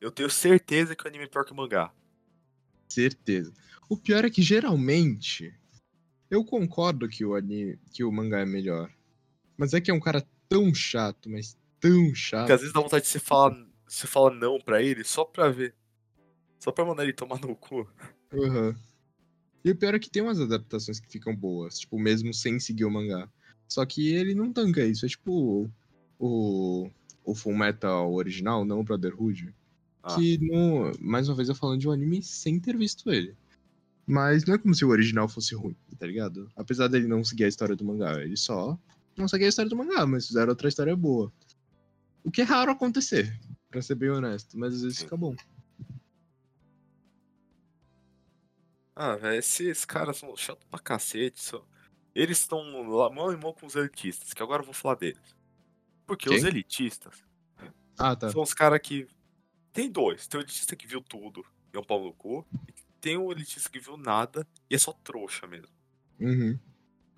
Eu 0.00 0.10
tenho 0.10 0.28
certeza 0.28 0.96
que 0.96 1.04
o 1.04 1.08
anime 1.08 1.24
é 1.24 1.28
pior 1.28 1.44
que 1.44 1.52
o 1.52 1.56
mangá. 1.56 1.92
Certeza. 2.88 3.52
O 3.88 3.96
pior 3.96 4.24
é 4.24 4.30
que 4.30 4.42
geralmente 4.42 5.54
eu 6.30 6.44
concordo 6.44 7.08
que 7.08 7.24
o 7.24 7.34
anime, 7.34 7.78
que 7.92 8.02
o 8.02 8.10
mangá 8.10 8.40
é 8.40 8.46
melhor. 8.46 8.90
Mas 9.56 9.74
é 9.74 9.80
que 9.80 9.90
é 9.90 9.94
um 9.94 10.00
cara 10.00 10.26
tão 10.48 10.74
chato, 10.74 11.30
mas 11.30 11.56
tão 11.78 12.14
chato. 12.14 12.40
Porque 12.40 12.52
às 12.52 12.60
vezes 12.60 12.74
dá 12.74 12.80
vontade 12.80 13.04
de 13.04 13.10
você 13.10 13.20
falar, 13.20 13.54
você 13.86 14.06
fala 14.06 14.34
não 14.34 14.58
pra 14.58 14.82
ele 14.82 15.04
só 15.04 15.24
pra 15.24 15.48
ver. 15.50 15.74
Só 16.58 16.72
pra 16.72 16.84
mandar 16.84 17.04
ele 17.04 17.12
tomar 17.12 17.40
no 17.40 17.54
cu. 17.54 17.88
Aham. 18.32 18.74
E 19.64 19.70
o 19.70 19.76
pior 19.76 19.94
é 19.94 19.98
que 19.98 20.10
tem 20.10 20.22
umas 20.22 20.40
adaptações 20.40 20.98
que 20.98 21.10
ficam 21.10 21.34
boas, 21.36 21.78
tipo, 21.78 21.98
mesmo 21.98 22.34
sem 22.34 22.58
seguir 22.58 22.84
o 22.84 22.90
mangá. 22.90 23.30
Só 23.72 23.86
que 23.86 24.12
ele 24.14 24.34
não 24.34 24.52
tanca 24.52 24.84
isso. 24.84 25.06
É 25.06 25.08
tipo 25.08 25.70
o, 26.18 26.90
o 27.24 27.34
Full 27.34 27.56
Metal 27.56 28.12
original, 28.12 28.64
não 28.64 28.80
o 28.80 28.84
Brotherhood. 28.84 29.54
Ah. 30.02 30.14
Que, 30.14 30.36
no, 30.38 30.92
mais 31.00 31.28
uma 31.28 31.34
vez, 31.34 31.48
eu 31.48 31.54
falando 31.54 31.80
de 31.80 31.88
um 31.88 31.92
anime 31.92 32.22
sem 32.22 32.60
ter 32.60 32.76
visto 32.76 33.10
ele. 33.10 33.34
Mas 34.06 34.44
não 34.44 34.54
é 34.54 34.58
como 34.58 34.74
se 34.74 34.84
o 34.84 34.88
original 34.88 35.28
fosse 35.28 35.54
ruim, 35.54 35.76
tá 35.98 36.06
ligado? 36.06 36.50
Apesar 36.54 36.88
dele 36.88 37.06
não 37.06 37.24
seguir 37.24 37.44
a 37.44 37.48
história 37.48 37.74
do 37.74 37.84
mangá. 37.84 38.20
Ele 38.20 38.36
só 38.36 38.78
não 39.16 39.26
seguia 39.26 39.46
a 39.46 39.48
história 39.48 39.68
do 39.68 39.76
mangá, 39.76 40.04
mas 40.06 40.26
fizeram 40.26 40.50
outra 40.50 40.68
história 40.68 40.94
boa. 40.94 41.32
O 42.24 42.30
que 42.30 42.42
é 42.42 42.44
raro 42.44 42.72
acontecer, 42.72 43.38
pra 43.70 43.80
ser 43.80 43.94
bem 43.94 44.10
honesto. 44.10 44.58
Mas 44.58 44.74
às 44.74 44.82
vezes 44.82 44.98
Sim. 44.98 45.04
fica 45.04 45.16
bom. 45.16 45.34
Ah, 48.94 49.16
velho, 49.16 49.38
esses 49.38 49.84
caras 49.86 50.18
são 50.18 50.36
chatos 50.36 50.66
pra 50.70 50.78
cacete. 50.78 51.42
São... 51.42 51.64
Eles 52.14 52.38
estão 52.38 52.62
mão 53.12 53.32
em 53.32 53.36
mão 53.36 53.52
com 53.52 53.66
os 53.66 53.74
elitistas, 53.74 54.32
que 54.34 54.42
agora 54.42 54.62
eu 54.62 54.66
vou 54.66 54.74
falar 54.74 54.96
deles. 54.96 55.34
Porque 56.06 56.28
Quem? 56.28 56.36
os 56.38 56.44
elitistas 56.44 57.24
Ah, 57.98 58.14
tá. 58.16 58.30
são 58.30 58.42
os 58.42 58.52
caras 58.52 58.80
que. 58.80 59.06
Tem 59.72 59.90
dois. 59.90 60.26
Tem 60.26 60.38
o 60.38 60.42
elitista 60.42 60.76
que 60.76 60.86
viu 60.86 61.00
tudo 61.02 61.44
e 61.72 61.76
é 61.76 61.80
um 61.80 61.84
pau 61.84 62.02
no 62.04 62.12
cu. 62.12 62.46
E 62.68 62.72
tem 63.00 63.16
o 63.16 63.32
elitista 63.32 63.70
que 63.70 63.78
viu 63.80 63.96
nada 63.96 64.46
e 64.68 64.74
é 64.74 64.78
só 64.78 64.92
trouxa 64.92 65.46
mesmo. 65.46 65.74
Uhum. 66.20 66.58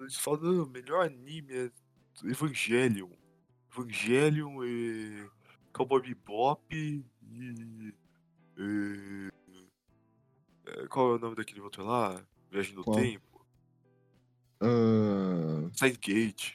Eles 0.01 0.17
falam, 0.17 0.41
"Não, 0.43 0.65
o 0.65 0.69
melhor 0.69 1.05
anime 1.07 1.53
é 1.53 1.71
Evangelion. 2.25 3.11
Evangelion 3.73 4.63
e. 4.65 5.29
Cowboy 5.73 6.01
Bebop 6.03 6.63
e. 6.73 7.05
e- 8.57 9.31
é, 10.67 10.87
Qual 10.89 11.13
é 11.13 11.15
o 11.17 11.19
nome 11.19 11.35
daquele 11.37 11.61
outro 11.61 11.85
lá? 11.85 12.25
Viagem 12.51 12.75
no 12.75 12.85
Qual? 12.85 12.97
Tempo? 12.97 13.34
Ah, 14.65 15.71
Side 15.75 15.99
Gate. 15.99 16.53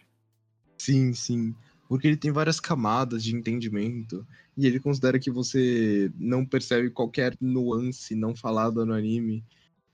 Sim, 0.78 1.14
sim. 1.14 1.56
Porque 1.88 2.08
ele 2.08 2.18
tem 2.18 2.32
várias 2.32 2.60
camadas 2.60 3.24
de 3.24 3.36
entendimento. 3.36 4.26
E 4.58 4.66
ele 4.66 4.80
considera 4.80 5.20
que 5.20 5.32
você 5.32 6.12
não 6.16 6.46
percebe 6.46 6.90
qualquer 6.90 7.36
nuance 7.40 8.16
não 8.16 8.36
falada 8.36 8.86
no 8.86 8.94
anime. 8.94 9.46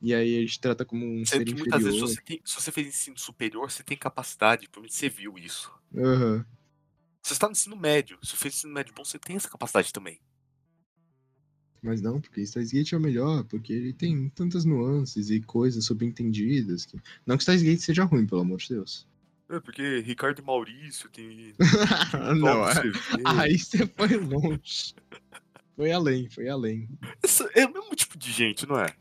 E 0.01 0.13
aí 0.13 0.29
ele 0.29 0.47
te 0.47 0.59
trata 0.59 0.85
como 0.85 1.05
um 1.05 1.25
ser 1.25 1.37
Sendo 1.37 1.45
que 1.45 1.55
muitas 1.55 1.83
vezes 1.83 1.97
inferior. 1.97 2.15
você 2.15 2.21
tem, 2.21 2.41
se 2.43 2.55
você 2.55 2.71
fez 2.71 2.87
ensino 2.87 3.17
superior, 3.17 3.71
você 3.71 3.83
tem 3.83 3.97
capacidade, 3.97 4.67
provavelmente 4.69 4.95
você 4.95 5.09
viu 5.09 5.37
isso. 5.37 5.71
Se 5.91 7.29
você 7.29 7.33
está 7.33 7.47
no 7.47 7.53
ensino 7.53 7.75
médio, 7.75 8.17
se 8.21 8.31
você 8.31 8.37
fez 8.37 8.55
ensino 8.55 8.73
médio 8.73 8.93
bom, 8.95 9.03
você 9.03 9.17
tem 9.17 9.35
essa 9.35 9.49
capacidade 9.49 9.91
também. 9.91 10.19
Mas 11.81 12.01
não, 12.01 12.19
porque 12.19 12.45
Steins 12.45 12.71
Gate 12.71 12.93
é 12.93 12.97
o 12.97 12.99
melhor, 12.99 13.43
porque 13.43 13.71
ele 13.71 13.93
tem 13.93 14.29
tantas 14.29 14.65
nuances 14.65 15.29
e 15.29 15.39
coisas 15.39 15.85
subentendidas. 15.85 16.85
Que... 16.85 16.99
Não 17.25 17.37
que 17.37 17.43
Steins 17.43 17.61
Gate 17.61 17.79
seja 17.79 18.03
ruim, 18.03 18.25
pelo 18.25 18.41
amor 18.41 18.57
de 18.57 18.69
Deus. 18.69 19.07
É, 19.47 19.59
porque 19.59 19.99
Ricardo 19.99 20.39
e 20.39 20.43
Maurício 20.43 21.07
tem. 21.09 21.53
não, 22.39 22.67
é... 22.67 22.73
Aí 23.25 23.59
você 23.59 23.85
foi 23.85 24.17
longe. 24.17 24.95
Foi 25.75 25.91
além, 25.91 26.27
foi 26.29 26.49
além. 26.49 26.89
Essa- 27.21 27.47
é 27.53 27.65
o 27.67 27.71
mesmo 27.73 27.93
tipo 27.95 28.17
de 28.17 28.31
gente, 28.31 28.65
não 28.65 28.79
é? 28.79 28.95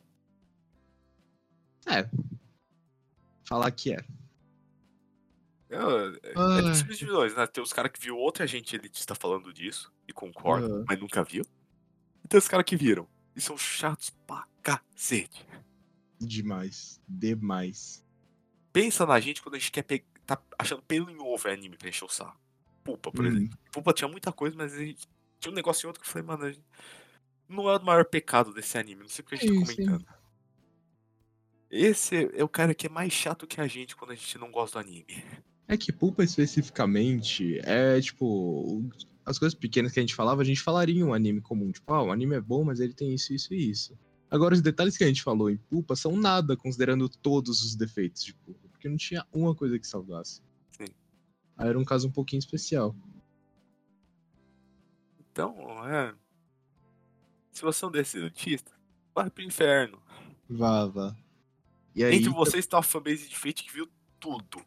É. 1.87 2.09
Falar 3.45 3.71
que 3.71 3.93
é. 3.93 4.05
É, 5.71 5.77
é, 5.77 6.31
é 6.31 6.33
Ah. 6.37 6.61
de 6.73 6.83
divisões, 6.83 7.35
né? 7.35 7.47
Tem 7.47 7.63
os 7.63 7.73
caras 7.73 7.91
que 7.93 8.01
viu 8.01 8.17
outra 8.17 8.47
gente 8.47 8.77
elitista 8.77 9.15
falando 9.15 9.53
disso 9.53 9.91
e 10.07 10.13
concorda, 10.13 10.85
mas 10.87 10.99
nunca 11.01 11.25
viu. 11.25 11.45
E 12.35 12.37
tem 12.37 12.39
os 12.41 12.49
caras 12.49 12.65
que 12.67 12.77
viram. 12.77 13.07
E 13.37 13.41
são 13.41 13.57
chatos 13.57 14.11
pra 14.27 14.45
cacete. 14.61 15.47
Demais. 16.21 17.01
Demais. 17.07 18.05
Pensa 18.73 19.07
na 19.07 19.21
gente 19.21 19.41
quando 19.41 19.55
a 19.55 19.59
gente 19.59 19.71
quer 19.71 19.83
pe... 19.83 20.05
tá 20.27 20.43
achando 20.59 20.83
pelo 20.83 21.11
em 21.11 21.19
ovo 21.21 21.47
é 21.47 21.53
anime 21.53 21.77
pra 21.77 21.89
encher 21.89 22.05
o 22.05 22.09
saco. 22.09 22.37
Pulpa, 22.83 23.13
por 23.13 23.25
Hum. 23.25 23.29
exemplo. 23.29 23.59
Pulpa 23.71 23.93
tinha 23.93 24.09
muita 24.09 24.33
coisa, 24.33 24.57
mas 24.57 24.75
a 24.75 24.79
gente... 24.85 25.07
tinha 25.39 25.53
um 25.53 25.55
negócio 25.55 25.87
em 25.87 25.89
outro 25.89 26.03
que 26.03 26.09
eu 26.09 26.13
falei, 26.13 26.27
mano, 26.27 26.53
gente... 26.53 26.65
não 27.49 27.71
é 27.71 27.77
o 27.77 27.85
maior 27.85 28.05
pecado 28.05 28.53
desse 28.53 28.77
anime, 28.77 29.03
não 29.03 29.09
sei 29.09 29.23
porque 29.23 29.37
a 29.37 29.39
gente 29.39 29.61
tá 29.61 29.67
Sim, 29.67 29.67
sim. 29.67 29.77
comentando. 29.87 30.07
Esse 31.71 32.31
é 32.35 32.43
o 32.43 32.49
cara 32.49 32.75
que 32.75 32.87
é 32.89 32.91
mais 32.91 33.13
chato 33.13 33.47
que 33.47 33.61
a 33.61 33.67
gente 33.69 33.95
quando 33.95 34.11
a 34.11 34.15
gente 34.17 34.39
não 34.39 34.51
gosta 34.51 34.83
do 34.83 34.89
anime. 34.89 35.25
É 35.69 35.77
que 35.77 35.93
Pulpa 35.93 36.25
especificamente 36.25 37.61
é 37.61 38.01
tipo. 38.01 38.83
As 39.25 39.39
coisas 39.39 39.59
pequenas 39.59 39.93
que 39.93 39.99
a 39.99 40.03
gente 40.03 40.15
falava, 40.15 40.43
a 40.43 40.45
gente 40.45 40.61
falaria 40.61 41.01
em 41.01 41.03
um 41.03 41.15
anime 41.15 41.41
comum. 41.41 41.73
Tipo, 41.73 41.93
ah, 41.93 42.03
o 42.03 42.13
anime 42.13 42.37
é 42.37 42.41
bom, 42.41 42.65
mas 42.65 42.81
ele 42.81 42.93
tem 42.93 43.15
isso, 43.15 43.33
isso 43.33 43.55
e 43.55 43.71
isso. 43.71 43.99
Agora, 44.31 44.55
os 44.55 44.61
detalhes 44.61 44.97
que 44.97 45.05
a 45.05 45.07
gente 45.07 45.23
falou 45.23 45.49
em 45.49 45.57
Pulpa 45.57 45.97
são 45.97 46.17
nada, 46.17 46.57
considerando 46.57 47.09
todos 47.09 47.63
os 47.63 47.75
defeitos 47.75 48.23
de 48.25 48.35
Pulpa. 48.35 48.69
Porque 48.69 48.89
não 48.89 48.97
tinha 48.97 49.25
uma 49.33 49.55
coisa 49.55 49.79
que 49.79 49.87
salvasse. 49.87 50.43
Sim. 50.73 50.93
Aí 51.57 51.69
era 51.69 51.79
um 51.79 51.85
caso 51.85 52.09
um 52.09 52.13
pouquinho 52.13 52.41
especial. 52.41 52.95
Então, 55.33 55.57
é. 55.89 56.15
Se 57.53 57.63
você 57.63 57.85
é 57.85 57.89
um 57.89 57.91
desses 57.91 58.15
elitista, 58.15 58.73
vai 59.15 59.31
pro 59.31 59.45
inferno. 59.45 60.03
Vá, 60.49 60.87
vá. 60.87 61.17
E 61.95 62.03
aí, 62.03 62.17
Entre 62.17 62.29
vocês 62.29 62.67
tá 62.67 62.77
uma 62.77 62.83
fanbase 62.83 63.29
de 63.29 63.39
Fate 63.39 63.63
que 63.63 63.73
viu 63.73 63.89
tudo. 64.19 64.65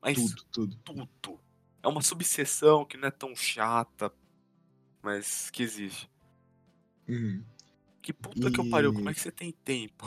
Mas 0.00 0.16
tudo, 0.16 0.44
tudo. 0.52 1.08
tudo. 1.20 1.40
É 1.86 1.88
uma 1.88 2.02
subseção 2.02 2.84
que 2.84 2.96
não 2.96 3.06
é 3.06 3.12
tão 3.12 3.36
chata, 3.36 4.12
mas 5.00 5.50
que 5.50 5.62
existe. 5.62 6.10
Uhum. 7.08 7.44
Que 8.02 8.12
puta 8.12 8.50
que 8.50 8.58
eu 8.58 8.68
pariu, 8.68 8.90
E- 8.90 8.94
como 8.94 9.08
é 9.08 9.14
que 9.14 9.20
você 9.20 9.30
tem 9.30 9.52
tempo? 9.52 10.04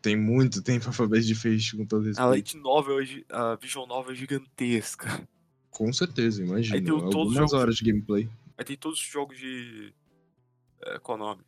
Tem 0.00 0.16
muito 0.16 0.62
tempo 0.62 0.88
a 0.88 0.92
fanbase 0.92 1.26
de 1.26 1.34
Face 1.34 1.76
com 1.76 1.84
todo 1.84 2.08
esse. 2.08 2.18
A 2.18 2.24
Light 2.24 2.56
Novel, 2.56 2.98
é 3.00 3.04
a 3.28 3.56
Vision 3.56 3.86
Novel 3.86 4.12
é 4.12 4.16
gigantesca. 4.16 5.28
Com 5.70 5.92
certeza, 5.92 6.42
Aí 6.42 6.48
imagino. 6.48 6.82
tem 6.82 6.90
Algumas 6.94 7.34
jogos- 7.34 7.52
horas 7.52 7.76
de 7.76 7.84
gameplay. 7.84 8.28
Aí 8.56 8.64
tem 8.64 8.76
todos 8.76 8.98
os 8.98 9.06
jogos 9.06 9.36
de. 9.38 9.92
É, 10.80 10.98
qual 10.98 11.18
é 11.18 11.20
o 11.20 11.24
nome? 11.24 11.42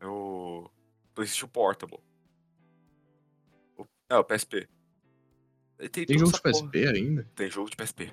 É 0.00 0.06
o. 0.06 0.70
PlayStation 1.14 1.48
Portable. 1.48 1.98
O- 3.78 3.86
É, 4.10 4.16
o 4.16 4.24
PSP. 4.24 4.68
Tem 5.88 6.04
Tem 6.06 6.18
jogo 6.18 6.30
de 6.30 6.36
essa 6.36 6.42
porra. 6.42 6.70
PSP 6.70 6.86
ainda? 6.88 7.30
Tem 7.34 7.50
jogo 7.50 7.70
de 7.70 7.76
PSP. 7.76 8.12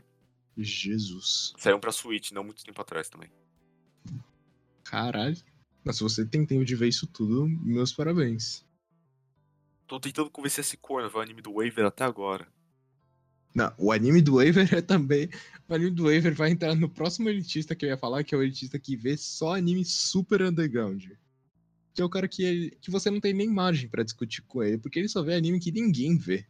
Jesus. 0.57 1.53
Saiu 1.57 1.80
pra 1.80 1.91
Switch, 1.91 2.32
não 2.32 2.43
muito 2.43 2.63
tempo 2.63 2.82
atrás 2.82 3.09
também. 3.09 3.30
Caralho. 4.84 5.38
Mas 5.84 5.97
se 5.97 6.03
você 6.03 6.26
tem 6.26 6.45
tempo 6.45 6.65
de 6.65 6.76
ver 6.76 6.88
isso 6.88 7.07
tudo, 7.07 7.47
meus 7.47 7.93
parabéns. 7.93 8.65
Tô 9.86 9.99
tentando 9.99 10.30
convencer 10.30 10.63
esse 10.63 10.76
corno 10.78 11.09
ver 11.09 11.18
o 11.18 11.22
anime 11.22 11.41
do 11.41 11.53
Waver 11.53 11.86
até 11.86 12.03
agora. 12.03 12.47
Não, 13.55 13.74
o 13.78 13.91
anime 13.91 14.22
do 14.22 14.36
Waver 14.36 14.74
é 14.74 14.82
também. 14.82 15.30
O 15.68 15.74
anime 15.74 15.91
do 15.91 16.03
Waver 16.03 16.34
vai 16.36 16.51
entrar 16.51 16.76
no 16.76 16.89
próximo 16.89 17.30
elitista 17.30 17.76
que 17.76 17.86
eu 17.86 17.89
ia 17.89 17.97
falar, 17.97 18.24
que 18.24 18.36
é 18.36 18.38
o 18.38 18.43
elitista 18.43 18.78
que 18.78 18.95
vê 18.95 19.15
só 19.18 19.55
anime 19.55 19.84
super 19.86 20.41
underground. 20.41 21.05
Que 21.93 22.01
é 22.01 22.05
o 22.05 22.09
cara 22.09 22.28
que, 22.28 22.43
ele- 22.43 22.72
que 22.82 22.91
você 22.91 23.09
não 23.09 23.20
tem 23.20 23.34
nem 23.34 23.49
margem 23.49 23.89
pra 23.89 24.03
discutir 24.03 24.41
com 24.43 24.61
ele, 24.61 24.78
porque 24.78 24.99
ele 24.99 25.07
só 25.09 25.24
vê 25.24 25.36
anime 25.36 25.59
que 25.59 25.72
ninguém 25.72 26.18
vê. 26.18 26.45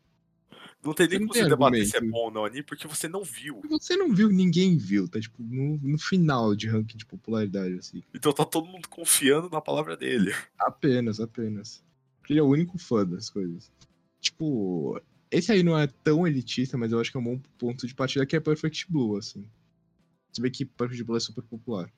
Não 0.84 0.93
tem 0.93 1.07
Você 1.07 1.17
nem 1.17 1.28
como 1.28 1.34
você 1.39 1.49
debater 1.49 1.86
se 1.86 1.97
é 1.97 2.01
bom 2.01 2.25
ou 2.25 2.32
não 2.32 2.45
anime, 2.45 2.63
porque 2.63 2.88
você 2.88 3.07
não 3.09 3.23
viu. 3.23 3.61
Você 3.69 3.97
não 3.97 4.13
viu, 4.13 4.30
ninguém 4.30 4.78
viu. 4.78 5.07
Tá 5.07 5.19
tipo 5.19 5.41
no, 5.43 5.78
no 5.82 5.97
final 5.97 6.55
de 6.55 6.67
ranking 6.67 6.97
de 6.97 7.05
popularidade, 7.05 7.73
assim. 7.78 8.03
Então 8.13 8.32
tá 8.32 8.45
todo 8.45 8.67
mundo 8.67 8.88
confiando 8.88 9.49
na 9.49 9.59
palavra 9.59 9.97
dele. 9.97 10.34
Apenas, 10.57 11.19
apenas. 11.19 11.84
Porque 12.19 12.34
ele 12.34 12.39
é 12.39 12.43
o 12.43 12.47
único 12.47 12.78
fã 12.78 13.05
das 13.05 13.30
coisas. 13.30 13.71
Tipo, 14.21 15.01
esse 15.32 15.51
aí 15.51 15.63
não 15.63 15.78
é 15.78 15.88
tão 15.88 16.25
elitista, 16.28 16.78
mas 16.78 16.91
eu 16.91 16.99
acho 16.99 17.11
que 17.11 17.17
é 17.17 17.19
um 17.19 17.23
bom 17.23 17.39
ponto 17.57 17.86
de 17.88 17.93
partida 17.95 18.25
que 18.25 18.36
é 18.36 18.39
Perfect 18.39 18.86
Blue, 18.89 19.17
assim. 19.17 19.45
Se 20.32 20.39
bem 20.41 20.51
que 20.51 20.63
Perfect 20.63 21.03
Blue 21.03 21.17
é 21.17 21.19
super 21.19 21.43
popular. 21.43 21.91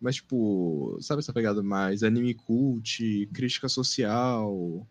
Mas, 0.00 0.16
tipo, 0.16 0.98
sabe 1.00 1.20
essa 1.20 1.32
pegada 1.32 1.62
mais 1.62 2.02
anime 2.02 2.34
cult, 2.34 3.28
crítica 3.32 3.68
social, 3.68 4.86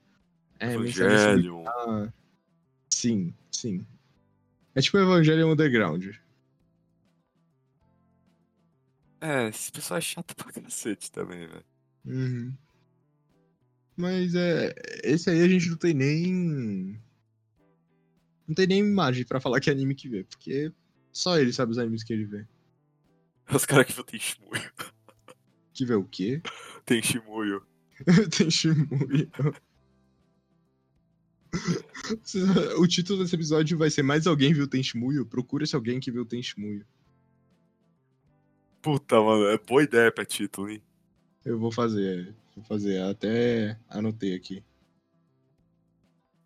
é, 0.58 0.72
sobre- 0.74 0.90
Evangelion. 0.90 1.66
Ah, 1.68 2.14
sim, 3.02 3.34
sim. 3.52 3.86
É 4.76 4.82
tipo 4.82 4.98
Evangelion 4.98 5.52
Underground. 5.52 6.16
É, 9.20 9.50
esse 9.50 9.72
pessoal 9.72 9.98
é 9.98 10.02
chato 10.02 10.36
pra 10.36 10.52
cacete 10.52 11.12
também, 11.12 11.48
velho. 11.48 11.66
Uhum. 12.06 12.54
Mas 13.96 14.34
é. 14.36 14.74
Esse 15.04 15.30
aí 15.30 15.42
a 15.42 15.48
gente 15.48 15.70
não 15.70 15.78
tem 15.78 15.94
nem. 15.94 17.00
Não 18.48 18.56
tem 18.56 18.68
nem 18.68 18.80
imagem 18.80 19.26
pra 19.26 19.40
falar 19.40 19.60
que 19.60 19.70
é 19.70 19.74
anime 19.74 19.96
que 19.96 20.10
vê, 20.10 20.24
porque 20.24 20.72
só 21.12 21.38
ele 21.38 21.54
sabe 21.54 21.72
os 21.72 21.78
animes 21.78 22.04
que 22.04 22.14
ele 22.14 22.26
vê. 22.26 22.46
Os 23.54 23.66
caras 23.66 23.86
que 23.86 23.94
viu 23.94 24.04
tem 24.04 24.20
Shimuyo. 24.20 24.72
Que 25.74 25.86
vê 25.86 25.94
o 25.94 26.04
quê? 26.06 26.42
Tem 26.86 27.02
Shimuyo. 27.02 27.66
tem 28.38 28.50
Shimuya. 28.50 29.30
O 32.78 32.88
título 32.88 33.24
desse 33.24 33.36
episódio 33.36 33.78
vai 33.78 33.90
ser 33.90 34.04
Mais 34.04 34.28
Alguém 34.28 34.54
Viu 34.54 34.68
Tem 34.68 34.84
Shimuyo? 34.84 35.26
Procura 35.26 35.66
se 35.66 35.76
alguém 35.76 36.00
que 36.00 36.12
viu 36.12 36.26
Tem 36.26 36.42
Shimuyo. 36.42 36.86
Puta, 38.82 39.22
mano, 39.22 39.46
é 39.46 39.58
boa 39.58 39.84
ideia 39.84 40.12
pra 40.12 40.26
título, 40.26 40.70
hein? 40.70 40.82
Eu 41.46 41.60
vou 41.60 41.72
fazer, 41.72 42.30
é, 42.30 42.34
vou 42.56 42.66
fazer, 42.66 43.02
até 43.02 43.78
anotei 43.90 44.36
aqui. 44.36 44.64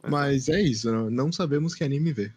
Mas 0.07 0.49
é 0.49 0.61
isso, 0.61 0.91
não, 0.91 1.09
não 1.09 1.32
sabemos 1.32 1.74
que 1.74 1.84
anime 1.84 2.13
vê. 2.13 2.32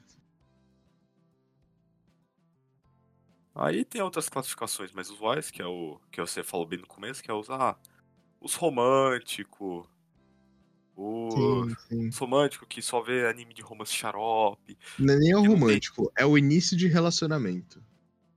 Aí 3.54 3.84
tem 3.84 4.00
outras 4.00 4.28
classificações 4.28 4.92
mais 4.92 5.10
usuais, 5.10 5.50
que 5.50 5.60
é 5.60 5.66
o 5.66 5.98
que 6.12 6.20
você 6.20 6.44
falou 6.44 6.64
bem 6.64 6.78
no 6.78 6.86
começo, 6.86 7.22
que 7.22 7.30
é 7.30 7.34
os, 7.34 7.50
ah, 7.50 7.76
os 8.40 8.54
românticos. 8.54 9.84
Os, 11.00 11.32
Sim, 11.32 11.76
sim. 11.88 12.08
os 12.08 12.18
românticos 12.18 12.66
que 12.68 12.82
só 12.82 13.00
vê 13.00 13.28
anime 13.28 13.54
de 13.54 13.62
romance 13.62 13.92
xarope. 13.94 14.76
Não 14.98 15.14
é 15.14 15.16
nem 15.16 15.32
o 15.32 15.46
romântico, 15.46 16.10
é 16.18 16.26
o 16.26 16.36
início 16.36 16.76
de 16.76 16.88
relacionamento. 16.88 17.80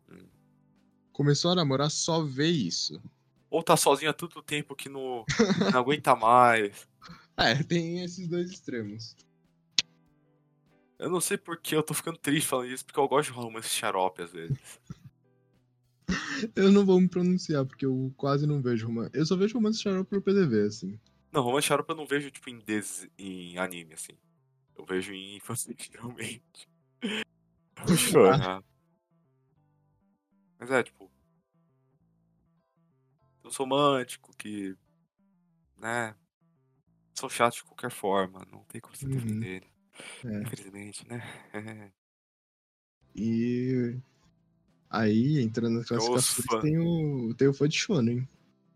Hum. 0.08 0.28
Começou 1.12 1.50
a 1.50 1.56
namorar, 1.56 1.90
só 1.90 2.22
vê 2.24 2.50
isso. 2.50 3.02
Ou 3.50 3.64
tá 3.64 3.76
sozinho 3.76 4.12
há 4.12 4.14
tanto 4.14 4.44
tempo 4.44 4.76
que 4.76 4.90
não, 4.90 5.26
não 5.72 5.80
aguenta 5.80 6.16
mais. 6.16 6.88
É, 7.38 7.56
tem 7.64 8.04
esses 8.04 8.28
dois 8.28 8.52
extremos. 8.52 9.16
Eu 11.00 11.10
não 11.10 11.20
sei 11.20 11.38
porque 11.38 11.76
eu 11.76 11.82
tô 11.82 11.94
ficando 11.94 12.20
triste 12.20 12.46
falando 12.46 12.70
isso, 12.70 12.86
porque 12.86 13.00
eu 13.00 13.08
gosto 13.08 13.30
de 13.30 13.40
romance 13.40 13.70
xarope 13.70 14.22
às 14.22 14.32
vezes. 14.32 14.60
Eu 16.56 16.72
não 16.72 16.86
vou 16.86 17.00
me 17.00 17.08
pronunciar, 17.08 17.66
porque 17.66 17.86
eu 17.86 18.14
quase 18.18 18.46
não 18.46 18.62
vejo 18.62 18.86
romance. 18.86 19.12
Eu 19.14 19.26
só 19.26 19.36
vejo 19.36 19.54
romance 19.54 19.80
xarope 19.82 20.10
pelo 20.10 20.22
PDV, 20.22 20.68
assim. 20.68 21.00
Não, 21.32 21.42
romance 21.42 21.68
xarope 21.68 21.90
eu 21.92 21.96
não 21.96 22.06
vejo, 22.06 22.30
tipo, 22.30 22.50
em, 22.50 22.60
des... 22.60 23.08
em 23.18 23.58
anime, 23.58 23.94
assim. 23.94 24.18
Eu 24.76 24.86
vejo 24.86 25.14
em 25.14 25.40
fanfic, 25.40 25.90
realmente. 25.96 26.70
Vou 27.86 27.96
chorar. 27.98 28.64
Mas 30.60 30.70
é, 30.72 30.84
tipo... 30.84 31.10
Os 33.44 33.56
românticos 33.56 34.36
que... 34.36 34.76
Né... 35.78 36.16
São 37.14 37.30
chatos 37.30 37.58
de 37.60 37.64
qualquer 37.66 37.92
forma, 37.92 38.46
não 38.52 38.64
tem 38.66 38.82
como 38.82 38.96
se 38.96 39.06
Uhum. 39.06 39.12
defender. 39.12 39.64
É. 40.26 40.42
Infelizmente, 40.42 41.08
né? 41.08 41.22
E. 43.14 44.00
Aí, 44.90 45.42
entrando 45.42 45.80
nas 45.80 45.88
classificações, 45.88 46.62
tem 46.64 46.80
o, 46.80 47.34
tem 47.36 47.48
o 47.50 47.54
fã 47.54 47.68
de 47.68 47.78
Shonen. 47.78 48.26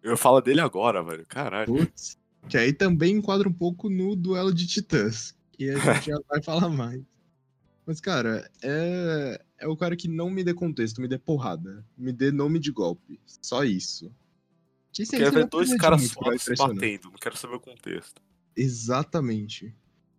Eu 0.03 0.17
falo 0.17 0.41
dele 0.41 0.59
agora, 0.61 1.01
velho. 1.01 1.25
Caralho. 1.25 1.73
Putz. 1.73 2.17
Que 2.47 2.57
aí 2.57 2.71
também 2.73 3.15
enquadra 3.15 3.49
um 3.49 3.53
pouco 3.53 3.89
no 3.89 4.15
duelo 4.15 4.53
de 4.53 4.67
titãs. 4.67 5.35
E 5.57 5.69
a 5.69 5.77
gente 5.77 6.07
já 6.07 6.19
vai 6.29 6.41
falar 6.41 6.69
mais. 6.69 7.01
Mas, 7.85 8.01
cara, 8.01 8.49
é, 8.63 9.41
é 9.59 9.67
o 9.67 9.77
cara 9.77 9.95
que 9.95 10.07
não 10.07 10.29
me 10.29 10.43
dê 10.43 10.53
contexto, 10.53 11.01
me 11.01 11.07
dê 11.07 11.17
porrada. 11.17 11.85
Me 11.97 12.11
dê 12.11 12.31
nome 12.31 12.59
de 12.59 12.71
golpe. 12.71 13.19
Só 13.41 13.63
isso. 13.63 14.11
Que 14.91 15.03
isso 15.03 15.11
Quero 15.11 15.31
ver 15.31 15.47
dois 15.47 15.75
caras 15.75 16.03
impressionar. 16.03 16.73
batendo, 16.73 17.09
não 17.11 17.17
quero 17.19 17.37
saber 17.37 17.55
o 17.55 17.59
contexto. 17.59 18.21
Exatamente. 18.55 19.75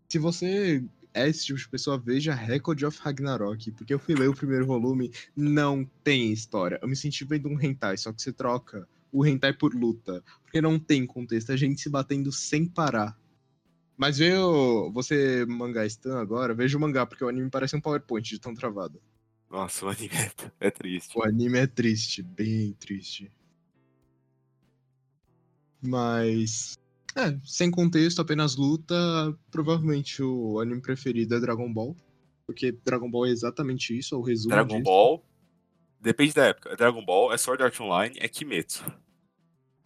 Se 0.09 0.19
você 0.19 0.85
é 1.15 1.29
esse 1.29 1.47
tipo 1.47 1.59
de 1.59 1.69
pessoa, 1.69 1.99
veja 1.99 2.35
Record 2.35 2.83
of 2.83 3.01
Ragnarok, 3.01 3.73
porque 3.73 3.95
eu 3.95 3.99
fui 3.99 4.15
ler 4.15 4.29
o 4.29 4.35
primeiro 4.35 4.67
volume, 4.67 5.11
não 5.35 5.85
tem 6.05 6.31
história. 6.31 6.79
Eu 6.83 6.89
me 6.89 6.95
senti 6.95 7.25
vendo 7.25 7.49
um 7.49 7.59
hentai, 7.59 7.97
só 7.97 8.13
que 8.13 8.21
você 8.21 8.33
troca 8.33 8.87
o 9.13 9.25
hentai 9.25 9.53
por 9.53 9.75
luta, 9.75 10.23
porque 10.43 10.61
não 10.61 10.79
tem 10.79 11.07
contexto, 11.07 11.53
a 11.53 11.57
gente 11.57 11.81
se 11.81 11.89
batendo 11.89 12.31
sem 12.33 12.67
parar. 12.67 13.19
Mas 13.97 14.19
vê 14.19 14.37
o, 14.37 14.91
você 14.93 15.47
mangá 15.47 15.87
stan 15.87 16.19
agora, 16.19 16.55
veja 16.55 16.77
o 16.77 16.81
mangá, 16.81 17.07
porque 17.07 17.25
o 17.25 17.29
anime 17.29 17.49
parece 17.51 17.75
um 17.75 17.81
PowerPoint 17.81 18.29
de 18.29 18.39
tão 18.39 18.55
travado. 18.55 19.01
Nossa, 19.51 19.87
o 19.87 19.89
anime 19.89 20.15
é, 20.15 20.67
é 20.67 20.71
triste. 20.71 21.17
O 21.17 21.23
anime 21.23 21.59
é 21.59 21.67
triste, 21.67 22.23
bem 22.23 22.73
triste. 22.79 23.33
Mas. 25.81 26.79
É, 27.15 27.39
sem 27.45 27.71
contexto, 27.71 28.21
apenas 28.21 28.57
luta. 28.57 28.95
Provavelmente 29.51 30.23
o 30.23 30.61
anime 30.61 30.83
preferido 30.83 31.35
é 31.35 31.41
Dragon 31.41 31.73
Ball. 31.73 31.97
Porque 32.47 32.73
Dragon 32.85 33.11
Ball 33.11 33.27
é 33.27 33.31
exatamente 33.31 33.97
isso, 33.97 34.15
é 34.15 34.19
o 34.19 34.23
resumo. 34.23 34.51
Dragon 34.51 34.77
disso. 34.77 34.85
Ball. 34.85 35.25
Depende 36.07 36.35
da 36.35 36.45
época. 36.47 36.69
É 36.71 36.77
Dragon 36.77 37.05
Ball, 37.05 37.33
é 37.33 37.37
Sword 37.37 37.65
Art 37.65 37.81
Online, 37.81 38.15
é 38.21 38.29
Kimetsu. 38.29 38.85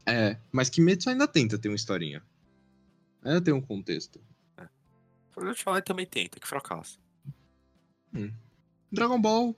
É, 0.04 0.36
mas 0.52 0.68
Kimetsu 0.68 1.08
ainda 1.08 1.26
tenta 1.26 1.58
ter 1.58 1.70
uma 1.70 1.76
historinha. 1.76 2.22
Ainda 3.22 3.40
tem 3.40 3.54
um 3.54 3.60
contexto. 3.62 4.20
Sword 5.32 5.48
Art 5.48 5.66
Online 5.66 5.82
também 5.82 6.06
tenta, 6.06 6.38
que 6.38 6.46
fracasso. 6.46 7.00
Dragon 8.92 9.18
Ball. 9.18 9.56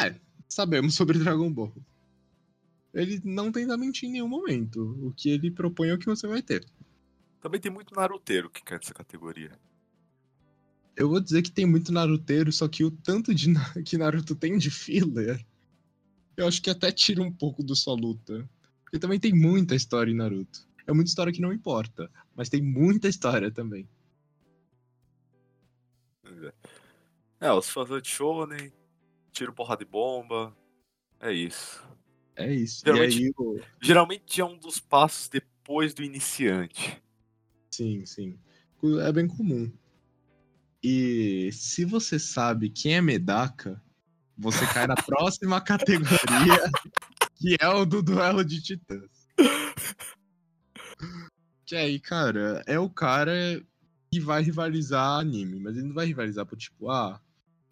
É, 0.00 0.14
sabemos 0.48 0.94
sobre 0.94 1.18
Dragon 1.18 1.52
Ball. 1.52 1.74
Ele 2.94 3.20
não 3.24 3.50
tenta 3.50 3.76
mentir 3.76 4.08
em 4.08 4.12
nenhum 4.12 4.28
momento. 4.28 4.96
O 5.04 5.12
que 5.12 5.28
ele 5.28 5.50
propõe 5.50 5.88
é 5.88 5.94
o 5.94 5.98
que 5.98 6.06
você 6.06 6.28
vai 6.28 6.40
ter. 6.40 6.64
Também 7.40 7.60
tem 7.60 7.72
muito 7.72 7.96
Naruteiro 7.96 8.48
que 8.48 8.62
cai 8.62 8.78
nessa 8.78 8.94
categoria. 8.94 9.58
Eu 10.94 11.08
vou 11.08 11.18
dizer 11.18 11.42
que 11.42 11.50
tem 11.50 11.66
muito 11.66 11.90
Naruteiro, 11.90 12.52
só 12.52 12.68
que 12.68 12.84
o 12.84 12.92
tanto 12.92 13.34
de 13.34 13.48
na- 13.50 13.74
que 13.84 13.98
Naruto 13.98 14.36
tem 14.36 14.56
de 14.56 14.70
filler, 14.70 15.44
eu 16.36 16.46
acho 16.46 16.60
que 16.62 16.70
até 16.70 16.90
tira 16.92 17.22
um 17.22 17.32
pouco 17.32 17.62
do 17.62 17.74
sua 17.76 17.94
luta. 17.94 18.48
Porque 18.84 18.98
também 18.98 19.20
tem 19.20 19.32
muita 19.32 19.74
história 19.74 20.10
em 20.10 20.16
Naruto. 20.16 20.68
É 20.86 20.92
muita 20.92 21.08
história 21.08 21.32
que 21.32 21.40
não 21.40 21.52
importa, 21.52 22.10
mas 22.34 22.48
tem 22.48 22.60
muita 22.60 23.08
história 23.08 23.50
também. 23.50 23.88
É, 27.40 27.52
os 27.52 27.68
fãs 27.70 27.88
de 28.02 28.08
Shonen, 28.08 28.72
tiro 29.32 29.52
porrada 29.52 29.84
de 29.84 29.90
bomba. 29.90 30.56
É 31.20 31.32
isso. 31.32 31.82
É 32.36 32.52
isso. 32.52 32.82
Geralmente- 32.84 33.24
aí. 33.24 33.64
Geralmente 33.80 34.40
é 34.40 34.44
um 34.44 34.58
dos 34.58 34.78
passos 34.78 35.28
depois 35.28 35.94
do 35.94 36.02
iniciante. 36.02 37.00
sim, 37.70 38.04
sim. 38.04 38.38
É 39.02 39.12
bem 39.12 39.28
comum. 39.28 39.70
E 40.82 41.50
se 41.52 41.84
você 41.84 42.18
sabe 42.18 42.70
quem 42.70 42.94
é 42.94 43.00
Medaka, 43.00 43.80
você 44.40 44.66
cai 44.66 44.86
na 44.86 44.94
próxima 44.96 45.60
categoria, 45.60 46.70
que 47.36 47.56
é 47.60 47.68
o 47.68 47.84
do 47.84 48.02
duelo 48.02 48.44
de 48.44 48.62
titãs. 48.62 49.28
Que 51.64 51.76
aí, 51.76 52.00
cara, 52.00 52.62
é 52.66 52.78
o 52.78 52.90
cara 52.90 53.32
que 54.10 54.18
vai 54.18 54.42
rivalizar 54.42 55.20
anime, 55.20 55.60
mas 55.60 55.76
ele 55.76 55.86
não 55.86 55.94
vai 55.94 56.06
rivalizar 56.06 56.44
por 56.44 56.58
tipo, 56.58 56.90
ah, 56.90 57.20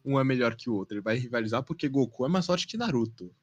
um 0.05 0.21
é 0.21 0.25
melhor 0.25 0.55
que 0.55 0.71
o 0.71 0.75
outro. 0.75 0.95
Ele 0.95 1.03
vai 1.03 1.17
rivalizar 1.17 1.63
porque 1.63 1.89
Goku 1.89 2.25
é 2.25 2.29
mais 2.29 2.47
forte 2.47 2.67
que 2.67 2.77
Naruto. 2.77 3.35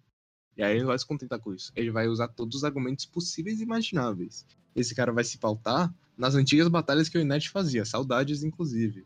E 0.55 0.63
aí 0.63 0.77
ele 0.77 0.85
vai 0.85 0.97
se 0.97 1.05
contentar 1.05 1.39
com 1.39 1.53
isso. 1.53 1.71
Ele 1.75 1.91
vai 1.91 2.07
usar 2.07 2.29
todos 2.29 2.57
os 2.57 2.63
argumentos 2.63 3.05
possíveis 3.05 3.59
e 3.59 3.63
imagináveis. 3.63 4.45
Esse 4.73 4.95
cara 4.95 5.11
vai 5.11 5.23
se 5.23 5.37
pautar 5.37 5.93
nas 6.17 6.35
antigas 6.35 6.67
batalhas 6.69 7.09
que 7.09 7.17
o 7.17 7.21
Inet 7.21 7.49
fazia, 7.49 7.83
saudades, 7.83 8.43
inclusive. 8.43 9.05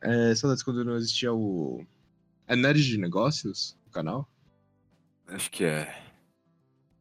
É, 0.00 0.34
saudades 0.34 0.62
quando 0.62 0.84
não 0.84 0.96
existia 0.96 1.32
o. 1.32 1.84
É 2.46 2.56
Nerd 2.56 2.82
de 2.82 2.98
Negócios, 2.98 3.76
o 3.86 3.90
canal? 3.90 4.28
Acho 5.26 5.50
que 5.50 5.64
é. 5.64 6.02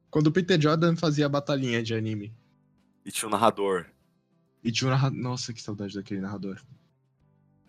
Quando 0.09 0.27
o 0.27 0.31
Peter 0.31 0.59
Jordan 0.59 0.95
fazia 0.95 1.25
a 1.25 1.29
batalhinha 1.29 1.81
de 1.81 1.93
anime. 1.93 2.33
E 3.05 3.11
tinha 3.11 3.27
um 3.27 3.31
narrador. 3.31 3.85
E 4.63 4.71
tinha 4.71 4.87
um 4.87 4.91
narrador. 4.91 5.19
Nossa, 5.19 5.53
que 5.53 5.61
saudade 5.61 5.95
daquele 5.95 6.21
narrador. 6.21 6.61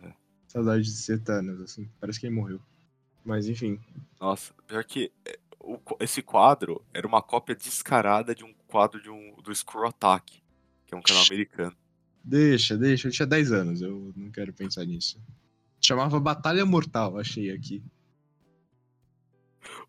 É. 0.01 0.13
Saudade 0.47 0.83
de 0.83 0.91
ser 0.91 1.19
Thanos, 1.19 1.61
assim. 1.61 1.89
Parece 1.99 2.19
que 2.19 2.27
ele 2.27 2.35
morreu. 2.35 2.61
Mas 3.23 3.47
enfim. 3.47 3.79
Nossa, 4.19 4.53
pior 4.67 4.83
que 4.83 5.11
é, 5.25 5.39
esse 5.99 6.21
quadro 6.21 6.83
era 6.93 7.07
uma 7.07 7.21
cópia 7.21 7.55
descarada 7.55 8.35
de 8.35 8.43
um 8.43 8.53
quadro 8.67 9.01
de 9.01 9.09
um, 9.09 9.35
do 9.41 9.55
Screw 9.55 9.85
Attack, 9.87 10.43
que 10.85 10.93
é 10.93 10.97
um 10.97 11.01
canal 11.01 11.23
americano. 11.23 11.75
Deixa, 12.23 12.77
deixa. 12.77 13.07
Eu 13.07 13.11
tinha 13.11 13.25
10 13.25 13.51
anos, 13.51 13.81
eu 13.81 14.13
não 14.15 14.29
quero 14.31 14.53
pensar 14.53 14.85
nisso. 14.85 15.21
Chamava 15.85 16.19
Batalha 16.19 16.65
Mortal, 16.65 17.17
achei 17.19 17.51
aqui. 17.51 17.83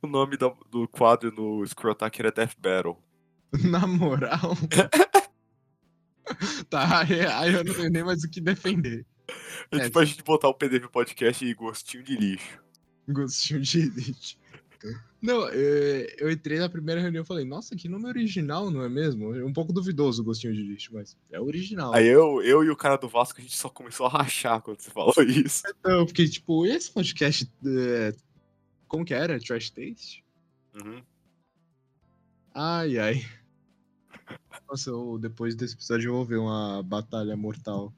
O 0.03 0.07
nome 0.07 0.37
da- 0.37 0.55
do 0.71 0.87
quadro 0.89 1.31
no 1.33 1.65
Screw 1.67 1.93
Attack 1.93 2.21
era 2.21 2.31
Death 2.33 2.55
Battle. 2.59 2.97
Na 3.71 3.87
moral. 3.87 4.57
tá, 6.69 7.01
aí 7.01 7.21
aí 7.27 7.55
eu 7.55 7.65
não 7.65 7.75
tenho 7.75 7.91
nem 7.91 8.05
mais 8.05 8.23
o 8.25 8.31
que 8.31 8.41
defender. 8.41 9.07
É, 9.71 9.77
É, 9.79 9.85
tipo 9.85 9.99
a 9.99 10.05
gente 10.05 10.23
botar 10.23 10.49
o 10.49 10.55
PDV 10.55 10.89
Podcast 10.89 11.45
e 11.45 11.55
gostinho 11.55 12.03
de 12.03 12.17
lixo. 12.17 12.61
Gostinho 13.09 13.61
de 13.61 13.81
elite. 13.81 14.39
Não, 15.21 15.49
eu, 15.49 16.07
eu 16.19 16.31
entrei 16.31 16.59
na 16.59 16.69
primeira 16.69 17.01
reunião 17.01 17.23
e 17.23 17.27
falei, 17.27 17.45
nossa, 17.45 17.75
que 17.75 17.89
nome 17.89 18.07
original, 18.07 18.71
não 18.71 18.83
é 18.83 18.89
mesmo? 18.89 19.35
É 19.35 19.45
um 19.45 19.53
pouco 19.53 19.73
duvidoso 19.73 20.21
o 20.21 20.25
gostinho 20.25 20.53
de 20.53 20.63
lixo, 20.63 20.91
mas 20.93 21.17
é 21.33 21.41
original. 21.41 21.95
Aí 21.95 22.07
eu, 22.07 22.43
eu 22.43 22.63
e 22.63 22.71
o 22.71 22.77
cara 22.77 22.97
do 22.97 23.09
Vasco, 23.09 23.41
a 23.41 23.43
gente 23.43 23.57
só 23.57 23.69
começou 23.69 24.07
a 24.07 24.11
rachar 24.11 24.61
quando 24.61 24.81
você 24.81 24.91
falou 24.91 25.15
isso. 25.27 25.63
Não, 25.85 26.05
porque, 26.05 26.29
tipo, 26.29 26.67
e 26.67 26.71
esse 26.71 26.91
podcast. 26.93 27.51
é, 27.67 28.15
Como 28.87 29.05
que 29.05 29.15
era? 29.15 29.39
Trash 29.41 29.71
Taste? 29.71 30.25
Uhum. 30.75 31.03
Ai, 32.55 32.99
ai. 32.99 33.27
Nossa, 34.69 34.91
eu, 34.91 35.19
depois 35.19 35.55
desse 35.55 35.75
episódio 35.75 36.09
eu 36.09 36.15
vou 36.15 36.25
ver 36.25 36.37
uma 36.37 36.83
batalha 36.83 37.37
mortal 37.37 37.93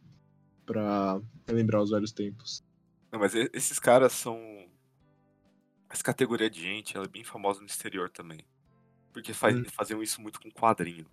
pra 0.64 1.20
lembrar 1.48 1.82
os 1.82 1.90
velhos 1.90 2.12
tempos. 2.12 2.64
Não, 3.12 3.20
mas 3.20 3.34
esses 3.34 3.78
caras 3.78 4.12
são. 4.12 4.65
Essa 5.88 6.02
categoria 6.02 6.50
de 6.50 6.60
gente, 6.60 6.96
ela 6.96 7.06
é 7.06 7.08
bem 7.08 7.22
famosa 7.24 7.60
no 7.60 7.66
exterior 7.66 8.10
também. 8.10 8.40
Porque 9.12 9.32
faz, 9.32 9.56
Hum. 9.56 9.64
faziam 9.72 10.02
isso 10.02 10.20
muito 10.20 10.40
com 10.40 10.50
quadrinho. 10.50 11.06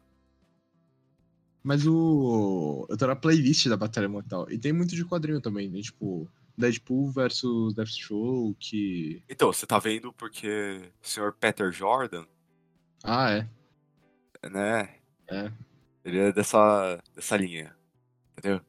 Mas 1.63 1.88
o. 1.88 2.86
Eu 2.89 2.97
tô 2.97 3.07
na 3.07 3.15
playlist 3.15 3.67
da 3.69 3.78
Batalha 3.78 4.09
Mortal. 4.09 4.51
E 4.51 4.57
tem 4.57 4.74
muito 4.74 4.95
de 4.95 5.05
quadrinho 5.05 5.39
também, 5.39 5.69
né? 5.69 5.80
Tipo, 5.82 6.30
Deadpool 6.57 7.09
versus 7.11 7.74
Deathstroke. 7.74 9.24
Então, 9.30 9.53
você 9.53 9.65
tá 9.65 9.80
vendo 9.80 10.11
porque 10.11 10.91
o 11.01 11.07
senhor 11.07 11.32
Peter 11.34 11.71
Jordan, 11.71 12.26
Ah, 13.03 13.32
é. 13.32 13.49
né? 14.49 14.95
É. 15.30 15.51
Ele 16.03 16.19
é 16.19 16.32
dessa, 16.34 17.01
dessa 17.15 17.38
linha. 17.38 17.74
Entendeu? 18.38 18.59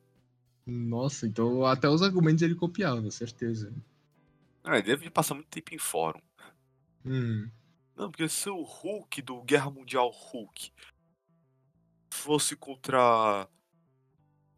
Nossa, 0.65 1.27
então 1.27 1.67
até 1.67 1.89
os 1.89 2.01
argumentos 2.01 2.43
ele 2.43 2.55
copiava, 2.55 3.11
certeza. 3.11 3.73
Ah, 4.65 4.75
ele 4.79 4.83
deve 4.87 5.11
passar 5.11 5.35
muito 5.35 5.49
tempo 5.49 5.75
em 5.75 5.79
fórum. 5.79 6.21
Hum. 7.05 7.51
Não, 7.95 8.11
porque 8.11 8.29
se 8.29 8.49
o 8.49 8.63
Hulk 8.63 9.21
do 9.23 9.43
Guerra 9.43 9.71
Mundial 9.71 10.11
Hulk 10.11 10.73
fosse 12.11 12.57
contra 12.57 13.47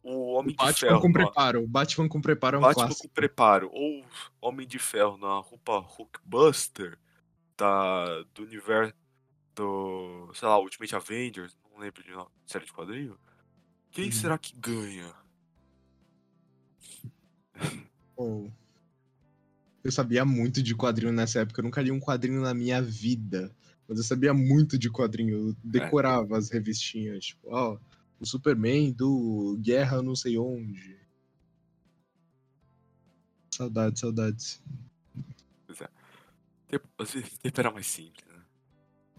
o 0.02 0.32
Homem 0.34 0.52
de 0.52 0.56
Batman 0.56 0.72
Ferro 0.88 1.00
com 1.00 1.08
na- 1.08 1.12
preparo. 1.14 1.66
Batman 1.66 2.08
com 2.08 2.20
preparo 2.20 2.56
é 2.56 2.58
um 2.58 2.62
Batman 2.62 2.84
clássico. 2.86 3.08
com 3.08 3.14
preparo, 3.14 3.70
ou 3.72 4.04
Homem 4.40 4.66
de 4.66 4.78
Ferro 4.78 5.16
na 5.18 5.38
roupa 5.40 5.78
Hulkbuster 5.78 6.96
da, 7.56 8.22
do 8.34 8.44
universo 8.44 8.94
do, 9.54 10.30
sei 10.34 10.46
lá, 10.46 10.58
Ultimate 10.58 10.94
Avengers, 10.94 11.56
não 11.72 11.78
lembro 11.80 12.02
de 12.04 12.10
série 12.50 12.64
de 12.66 12.72
quadrinho. 12.72 13.18
Quem 13.90 14.04
Uhum. 14.06 14.12
será 14.12 14.38
que 14.38 14.54
ganha? 14.56 15.12
Pô. 18.14 18.50
Eu 19.86 19.92
sabia 19.92 20.24
muito 20.24 20.60
de 20.60 20.74
quadrinho 20.74 21.12
nessa 21.12 21.38
época. 21.42 21.60
Eu 21.60 21.64
nunca 21.64 21.80
li 21.80 21.92
um 21.92 22.00
quadrinho 22.00 22.40
na 22.40 22.52
minha 22.52 22.82
vida. 22.82 23.54
Mas 23.86 23.98
eu 23.98 24.02
sabia 24.02 24.34
muito 24.34 24.76
de 24.76 24.90
quadrinho. 24.90 25.50
Eu 25.50 25.56
decorava 25.62 26.36
as 26.36 26.50
revistinhas. 26.50 27.26
Tipo, 27.26 27.46
ó, 27.52 27.78
o 28.18 28.26
Superman 28.26 28.90
do 28.90 29.56
Guerra 29.60 30.02
não 30.02 30.16
sei 30.16 30.36
onde. 30.38 30.98
Saudades, 33.54 34.00
saudades. 34.00 34.60
Tempo, 36.66 36.88
às 36.98 37.12
vezes, 37.12 37.38
tempo 37.38 37.60
era 37.60 37.70
mais 37.70 37.86
simples, 37.86 38.26
né? 38.26 38.42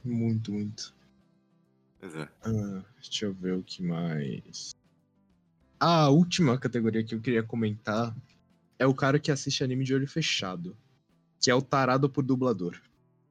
Muito, 0.03 0.51
muito. 0.51 0.93
Pois 1.97 2.13
é. 2.13 2.30
Ah, 2.41 2.84
deixa 2.95 3.26
eu 3.26 3.34
ver 3.34 3.53
o 3.53 3.63
que 3.63 3.82
mais. 3.82 4.76
Ah, 5.80 6.03
a 6.03 6.09
última 6.09 6.59
categoria 6.59 7.05
que 7.05 7.15
eu 7.15 7.22
queria 7.22 7.41
comentar 7.41 8.13
é 8.80 8.86
o 8.86 8.93
cara 8.93 9.19
que 9.19 9.32
assiste 9.32 9.63
anime 9.63 9.84
de 9.84 9.93
olho 9.93 10.07
fechado. 10.07 10.78
Que 11.39 11.49
é 11.51 11.55
o 11.55 11.61
tarado 11.61 12.09
por 12.09 12.23
dublador. 12.23 12.80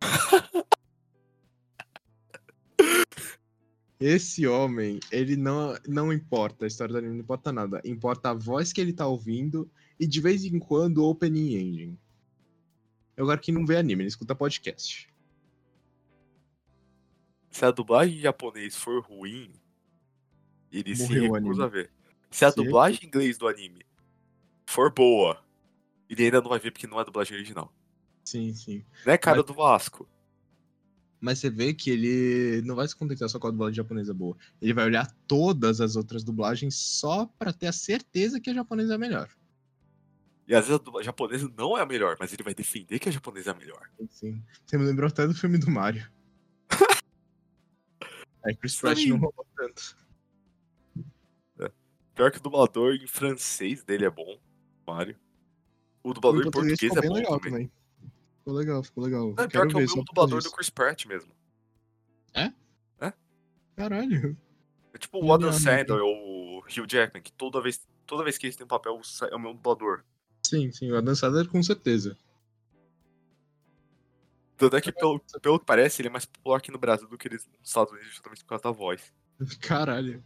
Esse 3.99 4.47
homem, 4.47 5.01
ele 5.11 5.37
não, 5.37 5.75
não 5.89 6.13
importa 6.13 6.67
a 6.67 6.69
história 6.69 6.93
do 6.93 6.99
anime, 6.99 7.15
não 7.15 7.23
importa 7.23 7.51
nada. 7.51 7.81
Importa 7.85 8.31
a 8.31 8.35
voz 8.35 8.73
que 8.73 8.81
ele 8.81 8.93
tá 8.93 9.07
ouvindo 9.07 9.71
e 9.99 10.07
de 10.07 10.21
vez 10.21 10.45
em 10.45 10.59
quando 10.59 10.99
o 10.99 11.09
opening 11.09 11.55
engine. 11.55 11.99
Eu 13.17 13.25
agora 13.25 13.41
que 13.41 13.51
não 13.51 13.65
vê 13.65 13.79
anime, 13.79 14.03
ele 14.03 14.09
escuta 14.09 14.35
podcast. 14.35 15.09
Se 17.51 17.65
a 17.65 17.71
dublagem 17.71 18.19
em 18.19 18.21
japonês 18.21 18.77
for 18.77 19.03
ruim, 19.03 19.51
ele 20.71 20.95
se 20.95 21.05
Morreu 21.05 21.31
o 21.31 21.35
recusa 21.35 21.65
a 21.65 21.69
ver. 21.69 21.91
Se 22.31 22.45
a 22.45 22.51
Se 22.51 22.57
dublagem 22.57 23.01
em 23.03 23.07
inglês 23.07 23.39
do 23.39 23.49
anime 23.49 23.86
for 24.67 24.93
boa, 24.93 25.43
ele 26.09 26.25
ainda 26.25 26.41
não 26.41 26.49
vai 26.51 26.59
ver 26.59 26.71
porque 26.73 26.87
não 26.87 26.99
é 26.99 27.03
a 27.03 27.05
dublagem 27.05 27.37
original. 27.37 27.73
Sim, 28.25 28.53
sim. 28.55 28.85
Né, 29.05 29.17
cara 29.17 29.39
Mas- 29.39 29.47
do 29.47 29.55
Vasco? 29.55 30.09
Mas 31.19 31.39
você 31.39 31.49
vê 31.49 31.73
que 31.73 31.91
ele 31.91 32.61
não 32.67 32.77
vai 32.77 32.87
se 32.87 32.95
contentar 32.95 33.29
só 33.29 33.39
com 33.39 33.47
a 33.47 33.51
dublagem 33.51 33.75
japonesa 33.77 34.13
boa. 34.13 34.37
Ele 34.61 34.75
vai 34.75 34.85
olhar 34.85 35.11
todas 35.27 35.81
as 35.81 35.97
outras 35.97 36.23
dublagens 36.23 36.75
só 36.77 37.25
pra 37.39 37.53
ter 37.55 37.69
a 37.69 37.73
certeza 37.73 38.39
que 38.39 38.51
a 38.51 38.55
japonesa 38.55 38.95
é 38.95 38.99
melhor. 38.99 39.31
E 40.47 40.55
às 40.55 40.67
vezes 40.69 40.81
a 40.95 41.03
japonesa 41.03 41.51
não 41.57 41.77
é 41.77 41.81
a 41.81 41.87
melhor, 41.87 42.17
mas 42.21 42.33
ele 42.33 42.43
vai 42.43 42.55
defender 42.55 42.99
que 42.99 43.09
a 43.09 43.13
japonesa 43.13 43.51
é 43.51 43.55
a 43.55 43.57
melhor. 43.57 43.91
Sim. 44.11 44.43
Você 44.65 44.77
me 44.77 44.85
lembrou 44.85 45.09
até 45.09 45.27
do 45.27 45.35
filme 45.35 45.57
do 45.59 45.71
Mario. 45.71 46.09
Aí 48.45 48.55
Chris 48.55 48.77
Pratt 48.77 49.05
não 49.07 49.17
roubou 49.17 49.47
tanto. 49.57 49.97
Pior 52.15 52.31
que 52.31 52.39
o 52.39 52.43
dublador 52.43 52.95
em 52.95 53.07
francês 53.07 53.83
dele 53.83 54.05
é 54.05 54.11
bom, 54.11 54.39
Mario. 54.87 55.17
O 56.03 56.15
dublador 56.15 56.41
em 56.41 56.51
português 56.51 56.79
ficou 56.79 56.99
é 56.99 57.01
bem 57.01 57.11
bom 57.11 57.17
legal 57.17 57.41
também. 57.41 57.71
Ficou 58.39 58.55
legal, 58.55 58.83
ficou 58.83 59.05
legal. 59.05 59.27
Não, 59.29 59.35
pior 59.35 59.49
Quero 59.49 59.69
que 59.69 59.75
é 59.75 59.79
o 59.79 59.81
mesmo 59.81 60.05
dublador 60.05 60.43
do. 60.43 60.51
Chris 60.51 60.71
Pratt 60.71 61.07
mesmo. 61.07 61.37
Caralho. 63.77 64.37
É 64.95 64.99
tipo 64.99 65.23
o 65.23 65.33
Adam 65.33 65.53
Sandler 65.53 66.01
ou 66.01 66.57
o 66.57 66.59
Hugh 66.61 66.87
Jackman, 66.89 67.23
que 67.23 67.31
toda 67.33 67.61
vez, 67.61 67.87
toda 68.07 68.25
vez 68.25 68.39
que 68.39 68.47
eles 68.47 68.57
têm 68.57 68.65
um 68.65 68.69
papel 68.69 68.99
é 69.31 69.35
o 69.37 69.39
mesmo 69.39 69.55
dublador. 69.55 70.03
Sim, 70.43 70.73
sim, 70.73 70.91
o 70.91 70.97
Adam 70.97 71.15
Sandler 71.15 71.47
com 71.47 71.63
certeza. 71.63 72.17
Tanto 74.57 74.75
é 74.75 74.81
que, 74.81 74.91
pelo, 74.91 75.21
pelo 75.43 75.59
que 75.59 75.67
parece, 75.67 76.01
ele 76.01 76.09
é 76.09 76.11
mais 76.11 76.25
popular 76.25 76.57
aqui 76.57 76.71
no 76.71 76.79
Brasil 76.79 77.07
do 77.07 77.19
que 77.19 77.29
eles 77.29 77.47
nos 77.47 77.69
Estados 77.69 77.93
Unidos, 77.93 78.09
justamente 78.09 78.43
por 78.43 78.49
causa 78.49 78.65
da 78.65 78.71
voz. 78.71 79.13
Caralho. 79.61 80.25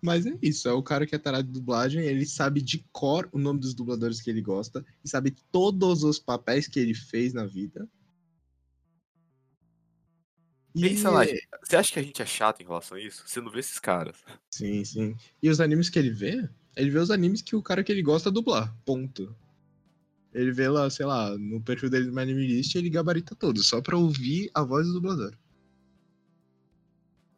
Mas 0.00 0.26
é 0.26 0.38
isso, 0.40 0.68
é 0.68 0.72
o 0.72 0.82
cara 0.82 1.06
que 1.06 1.14
é 1.14 1.18
tarado 1.18 1.48
de 1.48 1.52
dublagem, 1.52 2.02
ele 2.02 2.24
sabe 2.24 2.62
de 2.62 2.84
cor 2.92 3.28
o 3.32 3.38
nome 3.38 3.58
dos 3.58 3.74
dubladores 3.74 4.20
que 4.20 4.30
ele 4.30 4.40
gosta, 4.40 4.84
e 5.04 5.08
sabe 5.08 5.34
todos 5.50 6.04
os 6.04 6.18
papéis 6.18 6.68
que 6.68 6.78
ele 6.78 6.94
fez 6.94 7.32
na 7.32 7.44
vida. 7.44 7.88
E 10.74 10.82
Pensa 10.82 11.10
lá. 11.10 11.24
Você 11.64 11.76
acha 11.76 11.92
que 11.92 11.98
a 11.98 12.02
gente 12.02 12.22
é 12.22 12.26
chato 12.26 12.60
em 12.60 12.64
relação 12.64 12.96
a 12.96 13.00
isso? 13.00 13.24
Você 13.26 13.40
não 13.40 13.50
vê 13.50 13.58
esses 13.58 13.80
caras. 13.80 14.16
Sim, 14.50 14.84
sim. 14.84 15.16
E 15.42 15.50
os 15.50 15.60
animes 15.60 15.90
que 15.90 15.98
ele 15.98 16.10
vê, 16.10 16.48
ele 16.76 16.90
vê 16.90 16.98
os 16.98 17.10
animes 17.10 17.42
que 17.42 17.56
o 17.56 17.62
cara 17.62 17.82
que 17.82 17.90
ele 17.90 18.02
gosta 18.02 18.30
dublar. 18.30 18.72
Ponto. 18.84 19.34
Ele 20.32 20.52
vê 20.52 20.68
lá, 20.68 20.88
sei 20.88 21.06
lá, 21.06 21.36
no 21.36 21.60
perfil 21.60 21.90
dele 21.90 22.10
no 22.10 22.20
Anime 22.20 22.46
List, 22.46 22.76
ele 22.76 22.90
gabarita 22.90 23.34
todos, 23.34 23.66
só 23.66 23.80
pra 23.80 23.96
ouvir 23.96 24.50
a 24.54 24.62
voz 24.62 24.86
do 24.86 24.92
dublador. 24.92 25.34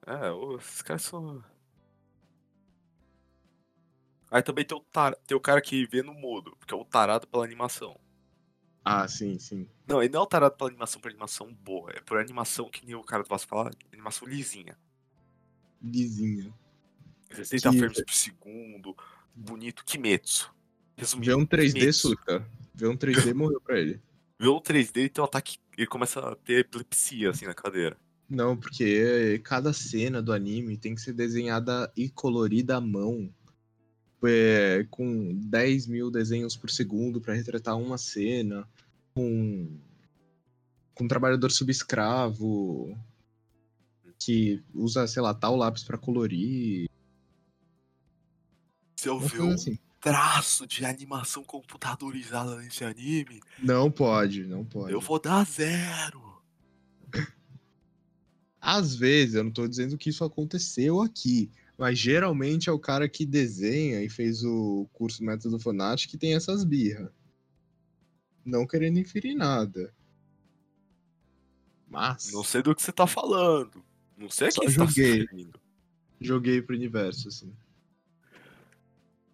É, 0.06 0.28
esses 0.58 0.82
caras 0.82 1.02
são. 1.02 1.42
Aí 4.30 4.42
também 4.42 4.64
tem 4.64 4.76
o, 4.76 4.80
tar... 4.80 5.14
tem 5.26 5.36
o 5.36 5.40
cara 5.40 5.60
que 5.60 5.86
vê 5.86 6.02
no 6.02 6.14
mudo, 6.14 6.54
porque 6.58 6.72
é 6.72 6.76
o 6.76 6.84
tarado 6.84 7.26
pela 7.26 7.44
animação. 7.44 7.98
Ah, 8.84 9.06
sim, 9.08 9.38
sim. 9.38 9.68
Não, 9.86 10.02
ele 10.02 10.12
não 10.12 10.20
é 10.20 10.22
o 10.22 10.26
tarado 10.26 10.56
pela 10.56 10.70
animação 10.70 11.00
por 11.00 11.08
animação 11.10 11.52
boa, 11.52 11.90
é 11.92 12.00
por 12.00 12.18
animação 12.18 12.70
que 12.70 12.86
nem 12.86 12.94
o 12.94 13.02
cara 13.02 13.22
do 13.22 13.28
Vasco 13.28 13.48
fala, 13.48 13.70
animação 13.92 14.26
lisinha. 14.28 14.76
Lisinha. 15.82 16.52
60 17.32 17.70
Que- 17.70 17.78
frames 17.78 18.02
por 18.04 18.12
segundo, 18.14 18.96
bonito, 19.34 19.84
Kimetsu. 19.84 20.52
Vê 20.96 21.02
Resumindo, 21.02 21.38
um 21.38 21.46
3D 21.46 21.72
Kimetsu. 21.80 22.08
surta. 22.08 22.46
Vê 22.74 22.86
um 22.88 22.96
3D 22.96 23.34
morreu 23.34 23.60
pra 23.60 23.78
ele. 23.78 24.00
Vê 24.38 24.48
o 24.48 24.60
3D 24.60 25.04
e 25.04 25.08
tem 25.08 25.22
um 25.22 25.24
ataque, 25.26 25.58
ele 25.76 25.86
começa 25.86 26.20
a 26.20 26.34
ter 26.36 26.60
epilepsia 26.60 27.30
assim 27.30 27.46
na 27.46 27.54
cadeira. 27.54 27.96
Não, 28.28 28.56
porque 28.56 29.40
cada 29.44 29.72
cena 29.72 30.22
do 30.22 30.32
anime 30.32 30.76
tem 30.76 30.94
que 30.94 31.00
ser 31.00 31.12
desenhada 31.12 31.92
e 31.96 32.08
colorida 32.08 32.76
à 32.76 32.80
mão. 32.80 33.32
É, 34.22 34.86
com 34.90 35.34
10 35.34 35.86
mil 35.86 36.10
desenhos 36.10 36.56
por 36.56 36.68
segundo 36.70 37.20
pra 37.20 37.34
retratar 37.34 37.78
uma 37.78 37.96
cena. 37.98 38.68
Com, 39.14 39.78
com 40.94 41.04
um 41.04 41.08
trabalhador 41.08 41.50
subescravo 41.50 42.96
que 44.18 44.62
usa, 44.74 45.06
sei 45.06 45.22
lá, 45.22 45.32
tal 45.32 45.56
lápis 45.56 45.82
pra 45.82 45.96
colorir. 45.96 46.88
Se 48.96 49.08
eu 49.08 49.16
Uma 49.16 49.26
ver 49.28 49.36
coisa 49.38 49.44
um 49.46 49.54
assim. 49.54 49.78
traço 50.00 50.66
de 50.66 50.84
animação 50.84 51.42
computadorizada 51.42 52.56
nesse 52.56 52.84
anime, 52.84 53.40
Não 53.62 53.90
pode, 53.90 54.44
não 54.44 54.62
pode. 54.64 54.92
eu 54.92 55.00
vou 55.00 55.18
dar 55.18 55.44
zero. 55.46 56.20
Às 58.60 58.94
vezes, 58.94 59.36
eu 59.36 59.44
não 59.44 59.50
tô 59.50 59.66
dizendo 59.66 59.96
que 59.96 60.10
isso 60.10 60.22
aconteceu 60.22 61.00
aqui, 61.00 61.50
mas 61.80 61.98
geralmente 61.98 62.68
é 62.68 62.72
o 62.72 62.78
cara 62.78 63.08
que 63.08 63.24
desenha 63.24 64.02
e 64.02 64.08
fez 64.10 64.44
o 64.44 64.86
curso 64.92 65.24
Método 65.24 65.58
Fonat 65.58 66.06
que 66.06 66.18
tem 66.18 66.34
essas 66.34 66.62
birra. 66.62 67.10
Não 68.44 68.66
querendo 68.66 68.98
inferir 68.98 69.34
nada. 69.34 69.94
Mas 71.88 72.30
Não 72.32 72.44
sei 72.44 72.62
do 72.62 72.74
que 72.74 72.82
você 72.82 72.92
tá 72.92 73.06
falando. 73.06 73.82
Não 74.16 74.28
sei 74.28 74.48
a 74.48 74.50
Só 74.50 74.60
quem 74.60 74.70
você 74.70 74.76
tá 74.78 74.86
joguei. 74.86 75.18
referindo. 75.22 75.60
joguei 76.20 76.62
pro 76.62 76.76
universo, 76.76 77.28
assim. 77.28 77.46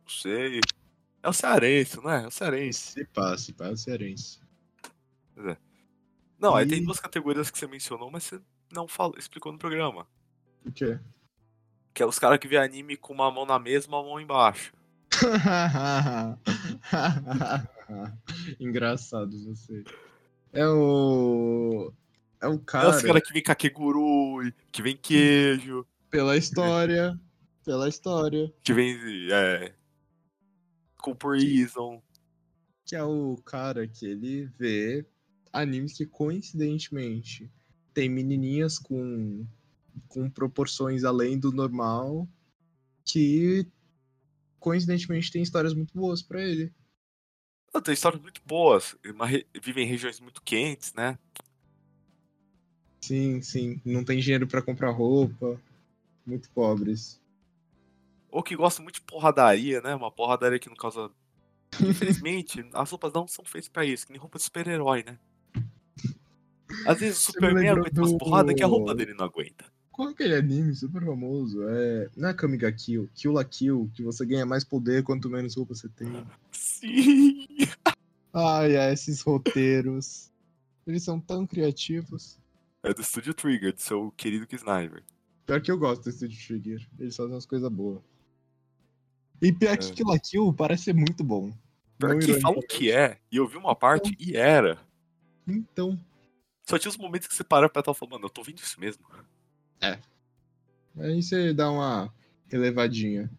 Não 0.03 0.09
sei. 0.09 0.61
É 1.23 1.29
o 1.29 1.33
cearense, 1.33 1.97
não 1.97 2.11
é? 2.11 2.23
É 2.23 2.27
o 2.29 2.31
cearense. 2.31 2.93
Se 2.93 3.05
pá, 3.07 3.37
se 3.37 3.53
pá, 3.53 3.67
é 3.67 3.73
o 3.73 3.77
cearense. 3.77 4.39
Não, 6.39 6.55
aí 6.55 6.65
E- 6.65 6.69
tem 6.71 6.85
duas 6.85 7.01
categorias 7.01 7.51
que 7.51 7.59
você 7.59 7.67
mencionou, 7.67 8.09
mas 8.11 8.23
você 8.23 8.41
não 8.73 8.87
falou, 8.87 9.19
explicou 9.19 9.51
no 9.53 9.59
programa. 9.59 10.07
O 10.65 10.71
quê? 10.71 10.99
Que 11.97 12.03
é 12.03 12.07
os 12.07 12.19
caras 12.19 12.39
que 12.39 12.47
vê 12.47 12.59
anime 12.59 12.95
com 12.95 13.15
uma 13.15 13.31
mão 13.31 13.47
na 13.47 13.59
mesa 13.59 13.87
e 13.87 13.89
uma 13.89 14.03
mão 14.03 14.21
embaixo. 14.21 14.71
Engraçado 18.61 19.43
você. 19.47 19.83
É 20.53 20.69
o. 20.69 21.91
É 22.39 22.49
o 22.49 22.57
É 22.57 22.61
cara, 22.67 22.91
os 22.91 23.01
caras 23.01 23.23
que 23.23 23.33
vem 23.33 23.43
kakegurui, 23.43 24.53
que 24.71 24.83
vem 24.83 24.95
queijo, 24.95 25.87
pela 26.11 26.37
história. 26.37 27.19
Pela 27.65 27.89
história. 27.89 28.53
que 28.63 28.75
vem 28.75 28.95
é, 29.33 29.73
com 30.99 31.15
prison. 31.15 32.03
que 32.85 32.95
é 32.95 33.03
o 33.03 33.39
cara 33.43 33.89
que 33.89 34.05
ele 34.05 34.51
vê 34.59 35.07
animes 35.51 35.95
que 35.95 36.05
coincidentemente 36.05 37.51
tem 37.95 38.11
menininhas 38.11 38.79
com, 38.79 39.47
com 40.09 40.29
proporções 40.31 41.05
além 41.05 41.39
do 41.39 41.53
normal 41.53 42.29
que 43.05 43.67
coincidentemente 44.59 45.31
tem 45.31 45.43
histórias 45.43 45.75
muito 45.75 45.95
boas 45.95 46.23
pra 46.23 46.43
ele. 46.43 46.73
Ah, 47.73 47.81
Tem 47.81 47.95
histórias 47.95 48.21
muito 48.21 48.41
boas. 48.45 48.97
re- 49.25 49.47
Vivem 49.63 49.85
em 49.87 49.89
regiões 49.91 50.19
muito 50.21 50.43
quentes, 50.43 50.93
né? 50.95 51.19
Sim, 53.01 53.41
sim, 53.43 53.81
não 53.85 54.05
tem 54.05 54.19
dinheiro 54.19 54.47
pra 54.47 54.63
comprar 54.63 54.91
roupa, 54.91 55.61
muito 56.27 56.51
pobres. 56.51 57.21
Ou 58.31 58.43
que 58.43 58.57
gostam 58.57 58.83
muito 58.83 58.97
de 58.97 59.03
porradaria, 59.03 59.81
né? 59.81 59.95
Uma 59.95 60.11
porradaria 60.11 60.59
que 60.59 60.69
não 60.69 60.77
causa. 60.77 61.11
Infelizmente, 61.81 62.65
as 62.73 62.91
roupas 62.91 63.13
não 63.13 63.29
são 63.29 63.45
feitas 63.45 63.69
pra 63.69 63.85
isso, 63.85 64.07
que 64.07 64.13
nem 64.13 64.21
roupa 64.21 64.39
de 64.39 64.45
super-herói, 64.45 65.05
né? 65.05 65.19
Às 66.87 66.99
vezes 66.99 67.19
o 67.19 67.33
Superman 67.33 67.69
aguenta 67.69 68.01
umas 68.01 68.13
do- 68.13 68.19
porradas 68.19 68.55
que 68.55 68.63
a 68.63 68.67
roupa 68.67 68.95
dele 68.95 69.15
não 69.15 69.25
aguenta. 69.25 69.65
Qual 69.97 70.11
é 70.11 70.13
aquele 70.13 70.35
anime 70.35 70.75
super 70.75 71.03
famoso? 71.03 71.67
É, 71.67 72.11
não 72.15 72.29
é 72.29 72.35
Kamiga 72.35 72.71
Kill, 72.71 73.09
Kill 73.15 73.33
la 73.33 73.43
Kill, 73.43 73.91
que 73.95 74.03
você 74.03 74.27
ganha 74.27 74.45
mais 74.45 74.63
poder 74.63 75.03
quanto 75.03 75.31
menos 75.31 75.57
roupa 75.57 75.75
você 75.75 75.89
tem. 75.89 76.07
Sim! 76.53 77.47
Ai, 78.31 78.77
ai, 78.77 78.93
esses 78.93 79.23
roteiros. 79.23 80.31
Eles 80.87 81.03
são 81.03 81.19
tão 81.19 81.47
criativos. 81.47 82.39
É 82.83 82.93
do 82.93 83.03
Studio 83.03 83.33
Trigger, 83.33 83.73
do 83.73 83.81
seu 83.81 84.13
querido 84.19 84.47
Sniper. 84.53 85.03
Pior 85.47 85.63
que 85.63 85.73
eu 85.73 85.79
gosto 85.79 86.05
desse 86.05 86.19
Studio 86.19 86.47
Trigger. 86.47 86.89
Eles 86.99 87.17
fazem 87.17 87.33
umas 87.33 87.47
coisas 87.47 87.73
boas. 87.73 88.03
E 89.41 89.51
pior 89.51 89.79
que 89.79 89.87
É. 89.87 89.93
Kill 89.95 90.07
la 90.09 90.19
Kill 90.19 90.53
parece 90.53 90.85
ser 90.85 90.95
muito 90.95 91.25
bom. 91.25 91.51
Pior 91.97 92.13
Não 92.13 92.19
que 92.19 92.39
falam 92.39 92.61
que 92.69 92.93
é, 92.93 93.19
e 93.33 93.39
eu 93.39 93.49
vi 93.49 93.57
uma 93.57 93.75
parte 93.75 94.15
e 94.21 94.37
era. 94.37 94.79
Então, 95.49 95.99
Só 96.67 96.79
tinha 96.79 96.91
os 96.91 96.99
momentos 96.99 97.27
que 97.29 97.35
você 97.35 97.43
para 97.43 97.67
pra 97.67 97.81
estar 97.81 97.95
falando, 97.95 98.13
mano, 98.13 98.27
eu 98.27 98.31
tô 98.31 98.43
vendo 98.43 98.59
isso 98.59 98.79
mesmo. 98.79 99.03
Aí 99.81 101.23
você 101.23 101.53
dá 101.53 101.71
uma 101.71 102.13
relevadinha. 102.49 103.31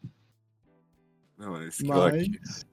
Não, 1.38 1.62
esse 1.64 1.84
que 1.84 1.90
eu 1.90 2.04
aqui. 2.04 2.40
Mas 2.40 2.66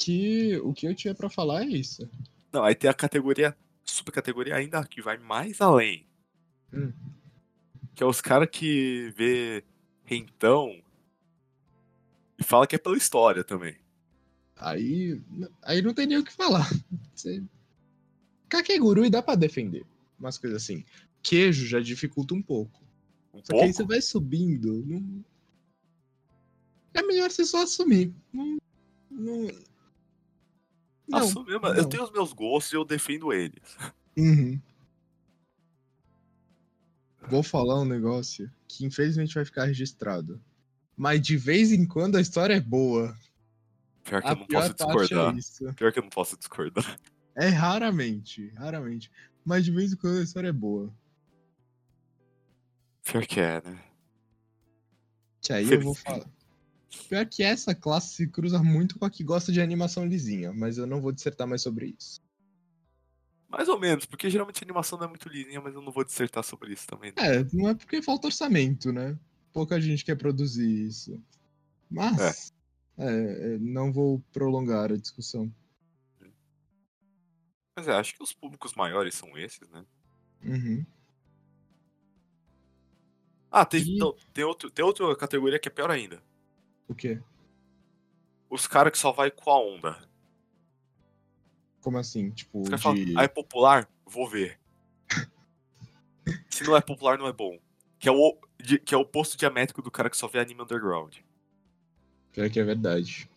que 0.00 0.56
o 0.64 0.72
que 0.72 0.86
eu 0.86 0.94
tinha 0.94 1.14
pra 1.14 1.28
falar 1.28 1.62
é 1.62 1.66
isso. 1.66 2.08
Não, 2.52 2.64
aí 2.64 2.74
tem 2.74 2.88
a 2.88 2.94
categoria, 2.94 3.56
subcategoria 3.84 4.56
ainda 4.56 4.82
que 4.84 5.02
vai 5.02 5.18
mais 5.18 5.60
além. 5.60 6.06
Hum. 6.72 6.92
Que 7.94 8.02
é 8.02 8.06
os 8.06 8.20
caras 8.20 8.48
que 8.50 9.12
vê 9.16 9.62
rentão 10.04 10.82
e 12.38 12.42
fala 12.42 12.66
que 12.66 12.74
é 12.74 12.78
pela 12.78 12.96
história 12.96 13.44
também. 13.44 13.76
Aí, 14.56 15.20
aí 15.62 15.82
não 15.82 15.92
tem 15.92 16.06
nem 16.06 16.18
o 16.18 16.24
que 16.24 16.32
falar. 16.32 16.68
Você... 17.14 17.42
Kakegurui 18.48 19.10
dá 19.10 19.22
pra 19.22 19.34
defender. 19.34 19.84
Umas 20.18 20.36
coisas 20.36 20.62
assim. 20.62 20.84
Queijo 21.22 21.66
já 21.66 21.80
dificulta 21.80 22.34
um 22.34 22.42
pouco. 22.42 22.82
Um 23.32 23.38
Só 23.38 23.52
que 23.52 23.54
aí 23.54 23.60
pouco. 23.60 23.74
você 23.74 23.84
vai 23.84 24.00
subindo. 24.00 24.84
Não... 24.86 25.24
É 26.94 27.02
melhor 27.02 27.30
você 27.30 27.44
só 27.44 27.62
assumir. 27.62 28.14
Não. 28.32 28.58
Não. 29.10 29.48
Não. 31.08 31.32
Mano. 31.34 31.60
não. 31.60 31.74
Eu 31.74 31.88
tenho 31.88 32.04
os 32.04 32.12
meus 32.12 32.32
gostos 32.32 32.72
e 32.72 32.76
eu 32.76 32.84
defendo 32.84 33.32
eles. 33.32 33.76
Uhum. 34.16 34.60
Vou 37.28 37.42
falar 37.42 37.80
um 37.80 37.84
negócio 37.84 38.50
que 38.66 38.84
infelizmente 38.84 39.34
vai 39.34 39.44
ficar 39.44 39.66
registrado. 39.66 40.40
Mas 40.96 41.20
de 41.20 41.36
vez 41.36 41.72
em 41.72 41.86
quando 41.86 42.16
a 42.16 42.20
história 42.20 42.54
é 42.54 42.60
boa. 42.60 43.16
Pior 44.04 44.20
que 44.20 44.28
A 44.28 44.32
eu 44.32 44.36
não 44.36 44.46
posso 44.46 44.74
discordar. 44.74 45.36
é. 45.36 45.72
Pior 45.72 45.92
que 45.92 45.98
eu 45.98 46.02
não 46.02 46.10
posso 46.10 46.36
discordar. 46.36 47.00
É 47.34 47.48
raramente, 47.48 48.48
raramente. 48.56 49.10
Mas 49.44 49.64
de 49.64 49.70
vez 49.70 49.92
em 49.92 49.96
quando 49.96 50.18
a 50.18 50.22
história 50.22 50.48
é 50.48 50.52
boa. 50.52 50.92
Pior 53.04 53.26
que 53.26 53.40
é, 53.40 53.62
né? 53.62 53.82
Que 55.40 55.52
aí 55.52 55.70
eu 55.70 55.80
vou 55.80 55.94
falar. 55.94 56.26
Pior 57.08 57.24
que 57.26 57.42
essa 57.42 57.74
classe 57.74 58.14
se 58.14 58.26
cruza 58.26 58.62
muito 58.62 58.98
com 58.98 59.04
a 59.04 59.10
que 59.10 59.22
gosta 59.22 59.52
de 59.52 59.60
animação 59.60 60.04
lisinha, 60.04 60.52
mas 60.52 60.76
eu 60.76 60.86
não 60.86 61.00
vou 61.00 61.12
dissertar 61.12 61.46
mais 61.46 61.62
sobre 61.62 61.94
isso. 61.98 62.20
Mais 63.48 63.68
ou 63.68 63.78
menos, 63.78 64.06
porque 64.06 64.30
geralmente 64.30 64.62
a 64.62 64.66
animação 64.66 64.98
não 64.98 65.06
é 65.06 65.08
muito 65.08 65.28
lisinha, 65.28 65.60
mas 65.60 65.74
eu 65.74 65.82
não 65.82 65.90
vou 65.90 66.04
dissertar 66.04 66.44
sobre 66.44 66.72
isso 66.72 66.86
também. 66.86 67.12
né? 67.16 67.36
É, 67.36 67.46
não 67.52 67.68
é 67.68 67.74
porque 67.74 68.00
falta 68.02 68.28
orçamento, 68.28 68.92
né? 68.92 69.18
Pouca 69.52 69.80
gente 69.80 70.04
quer 70.04 70.16
produzir 70.16 70.86
isso. 70.86 71.20
Mas, 71.90 72.52
é, 72.96 73.04
é, 73.06 73.58
não 73.58 73.92
vou 73.92 74.22
prolongar 74.32 74.92
a 74.92 74.96
discussão. 74.96 75.52
Mas 77.76 77.88
é, 77.88 77.92
acho 77.92 78.14
que 78.14 78.22
os 78.22 78.32
públicos 78.32 78.74
maiores 78.74 79.14
são 79.14 79.36
esses, 79.36 79.68
né? 79.70 79.84
Uhum. 80.44 80.86
Ah, 83.50 83.64
tem, 83.64 83.82
E- 83.82 83.98
não, 83.98 84.14
tem, 84.32 84.44
outro, 84.44 84.70
tem 84.70 84.84
outra 84.84 85.14
categoria 85.16 85.58
que 85.58 85.68
é 85.68 85.70
pior 85.70 85.90
ainda. 85.90 86.22
O 86.88 86.94
quê? 86.94 87.20
Os 88.48 88.66
caras 88.66 88.92
que 88.92 88.98
só 88.98 89.12
vai 89.12 89.30
com 89.30 89.50
a 89.50 89.60
onda. 89.60 90.08
Como 91.80 91.98
assim? 91.98 92.30
Tipo, 92.30 92.62
de... 92.94 93.14
ah, 93.16 93.22
é 93.24 93.28
popular? 93.28 93.88
Vou 94.06 94.28
ver. 94.28 94.58
Se 96.50 96.64
não 96.64 96.76
é 96.76 96.80
popular, 96.80 97.18
não 97.18 97.26
é 97.26 97.32
bom. 97.32 97.58
Que 97.98 98.08
é 98.08 98.12
o, 98.12 98.36
de- 98.58 98.78
que 98.78 98.94
é 98.94 98.98
o 98.98 99.02
oposto 99.02 99.36
diamétrico 99.36 99.82
do 99.82 99.90
cara 99.90 100.10
que 100.10 100.16
só 100.16 100.26
vê 100.28 100.38
anime 100.38 100.62
underground. 100.62 101.16
Pior 102.32 102.48
que 102.50 102.60
é 102.60 102.64
verdade. 102.64 103.28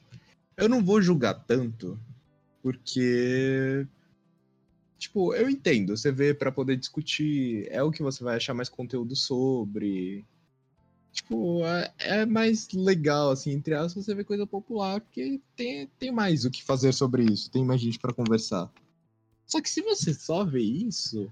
Eu 0.57 0.70
não 0.70 0.84
vou 0.84 1.01
julgar 1.01 1.34
tanto, 1.45 1.99
porque. 2.61 3.88
Tipo, 5.04 5.34
eu 5.36 5.49
entendo. 5.49 5.97
Você 5.97 6.14
vê 6.14 6.34
pra 6.34 6.49
poder 6.49 6.78
discutir, 6.78 7.68
é 7.70 7.84
o 7.84 7.91
que 7.91 8.01
você 8.01 8.24
vai 8.24 8.38
achar 8.38 8.54
mais 8.54 8.70
conteúdo 8.70 9.18
sobre. 9.18 10.26
Tipo, 11.12 11.62
é, 11.66 11.93
é 11.99 12.26
mais 12.26 12.70
legal, 12.72 13.32
assim, 13.32 13.51
entre 13.51 13.74
aspas, 13.74 14.06
você 14.06 14.16
vê 14.16 14.24
coisa 14.24 14.47
popular, 14.47 15.01
porque 15.01 15.41
tem, 15.58 15.88
tem 15.99 16.10
mais 16.10 16.45
o 16.45 16.49
que 16.49 16.64
fazer 16.64 16.93
sobre 16.93 17.26
isso, 17.26 17.51
tem 17.51 17.66
mais 17.66 17.82
gente 17.82 17.99
pra 17.99 18.14
conversar. 18.14 18.72
Só 19.45 19.62
que 19.62 19.70
se 19.70 19.82
você 19.82 20.14
só 20.14 20.45
vê 20.45 20.62
isso, 20.62 21.30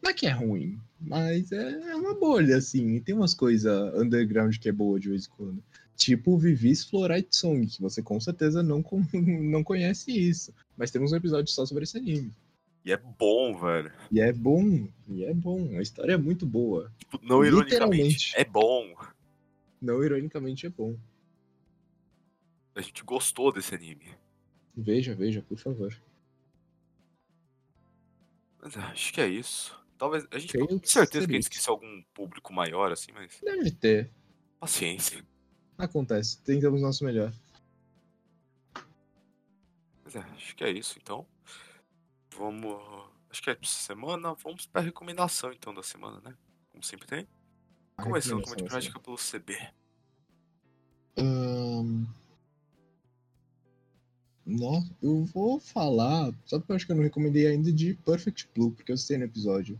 não 0.00 0.12
é 0.12 0.14
que 0.14 0.26
é 0.26 0.30
ruim, 0.30 0.78
mas 1.00 1.50
é, 1.50 1.90
é 1.90 1.96
uma 1.96 2.14
bolha, 2.14 2.56
assim. 2.56 3.00
Tem 3.00 3.16
umas 3.16 3.34
coisas 3.34 3.92
underground 3.96 4.56
que 4.58 4.68
é 4.68 4.72
boa 4.72 5.00
de 5.00 5.08
vez 5.08 5.26
em 5.26 5.30
quando. 5.30 5.62
Tipo 5.96 6.38
Vivis 6.38 6.84
Fluorite 6.84 7.34
Song, 7.34 7.66
que 7.66 7.82
você 7.82 8.00
com 8.00 8.20
certeza 8.20 8.62
não, 8.62 8.82
não 9.12 9.64
conhece 9.64 10.12
isso. 10.12 10.54
Mas 10.76 10.92
temos 10.92 11.10
um 11.10 11.16
episódio 11.16 11.52
só 11.52 11.66
sobre 11.66 11.82
esse 11.82 11.98
anime. 11.98 12.32
E 12.84 12.92
é 12.92 12.96
bom, 12.96 13.56
velho. 13.56 13.92
E 14.10 14.20
é 14.20 14.32
bom, 14.32 14.88
e 15.08 15.24
é 15.24 15.32
bom. 15.32 15.78
A 15.78 15.82
história 15.82 16.14
é 16.14 16.16
muito 16.16 16.44
boa. 16.44 16.92
Tipo, 16.98 17.20
não 17.22 17.44
ironicamente. 17.44 18.32
É 18.36 18.44
bom. 18.44 18.94
Não, 19.80 20.02
ironicamente, 20.02 20.66
é 20.66 20.70
bom. 20.70 20.96
A 22.74 22.80
gente 22.80 23.04
gostou 23.04 23.52
desse 23.52 23.74
anime. 23.74 24.08
Veja, 24.76 25.14
veja, 25.14 25.42
por 25.42 25.58
favor. 25.58 25.94
Mas 28.60 28.76
é, 28.76 28.80
acho 28.80 29.12
que 29.12 29.20
é 29.20 29.28
isso. 29.28 29.78
Talvez. 29.98 30.26
A 30.30 30.38
gente 30.38 30.52
que 30.80 30.88
certeza 30.88 31.26
que 31.26 31.32
a 31.32 31.36
gente 31.36 31.44
esqueceu 31.44 31.74
algum 31.74 32.02
público 32.14 32.52
maior, 32.52 32.90
assim, 32.90 33.12
mas. 33.12 33.38
Deve 33.42 33.70
ter. 33.70 34.10
Paciência. 34.58 35.24
Acontece. 35.76 36.40
Tentamos 36.42 36.80
o 36.80 36.84
nosso 36.84 37.04
melhor. 37.04 37.32
Mas 40.04 40.16
é, 40.16 40.20
acho 40.20 40.56
que 40.56 40.64
é 40.64 40.70
isso, 40.70 40.98
então. 41.00 41.26
Vamos. 42.36 42.80
Acho 43.30 43.42
que 43.42 43.50
é 43.50 43.56
semana. 43.62 44.34
Vamos 44.34 44.66
pra 44.66 44.80
recomendação, 44.82 45.52
então, 45.52 45.72
da 45.72 45.82
semana, 45.82 46.20
né? 46.24 46.34
Como 46.70 46.82
sempre 46.84 47.06
tem. 47.06 47.26
A 47.96 48.02
Começando 48.02 48.42
com 48.42 48.52
a 48.52 48.56
de 48.56 48.64
prática 48.64 48.98
pelo 48.98 49.16
CB. 49.16 49.56
Ahn, 51.18 52.06
Nossa, 54.46 54.90
eu 55.02 55.24
vou 55.24 55.60
falar, 55.60 56.32
só 56.44 56.58
porque 56.58 56.72
eu 56.72 56.76
acho 56.76 56.86
que 56.86 56.92
eu 56.92 56.96
não 56.96 57.02
recomendei 57.02 57.46
ainda 57.46 57.72
de 57.72 57.94
Perfect 57.94 58.48
Blue, 58.54 58.72
porque 58.72 58.90
eu 58.92 58.96
citei 58.96 59.18
no 59.18 59.24
episódio. 59.24 59.78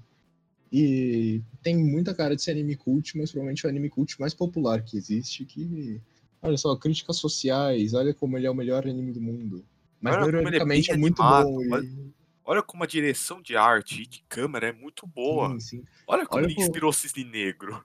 E 0.71 1.43
tem 1.63 1.77
muita 1.77 2.15
cara 2.15 2.35
de 2.37 2.43
ser 2.43 2.53
anime 2.53 2.77
cult, 2.77 3.17
mas 3.19 3.31
provavelmente 3.31 3.65
é 3.65 3.69
o 3.69 3.71
anime 3.71 3.91
cult 3.91 4.19
mais 4.21 4.33
popular 4.33 4.83
que 4.83 4.97
existe, 4.97 5.45
que... 5.45 6.01
Olha 6.41 6.57
só, 6.57 6.75
críticas 6.77 7.17
sociais, 7.17 7.93
olha 7.95 8.15
como 8.15 8.37
ele 8.37 8.47
é 8.47 8.51
o 8.51 8.55
melhor 8.55 8.87
anime 8.87 9.13
do 9.13 9.21
mundo. 9.21 9.65
Mas 10.01 10.17
é 10.17 10.29
ironicamente 10.29 10.91
é, 10.91 10.95
bem 10.95 11.01
muito 11.01 11.23
animado, 11.23 11.47
bom. 11.47 11.57
olha- 11.73 11.85
E... 11.85 12.22
Olha 12.45 12.63
como 12.63 12.83
a 12.83 12.87
direção 12.87 13.41
de 13.41 13.57
arte 13.57 14.03
e 14.03 14.07
de 14.07 14.23
câmera 14.29 14.69
é 14.69 14.73
muito 14.73 15.07
boa. 15.07 15.51
Sim, 15.53 15.61
sim. 15.61 15.85
Olha 16.07 16.27
como 16.27 16.39
Olha 16.41 16.47
ele 16.47 16.55
como- 16.55 16.67
inspirou 16.67 16.93
Cisne 16.93 17.25
Negro. 17.25 17.85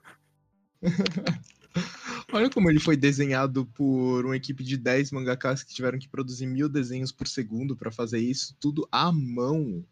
Olha 2.32 2.50
como 2.50 2.68
ele 2.68 2.80
foi 2.80 2.96
desenhado 2.96 3.64
por 3.66 4.24
uma 4.24 4.36
equipe 4.36 4.64
de 4.64 4.76
10 4.76 5.12
mangakas 5.12 5.62
que 5.62 5.72
tiveram 5.74 5.98
que 5.98 6.08
produzir 6.08 6.46
mil 6.46 6.68
desenhos 6.68 7.12
por 7.12 7.28
segundo 7.28 7.76
pra 7.76 7.90
fazer 7.92 8.18
isso, 8.18 8.56
tudo 8.60 8.86
à 8.90 9.12
mão. 9.12 9.84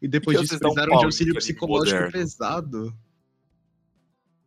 E 0.00 0.06
depois 0.08 0.36
E 0.38 0.40
disso 0.42 0.54
um 0.54 0.58
precisaram 0.58 0.90
pau 0.92 0.98
de 1.00 1.04
auxílio 1.06 1.34
psicológico 1.34 1.94
moderno. 1.96 2.12
pesado. 2.12 2.96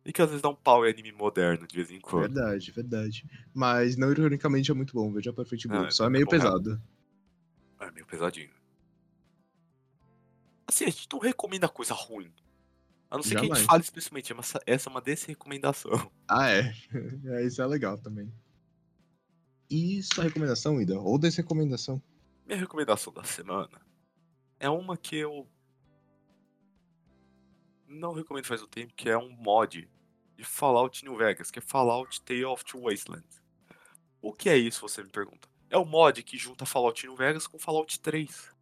E 0.04 0.12
que 0.12 0.22
às 0.22 0.28
vezes 0.28 0.40
dá 0.42 0.48
um 0.48 0.54
pau 0.54 0.86
em 0.86 0.90
anime 0.90 1.12
moderno 1.12 1.66
de 1.66 1.76
vez 1.76 1.90
em 1.90 2.00
quando. 2.00 2.32
Verdade, 2.32 2.70
verdade. 2.72 3.26
Mas 3.52 3.96
não 3.96 4.10
ironicamente 4.10 4.70
é 4.70 4.74
muito 4.74 4.94
bom, 4.94 5.12
veja 5.12 5.32
Perfect 5.32 5.68
Blue. 5.68 5.84
Ah, 5.84 5.90
Só 5.90 6.04
é 6.04 6.06
é 6.06 6.10
meio 6.10 6.24
bom, 6.24 6.30
pesado. 6.30 6.80
É 7.80 7.90
meio 7.90 8.06
pesadinho. 8.06 8.50
Assim, 10.68 10.84
a 10.84 10.90
gente 10.90 11.08
não 11.10 11.18
recomenda 11.18 11.66
coisa 11.66 11.94
ruim. 11.94 12.30
A 13.10 13.16
não 13.16 13.22
ser 13.22 13.30
que 13.30 13.36
a 13.36 13.40
Jamais. 13.40 13.58
gente 13.60 13.66
fale 13.66 13.82
especialmente, 13.82 14.34
mas 14.34 14.52
essa 14.66 14.88
é 14.88 14.90
uma 14.90 15.00
desrecomendação. 15.00 15.90
Ah, 16.28 16.50
é. 16.50 16.74
é. 17.24 17.42
Isso 17.46 17.62
é 17.62 17.66
legal 17.66 17.96
também. 17.96 18.30
E 19.70 20.02
sua 20.02 20.24
recomendação, 20.24 20.78
Ida? 20.78 21.00
Ou 21.00 21.18
desrecomendação? 21.18 22.02
Minha 22.44 22.58
recomendação 22.58 23.10
da 23.10 23.24
semana 23.24 23.80
é 24.60 24.68
uma 24.68 24.94
que 24.94 25.16
eu 25.16 25.48
não 27.86 28.12
recomendo 28.12 28.44
faz 28.44 28.62
um 28.62 28.66
tempo, 28.66 28.92
que 28.94 29.08
é 29.08 29.16
um 29.16 29.30
mod 29.30 29.88
de 30.36 30.44
Fallout 30.44 31.02
New 31.02 31.16
Vegas, 31.16 31.50
que 31.50 31.60
é 31.60 31.62
Fallout 31.62 32.20
Tale 32.20 32.44
of 32.44 32.62
Two 32.62 32.82
Wastelands. 32.82 33.42
O 34.20 34.34
que 34.34 34.50
é 34.50 34.56
isso, 34.58 34.82
você 34.82 35.02
me 35.02 35.08
pergunta? 35.08 35.48
É 35.70 35.78
o 35.78 35.84
mod 35.86 36.22
que 36.22 36.36
junta 36.36 36.66
Fallout 36.66 37.06
New 37.06 37.16
Vegas 37.16 37.46
com 37.46 37.58
Fallout 37.58 37.98
3. 38.00 38.54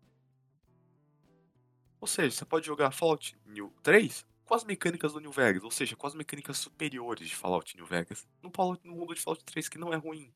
Ou 2.01 2.07
seja, 2.07 2.36
você 2.36 2.44
pode 2.44 2.66
jogar 2.66 2.90
Fallout 2.90 3.36
New 3.47 3.72
3 3.82 4.24
com 4.44 4.55
as 4.55 4.64
mecânicas 4.64 5.12
do 5.12 5.20
New 5.20 5.32
Vegas, 5.32 5.64
ou 5.64 5.70
seja, 5.70 5.97
com 5.97 6.07
as 6.07 6.14
mecânicas 6.14 6.59
superiores 6.59 7.28
de 7.28 7.34
Fallout 7.34 7.76
New 7.76 7.86
Vegas, 7.86 8.26
no, 8.42 8.51
Fallout- 8.55 8.86
no 8.86 8.94
mundo 8.94 9.14
de 9.14 9.20
Fallout 9.20 9.44
3, 9.44 9.68
que 9.68 9.78
não 9.78 9.92
é 9.92 9.97
ruim. 9.97 10.32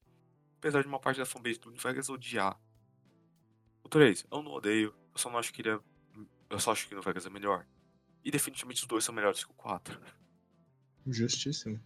Apesar 0.58 0.82
de 0.82 0.88
uma 0.88 0.98
parte 0.98 1.18
da 1.18 1.24
fanbase 1.26 1.58
do 1.60 1.70
New 1.70 1.80
Vegas 1.80 2.08
odiar. 2.08 2.60
O 3.84 3.88
3, 3.88 4.26
eu 4.30 4.42
não 4.42 4.52
odeio, 4.52 4.94
eu 5.12 5.18
só 5.18 5.30
não 5.30 5.38
acho 5.38 5.52
que 5.52 5.62
ele 5.62 5.70
é. 5.70 5.80
Eu 6.50 6.58
só 6.58 6.72
acho 6.72 6.86
que 6.88 6.94
o 6.94 6.96
New 6.96 7.04
Vegas 7.04 7.24
é 7.26 7.30
melhor. 7.30 7.64
E 8.24 8.30
definitivamente 8.30 8.82
os 8.82 8.86
dois 8.88 9.04
são 9.04 9.14
melhores 9.14 9.44
que 9.44 9.50
o 9.50 9.54
4. 9.54 9.98
Justíssimo. 11.06 11.80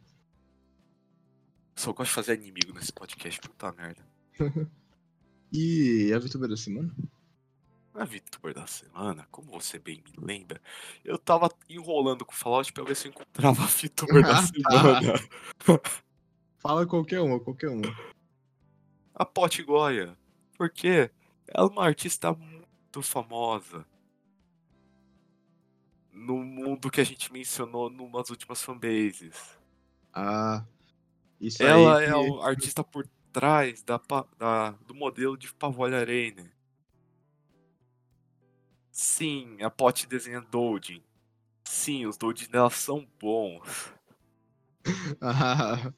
Só 1.77 1.93
gosto 1.93 2.09
de 2.11 2.15
fazer 2.15 2.35
inimigo 2.41 2.73
nesse 2.73 2.93
podcast, 2.93 3.41
puta 3.41 3.73
merda. 3.73 4.07
E 5.57 6.13
a 6.13 6.19
VTuber 6.19 6.49
da 6.49 6.57
semana? 6.57 6.93
Na 7.95 8.05
VTuber 8.05 8.53
da 8.53 8.67
semana, 8.67 9.27
como 9.31 9.53
você 9.53 9.79
bem 9.79 10.03
me 10.05 10.27
lembra, 10.27 10.61
eu 11.05 11.17
tava 11.17 11.49
enrolando 11.69 12.25
com 12.25 12.33
o 12.33 12.37
Fallout 12.37 12.73
pra 12.73 12.83
ver 12.83 12.97
se 12.97 13.07
eu 13.07 13.13
encontrava 13.13 13.63
a 13.63 13.67
VTuber 13.67 14.21
da 14.23 14.31
Ah, 14.37 14.43
tá. 14.43 14.47
semana. 14.47 15.81
Fala 16.59 16.87
qualquer 16.87 17.21
uma, 17.21 17.39
qualquer 17.39 17.69
uma. 17.69 17.87
A 19.15 19.25
Pot 19.25 19.63
Goya. 19.63 20.17
Porque 20.59 21.09
ela 21.47 21.69
é 21.69 21.71
uma 21.73 21.85
artista 21.85 22.33
muito 22.33 23.01
famosa. 23.01 23.87
No 26.13 26.37
mundo 26.39 26.91
que 26.91 27.01
a 27.01 27.05
gente 27.05 27.33
mencionou 27.33 27.89
numas 27.91 28.29
últimas 28.31 28.61
fanbases. 28.63 29.57
Ah. 30.13 30.65
Isso 31.41 31.63
Ela 31.63 31.99
aí 31.99 32.05
é 32.07 32.09
que- 32.09 32.15
o 32.15 32.43
artista 32.43 32.83
por 32.83 33.07
trás 33.33 33.83
da, 33.83 34.01
da- 34.39 34.71
do 34.87 34.95
modelo 34.95 35.37
de 35.37 35.53
Pavolha 35.55 35.99
Arena. 35.99 36.51
Sim, 38.95 39.61
a 39.61 39.69
Pot 39.69 40.07
desenha 40.07 40.41
Doujin. 40.41 41.03
Sim, 41.65 42.07
os 42.07 42.17
Doujin 42.17 42.49
dela 42.49 42.71
são 42.71 43.07
bons. 43.21 43.93
Ah, 45.21 45.93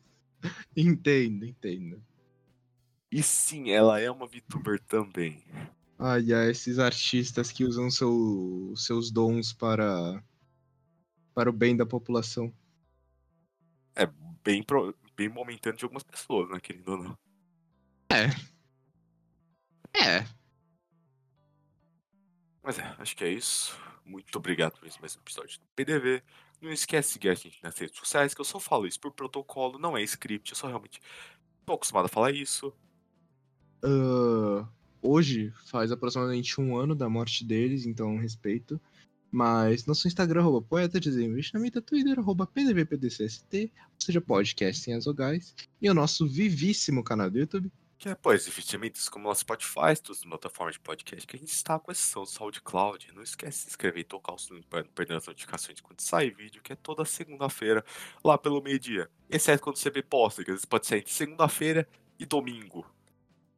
entendo, 0.76 1.44
entendo. 1.44 2.02
E 3.10 3.22
sim, 3.22 3.70
ela 3.70 3.98
é 4.00 4.10
uma 4.10 4.26
VTuber 4.28 4.80
também. 4.80 5.42
Ai, 5.98 6.32
ai, 6.32 6.50
esses 6.50 6.78
artistas 6.78 7.50
que 7.50 7.64
usam 7.64 7.90
seu- 7.90 8.72
seus 8.76 9.10
dons 9.10 9.52
para 9.52 10.22
para 11.34 11.50
o 11.50 11.52
bem 11.52 11.76
da 11.76 11.86
população. 11.86 12.52
É 13.94 14.06
bem, 14.44 14.62
pro- 14.62 14.94
bem 15.16 15.28
momentâneo 15.28 15.78
de 15.78 15.84
algumas 15.84 16.02
pessoas, 16.02 16.48
né, 16.50 16.60
querendo 16.60 16.88
ou 16.88 16.98
não. 16.98 17.18
É. 19.94 20.26
Mas 22.66 22.80
é, 22.80 22.96
acho 22.98 23.14
que 23.14 23.22
é 23.22 23.30
isso. 23.30 23.78
Muito 24.04 24.36
obrigado 24.36 24.76
por 24.80 24.88
esse 24.88 25.00
mais 25.00 25.16
um 25.16 25.20
episódio 25.20 25.56
do 25.60 25.66
PDV. 25.76 26.20
Não 26.60 26.72
esquece 26.72 27.10
de 27.10 27.12
seguir 27.12 27.28
a 27.28 27.34
gente 27.34 27.62
nas 27.62 27.78
redes 27.78 27.96
sociais, 27.96 28.34
que 28.34 28.40
eu 28.40 28.44
só 28.44 28.58
falo 28.58 28.88
isso 28.88 28.98
por 28.98 29.12
protocolo, 29.12 29.78
não 29.78 29.96
é 29.96 30.02
script, 30.02 30.50
eu 30.50 30.56
só 30.56 30.66
realmente 30.66 31.00
tô 31.64 31.74
acostumado 31.74 32.06
a 32.06 32.08
falar 32.08 32.32
isso. 32.32 32.74
Ah, 33.84 34.66
hoje 35.00 35.52
faz 35.66 35.92
aproximadamente 35.92 36.60
um 36.60 36.76
ano 36.76 36.96
da 36.96 37.08
morte 37.08 37.44
deles, 37.44 37.86
então 37.86 38.18
respeito. 38.18 38.80
Mas 39.30 39.86
nosso 39.86 40.08
Instagram, 40.08 40.40
arroba 40.40 40.60
poeta 40.60 40.98
de 40.98 41.08
desinvestimento, 41.08 41.80
Twitter, 41.80 42.18
arroba 42.18 42.48
pdvpdcst, 42.48 43.46
ou 43.54 43.70
seja, 44.00 44.20
podcast 44.20 44.82
sem 44.82 44.94
as 44.94 45.04
vogais. 45.04 45.54
E 45.80 45.88
o 45.88 45.94
nosso 45.94 46.26
vivíssimo 46.26 47.04
canal 47.04 47.30
do 47.30 47.38
YouTube. 47.38 47.70
Que 47.98 48.10
é, 48.10 48.14
pois, 48.14 48.46
investimentos 48.46 49.08
como 49.08 49.30
o 49.30 49.34
Spotify, 49.34 49.96
todas 50.02 50.18
as 50.18 50.24
plataformas 50.24 50.74
de 50.74 50.80
podcast 50.80 51.26
que 51.26 51.34
a 51.34 51.38
gente 51.38 51.48
está 51.52 51.78
com 51.78 51.90
exceção 51.90 52.24
do 52.24 52.28
SoundCloud. 52.28 53.10
Não 53.14 53.22
esquece 53.22 53.58
de 53.58 53.62
se 53.64 53.68
inscrever 53.70 54.00
e 54.02 54.04
tocar 54.04 54.34
o 54.34 54.38
sininho 54.38 54.66
para 54.68 54.82
não 54.84 54.90
perder 54.90 55.16
as 55.16 55.26
notificações 55.26 55.76
de 55.76 55.82
quando 55.82 56.00
sai 56.00 56.30
vídeo, 56.30 56.60
que 56.62 56.74
é 56.74 56.76
toda 56.76 57.06
segunda-feira, 57.06 57.82
lá 58.22 58.36
pelo 58.36 58.62
meio-dia. 58.62 59.08
Exceto 59.30 59.62
quando 59.62 59.76
você 59.78 59.88
vê 59.88 60.02
posta, 60.02 60.44
que 60.44 60.50
às 60.50 60.56
vezes 60.56 60.64
pode 60.66 60.86
sair 60.86 60.98
entre 60.98 61.12
segunda-feira 61.12 61.88
e 62.18 62.26
domingo. 62.26 62.84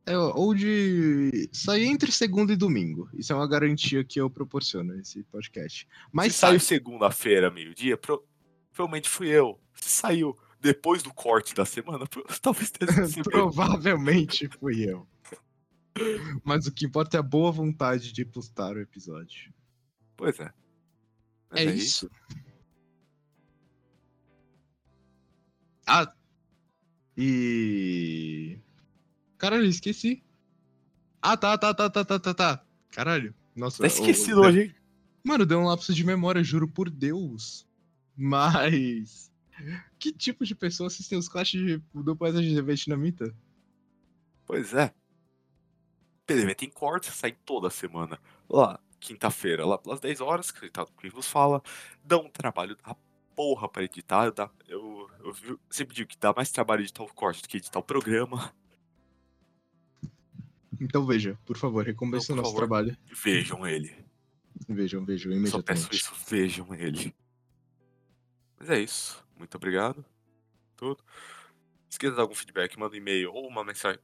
É, 0.06 0.16
ou 0.16 0.54
de 0.54 1.50
sair 1.52 1.84
entre 1.86 2.10
segunda 2.12 2.52
e 2.52 2.56
domingo. 2.56 3.10
Isso 3.14 3.32
é 3.32 3.36
uma 3.36 3.46
garantia 3.48 4.02
que 4.04 4.20
eu 4.20 4.30
proporciono 4.30 4.94
esse 5.00 5.22
podcast. 5.24 5.86
Mas 6.12 6.32
Se 6.34 6.38
sai. 6.38 6.50
saiu 6.50 6.60
segunda-feira, 6.60 7.50
meio-dia, 7.50 7.96
pro- 7.96 8.24
provavelmente 8.72 9.08
fui 9.08 9.28
eu. 9.28 9.60
Se 9.74 9.90
saiu 9.90 10.38
depois 10.60 11.02
do 11.02 11.12
corte 11.12 11.54
da 11.54 11.64
semana, 11.64 12.06
talvez 12.42 12.70
tenha 12.70 12.92
mesmo. 12.92 13.22
Provavelmente 13.24 14.48
fui 14.58 14.88
eu. 14.88 15.06
Mas 16.44 16.66
o 16.66 16.72
que 16.72 16.86
importa 16.86 17.16
é 17.16 17.20
a 17.20 17.22
boa 17.22 17.50
vontade 17.50 18.12
de 18.12 18.24
postar 18.24 18.76
o 18.76 18.80
episódio. 18.80 19.52
Pois 20.16 20.38
é. 20.38 20.52
Mas 21.50 21.60
É, 21.60 21.74
isso. 21.74 22.10
Ah. 25.86 26.12
E. 27.16 28.58
Caralho, 29.38 29.64
esqueci. 29.64 30.22
Ah, 31.20 31.36
tá, 31.36 31.56
tá, 31.58 31.74
tá, 31.74 31.90
tá, 31.90 32.04
tá, 32.04 32.18
tá, 32.18 32.34
tá. 32.34 32.64
Caralho. 32.90 33.34
Nossa. 33.56 33.78
Tá 33.82 33.86
esquecido 33.86 34.40
o- 34.40 34.44
hoje, 34.46 34.62
hein? 34.62 34.74
Mano, 35.24 35.44
deu 35.44 35.58
um 35.58 35.64
lapso 35.64 35.92
de 35.92 36.04
memória, 36.04 36.44
juro 36.44 36.68
por 36.68 36.88
Deus. 36.90 37.66
Mas. 38.16 39.30
Que 39.98 40.12
tipo 40.12 40.44
de 40.44 40.54
pessoa 40.54 40.86
assistem 40.86 41.18
os 41.18 41.28
clashes 41.28 41.60
de- 41.60 41.82
do 41.94 42.14
de 42.14 42.62
Vietnamita? 42.62 43.34
Pois 44.46 44.72
é. 44.74 44.92
PDV 46.26 46.54
tem 46.54 46.70
cortes, 46.70 47.14
sai 47.14 47.32
toda 47.44 47.70
semana. 47.70 48.18
Lá, 48.48 48.78
quinta-feira, 49.00 49.64
lá 49.66 49.78
pelas 49.78 50.00
10 50.00 50.20
horas, 50.20 50.50
que 50.50 50.68
tá 50.70 50.86
quem 51.00 51.10
vos 51.10 51.26
fala. 51.26 51.62
Dá 52.04 52.18
um 52.18 52.28
trabalho 52.30 52.76
da 52.76 52.94
porra 53.34 53.68
pra 53.68 53.82
editar. 53.84 54.30
Dá, 54.30 54.50
eu, 54.66 55.10
eu 55.24 55.32
vi- 55.32 55.58
sempre 55.70 55.94
digo 55.94 56.08
que 56.10 56.18
dá 56.18 56.32
mais 56.34 56.50
trabalho 56.50 56.82
editar 56.82 57.02
o 57.02 57.12
corte 57.14 57.42
do 57.42 57.48
que 57.48 57.56
editar 57.56 57.78
o 57.78 57.82
programa. 57.82 58.52
Então 60.80 61.04
veja, 61.04 61.36
por 61.44 61.56
favor, 61.56 61.84
recompense 61.84 62.28
Não, 62.28 62.34
o 62.34 62.36
nosso 62.42 62.50
favor. 62.52 62.66
trabalho. 62.66 62.96
Vejam 63.22 63.66
ele. 63.66 63.94
Vejam, 64.68 65.04
vejam, 65.04 65.32
Só 65.46 65.62
peço 65.62 65.86
imediatamente. 65.86 65.92
isso, 65.94 66.12
vejam 66.28 66.74
ele. 66.74 67.14
Mas 68.58 68.70
é 68.70 68.80
isso. 68.80 69.24
Muito 69.36 69.54
obrigado. 69.56 70.04
Tudo. 70.76 71.02
Se 71.88 71.98
quiser 71.98 72.14
dar 72.14 72.22
algum 72.22 72.34
feedback, 72.34 72.78
manda 72.78 72.94
um 72.94 72.98
e-mail 72.98 73.32
ou 73.32 73.46
uma 73.46 73.64
mensagem. 73.64 74.00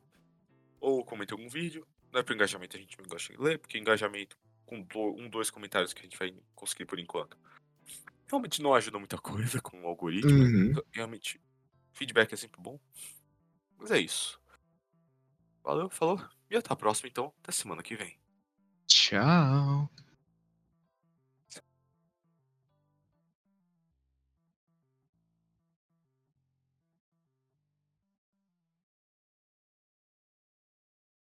Ou 0.80 1.04
comente 1.04 1.32
algum 1.32 1.48
vídeo. 1.48 1.86
Não 2.12 2.20
é 2.20 2.22
pro 2.22 2.34
engajamento, 2.34 2.76
a 2.76 2.80
gente 2.80 2.96
não 2.96 3.06
gosta 3.06 3.32
de 3.32 3.40
ler, 3.40 3.58
porque 3.58 3.76
engajamento 3.76 4.36
com 4.64 4.86
um, 5.18 5.28
dois 5.28 5.50
comentários 5.50 5.92
que 5.92 6.00
a 6.00 6.04
gente 6.04 6.18
vai 6.18 6.34
conseguir 6.54 6.86
por 6.86 6.98
enquanto. 6.98 7.36
Realmente 8.28 8.62
não 8.62 8.74
ajuda 8.74 8.98
muita 8.98 9.18
coisa 9.18 9.60
com 9.60 9.82
o 9.82 9.86
algoritmo. 9.86 10.30
Uhum. 10.30 10.74
Realmente, 10.92 11.40
feedback 11.92 12.32
é 12.32 12.36
sempre 12.36 12.60
bom. 12.60 12.78
Mas 13.78 13.90
é 13.90 13.98
isso. 13.98 14.40
Valeu, 15.62 15.90
falou. 15.90 16.22
E 16.50 16.56
até 16.56 16.72
a 16.72 16.76
próxima, 16.76 17.08
então. 17.08 17.32
Até 17.42 17.52
semana 17.52 17.82
que 17.82 17.96
vem. 17.96 18.18
Tchau. 18.86 19.90